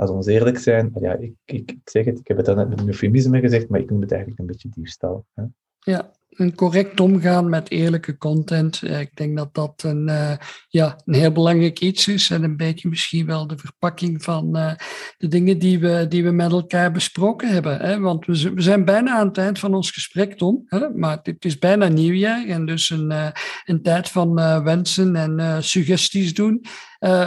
als 0.00 0.10
we 0.10 0.16
ons 0.16 0.26
eerlijk 0.26 0.58
zijn, 0.58 0.90
ja, 1.00 1.14
ik, 1.14 1.34
ik, 1.44 1.76
zeg 1.84 2.04
het, 2.04 2.18
ik 2.18 2.28
heb 2.28 2.36
het 2.36 2.46
net 2.46 2.68
met 2.68 2.80
een 2.80 2.86
eufemisme 2.86 3.40
gezegd, 3.40 3.68
maar 3.68 3.80
ik 3.80 3.90
noem 3.90 4.00
het 4.00 4.10
eigenlijk 4.10 4.40
een 4.40 4.46
beetje 4.46 4.68
diefstal. 4.68 5.26
Hè? 5.34 5.44
Ja, 5.80 6.10
een 6.40 6.54
correct 6.54 7.00
omgaan 7.00 7.48
met 7.48 7.70
eerlijke 7.70 8.16
content. 8.16 8.82
Eh, 8.82 9.00
ik 9.00 9.16
denk 9.16 9.36
dat 9.36 9.54
dat 9.54 9.82
een, 9.82 10.08
uh, 10.08 10.32
ja, 10.68 11.00
een 11.04 11.14
heel 11.14 11.32
belangrijk 11.32 11.80
iets 11.80 12.08
is. 12.08 12.30
En 12.30 12.42
een 12.42 12.56
beetje 12.56 12.88
misschien 12.88 13.26
wel 13.26 13.46
de 13.46 13.58
verpakking 13.58 14.22
van 14.22 14.56
uh, 14.56 14.72
de 15.18 15.28
dingen 15.28 15.58
die 15.58 15.78
we, 15.78 16.06
die 16.08 16.24
we 16.24 16.30
met 16.30 16.50
elkaar 16.50 16.92
besproken 16.92 17.48
hebben. 17.48 17.80
Hè? 17.80 17.98
Want 17.98 18.26
we, 18.26 18.52
zijn 18.56 18.84
bijna 18.84 19.18
aan 19.18 19.26
het 19.26 19.38
eind 19.38 19.58
van 19.58 19.74
ons 19.74 19.90
gesprek, 19.90 20.38
Tom. 20.38 20.62
Hè? 20.66 20.88
Maar 20.90 21.18
het 21.22 21.44
is 21.44 21.58
bijna 21.58 21.88
nieuwjaar 21.88 22.46
en 22.46 22.66
dus 22.66 22.90
een, 22.90 23.12
een 23.64 23.82
tijd 23.82 24.08
van 24.08 24.34
wensen 24.64 25.16
en 25.16 25.64
suggesties 25.64 26.34
doen. 26.34 26.64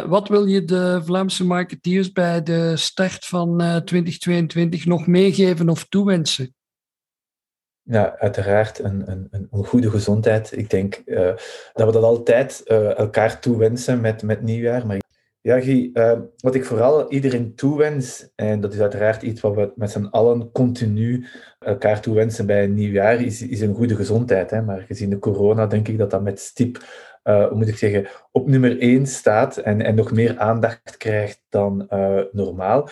wat 0.08 0.28
wil 0.28 0.46
je 0.46 0.66
de 0.66 1.02
Vlaamse 1.06 1.46
marketeers 1.46 2.12
bij 2.12 2.44
de 2.44 2.78
start 2.78 3.26
van 3.26 3.82
2022 3.86 4.86
nog 4.86 5.08
meegeven 5.08 5.70
of 5.70 5.86
toewensen? 5.90 6.54
Ja, 7.86 8.16
uiteraard 8.18 8.80
een, 8.80 9.12
een, 9.12 9.28
een 9.32 9.66
goede 9.66 9.90
gezondheid. 9.90 10.58
Ik 10.58 10.70
denk 10.70 11.02
uh, 11.06 11.34
dat 11.74 11.86
we 11.86 11.92
dat 11.92 12.04
altijd 12.04 12.62
uh, 12.66 12.98
elkaar 12.98 13.40
toewensen 13.40 14.02
met, 14.02 14.24
met 14.24 14.42
nieuwjaar. 14.42 14.88
Maar 14.88 15.02
ja, 15.42 15.60
Guy, 15.60 15.90
uh, 15.94 16.20
wat 16.38 16.56
ik 16.56 16.66
vooral 16.66 17.12
iedereen 17.12 17.56
toewens, 17.56 18.32
en 18.36 18.62
dat 18.62 18.74
is 18.74 18.80
uiteraard 18.80 19.22
iets 19.22 19.42
wat 19.42 19.56
we 19.56 19.72
met 19.76 19.92
z'n 19.92 20.08
allen 20.12 20.52
continu 20.52 21.26
elkaar 21.60 22.02
toewensen 22.02 22.46
bij 22.46 22.64
een 22.64 22.74
nieuwjaar, 22.74 23.22
is, 23.22 23.42
is 23.42 23.62
een 23.62 23.76
goede 23.76 23.96
gezondheid. 23.96 24.50
Hè? 24.50 24.62
Maar 24.62 24.82
gezien 24.82 25.10
de 25.10 25.20
corona 25.20 25.68
denk 25.68 25.88
ik 25.88 25.98
dat 25.98 26.12
dat 26.12 26.24
met 26.24 26.40
stip, 26.40 26.84
hoe 27.24 27.54
moet 27.54 27.68
ik 27.68 27.78
zeggen, 27.78 28.08
op 28.32 28.48
nummer 28.48 28.80
één 28.80 29.06
staat 29.06 29.58
en, 29.58 29.82
en 29.82 29.96
nog 29.96 30.12
meer 30.12 30.38
aandacht 30.38 30.98
krijgt 30.98 31.42
dan 31.50 31.88
normaal. 32.32 32.90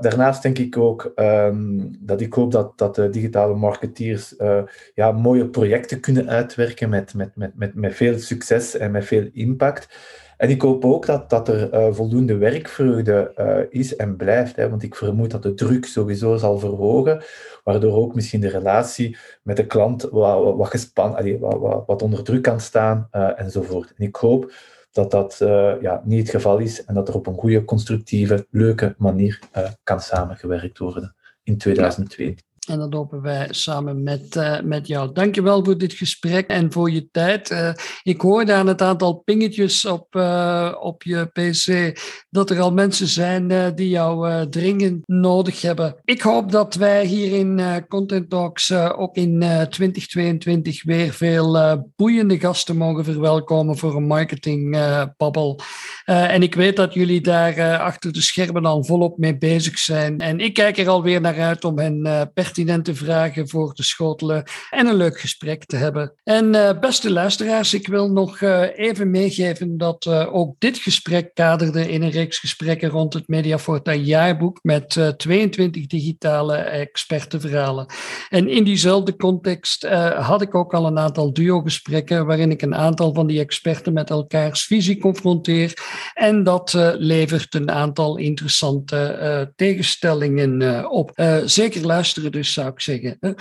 Daarnaast 0.00 0.42
denk 0.42 0.58
ik 0.58 0.76
ook 0.76 1.12
um, 1.16 1.96
dat 2.00 2.20
ik 2.20 2.32
hoop 2.32 2.52
dat, 2.52 2.78
dat 2.78 2.94
de 2.94 3.08
digitale 3.08 3.54
marketeers 3.54 4.34
uh, 4.38 4.62
ja, 4.94 5.12
mooie 5.12 5.48
projecten 5.48 6.00
kunnen 6.00 6.28
uitwerken 6.28 6.88
met, 6.88 7.14
met, 7.14 7.36
met, 7.36 7.54
met, 7.54 7.74
met 7.74 7.94
veel 7.94 8.18
succes 8.18 8.76
en 8.76 8.90
met 8.90 9.04
veel 9.04 9.28
impact. 9.32 9.88
En 10.36 10.50
ik 10.50 10.62
hoop 10.62 10.84
ook 10.84 11.06
dat, 11.06 11.30
dat 11.30 11.48
er 11.48 11.74
uh, 11.74 11.94
voldoende 11.94 12.36
werkvreugde 12.36 13.32
uh, 13.38 13.80
is 13.80 13.96
en 13.96 14.16
blijft. 14.16 14.56
Hè, 14.56 14.70
want 14.70 14.82
ik 14.82 14.94
vermoed 14.94 15.30
dat 15.30 15.42
de 15.42 15.54
druk 15.54 15.84
sowieso 15.84 16.36
zal 16.36 16.58
verhogen, 16.58 17.22
waardoor 17.64 17.96
ook 17.96 18.14
misschien 18.14 18.40
de 18.40 18.48
relatie 18.48 19.16
met 19.42 19.56
de 19.56 19.66
klant 19.66 20.02
wat, 20.02 20.56
wat, 20.56 20.90
wat, 20.94 21.38
wat, 21.40 21.86
wat 21.86 22.02
onder 22.02 22.22
druk 22.22 22.42
kan 22.42 22.60
staan 22.60 23.08
enzovoort. 23.36 23.92
En 23.96 24.06
ik 24.06 24.16
hoop 24.16 24.52
dat 24.96 25.10
dat 25.10 25.38
uh, 25.42 25.80
ja, 25.80 26.02
niet 26.04 26.20
het 26.20 26.30
geval 26.30 26.58
is 26.58 26.84
en 26.84 26.94
dat 26.94 27.08
er 27.08 27.14
op 27.14 27.26
een 27.26 27.34
goede, 27.34 27.64
constructieve, 27.64 28.46
leuke 28.50 28.94
manier 28.98 29.38
uh, 29.56 29.68
kan 29.82 30.00
samengewerkt 30.00 30.78
worden 30.78 31.14
in 31.42 31.58
2002. 31.58 32.36
En 32.66 32.78
dat 32.78 32.92
hopen 32.92 33.22
wij 33.22 33.48
samen 33.50 34.02
met, 34.02 34.36
uh, 34.36 34.60
met 34.60 34.86
jou. 34.86 35.12
Dankjewel 35.12 35.64
voor 35.64 35.78
dit 35.78 35.92
gesprek 35.92 36.46
en 36.46 36.72
voor 36.72 36.90
je 36.90 37.08
tijd. 37.10 37.50
Uh, 37.50 37.70
ik 38.02 38.20
hoorde 38.20 38.52
aan 38.52 38.66
het 38.66 38.82
aantal 38.82 39.14
pingetjes 39.14 39.84
op, 39.84 40.14
uh, 40.14 40.74
op 40.80 41.02
je 41.02 41.26
PC 41.26 41.98
dat 42.30 42.50
er 42.50 42.60
al 42.60 42.72
mensen 42.72 43.06
zijn 43.06 43.74
die 43.74 43.88
jou 43.88 44.48
dringend 44.48 45.08
nodig 45.08 45.60
hebben. 45.60 45.96
Ik 46.04 46.20
hoop 46.20 46.52
dat 46.52 46.74
wij 46.74 47.06
hier 47.06 47.38
in 47.38 47.84
Content 47.88 48.30
Talks 48.30 48.72
ook 48.72 49.16
in 49.16 49.38
2022 49.70 50.84
weer 50.84 51.12
veel 51.12 51.82
boeiende 51.96 52.38
gasten 52.38 52.76
mogen 52.76 53.04
verwelkomen 53.04 53.78
voor 53.78 53.96
een 53.96 54.06
marketingbabbel. 54.06 55.60
en 56.04 56.42
ik 56.42 56.54
weet 56.54 56.76
dat 56.76 56.94
jullie 56.94 57.20
daar 57.20 57.78
achter 57.78 58.12
de 58.12 58.22
schermen 58.22 58.64
al 58.64 58.84
volop 58.84 59.18
mee 59.18 59.38
bezig 59.38 59.78
zijn. 59.78 60.18
En 60.18 60.38
ik 60.38 60.54
kijk 60.54 60.78
er 60.78 60.88
alweer 60.88 61.20
naar 61.20 61.40
uit 61.40 61.64
om 61.64 61.78
hen 61.78 62.30
per 62.34 62.44
pertinente 62.56 62.94
vragen 62.94 63.48
voor 63.48 63.74
te 63.74 63.82
schotelen 63.82 64.44
en 64.70 64.86
een 64.86 64.94
leuk 64.94 65.20
gesprek 65.20 65.64
te 65.64 65.76
hebben. 65.76 66.12
En 66.24 66.54
uh, 66.54 66.78
beste 66.80 67.12
luisteraars, 67.12 67.74
ik 67.74 67.86
wil 67.86 68.10
nog 68.10 68.40
uh, 68.40 68.78
even 68.78 69.10
meegeven 69.10 69.76
dat 69.76 70.04
uh, 70.04 70.34
ook 70.34 70.54
dit 70.58 70.78
gesprek 70.78 71.30
kaderde 71.34 71.90
in 71.90 72.02
een 72.02 72.10
reeks 72.10 72.38
gesprekken 72.38 72.88
rond 72.88 73.12
het 73.12 73.28
Mediaforta 73.28 73.94
jaarboek 73.94 74.58
met 74.62 75.14
22 75.16 75.86
digitale 75.86 76.54
expertenverhalen. 76.56 77.86
En 78.28 78.48
in 78.48 78.64
diezelfde 78.64 79.16
context 79.16 79.88
had 80.18 80.42
ik 80.42 80.54
ook 80.54 80.74
al 80.74 80.86
een 80.86 80.98
aantal 80.98 81.32
duo-gesprekken 81.32 82.26
waarin 82.26 82.50
ik 82.50 82.62
een 82.62 82.74
aantal 82.74 83.14
van 83.14 83.26
die 83.26 83.40
experten 83.40 83.92
met 83.92 84.10
elkaars 84.10 84.64
visie 84.64 84.98
confronteer. 84.98 85.72
En 86.14 86.44
dat 86.44 86.72
levert 86.98 87.54
een 87.54 87.70
aantal 87.70 88.16
interessante 88.16 89.52
tegenstellingen 89.56 90.90
op. 90.90 91.12
zeker 91.44 91.86
luisteren 91.86 92.32
dus 92.32 92.45
zou 92.52 92.68
ik 92.68 92.80
zeggen. 92.80 93.18
Uh, 93.20 93.34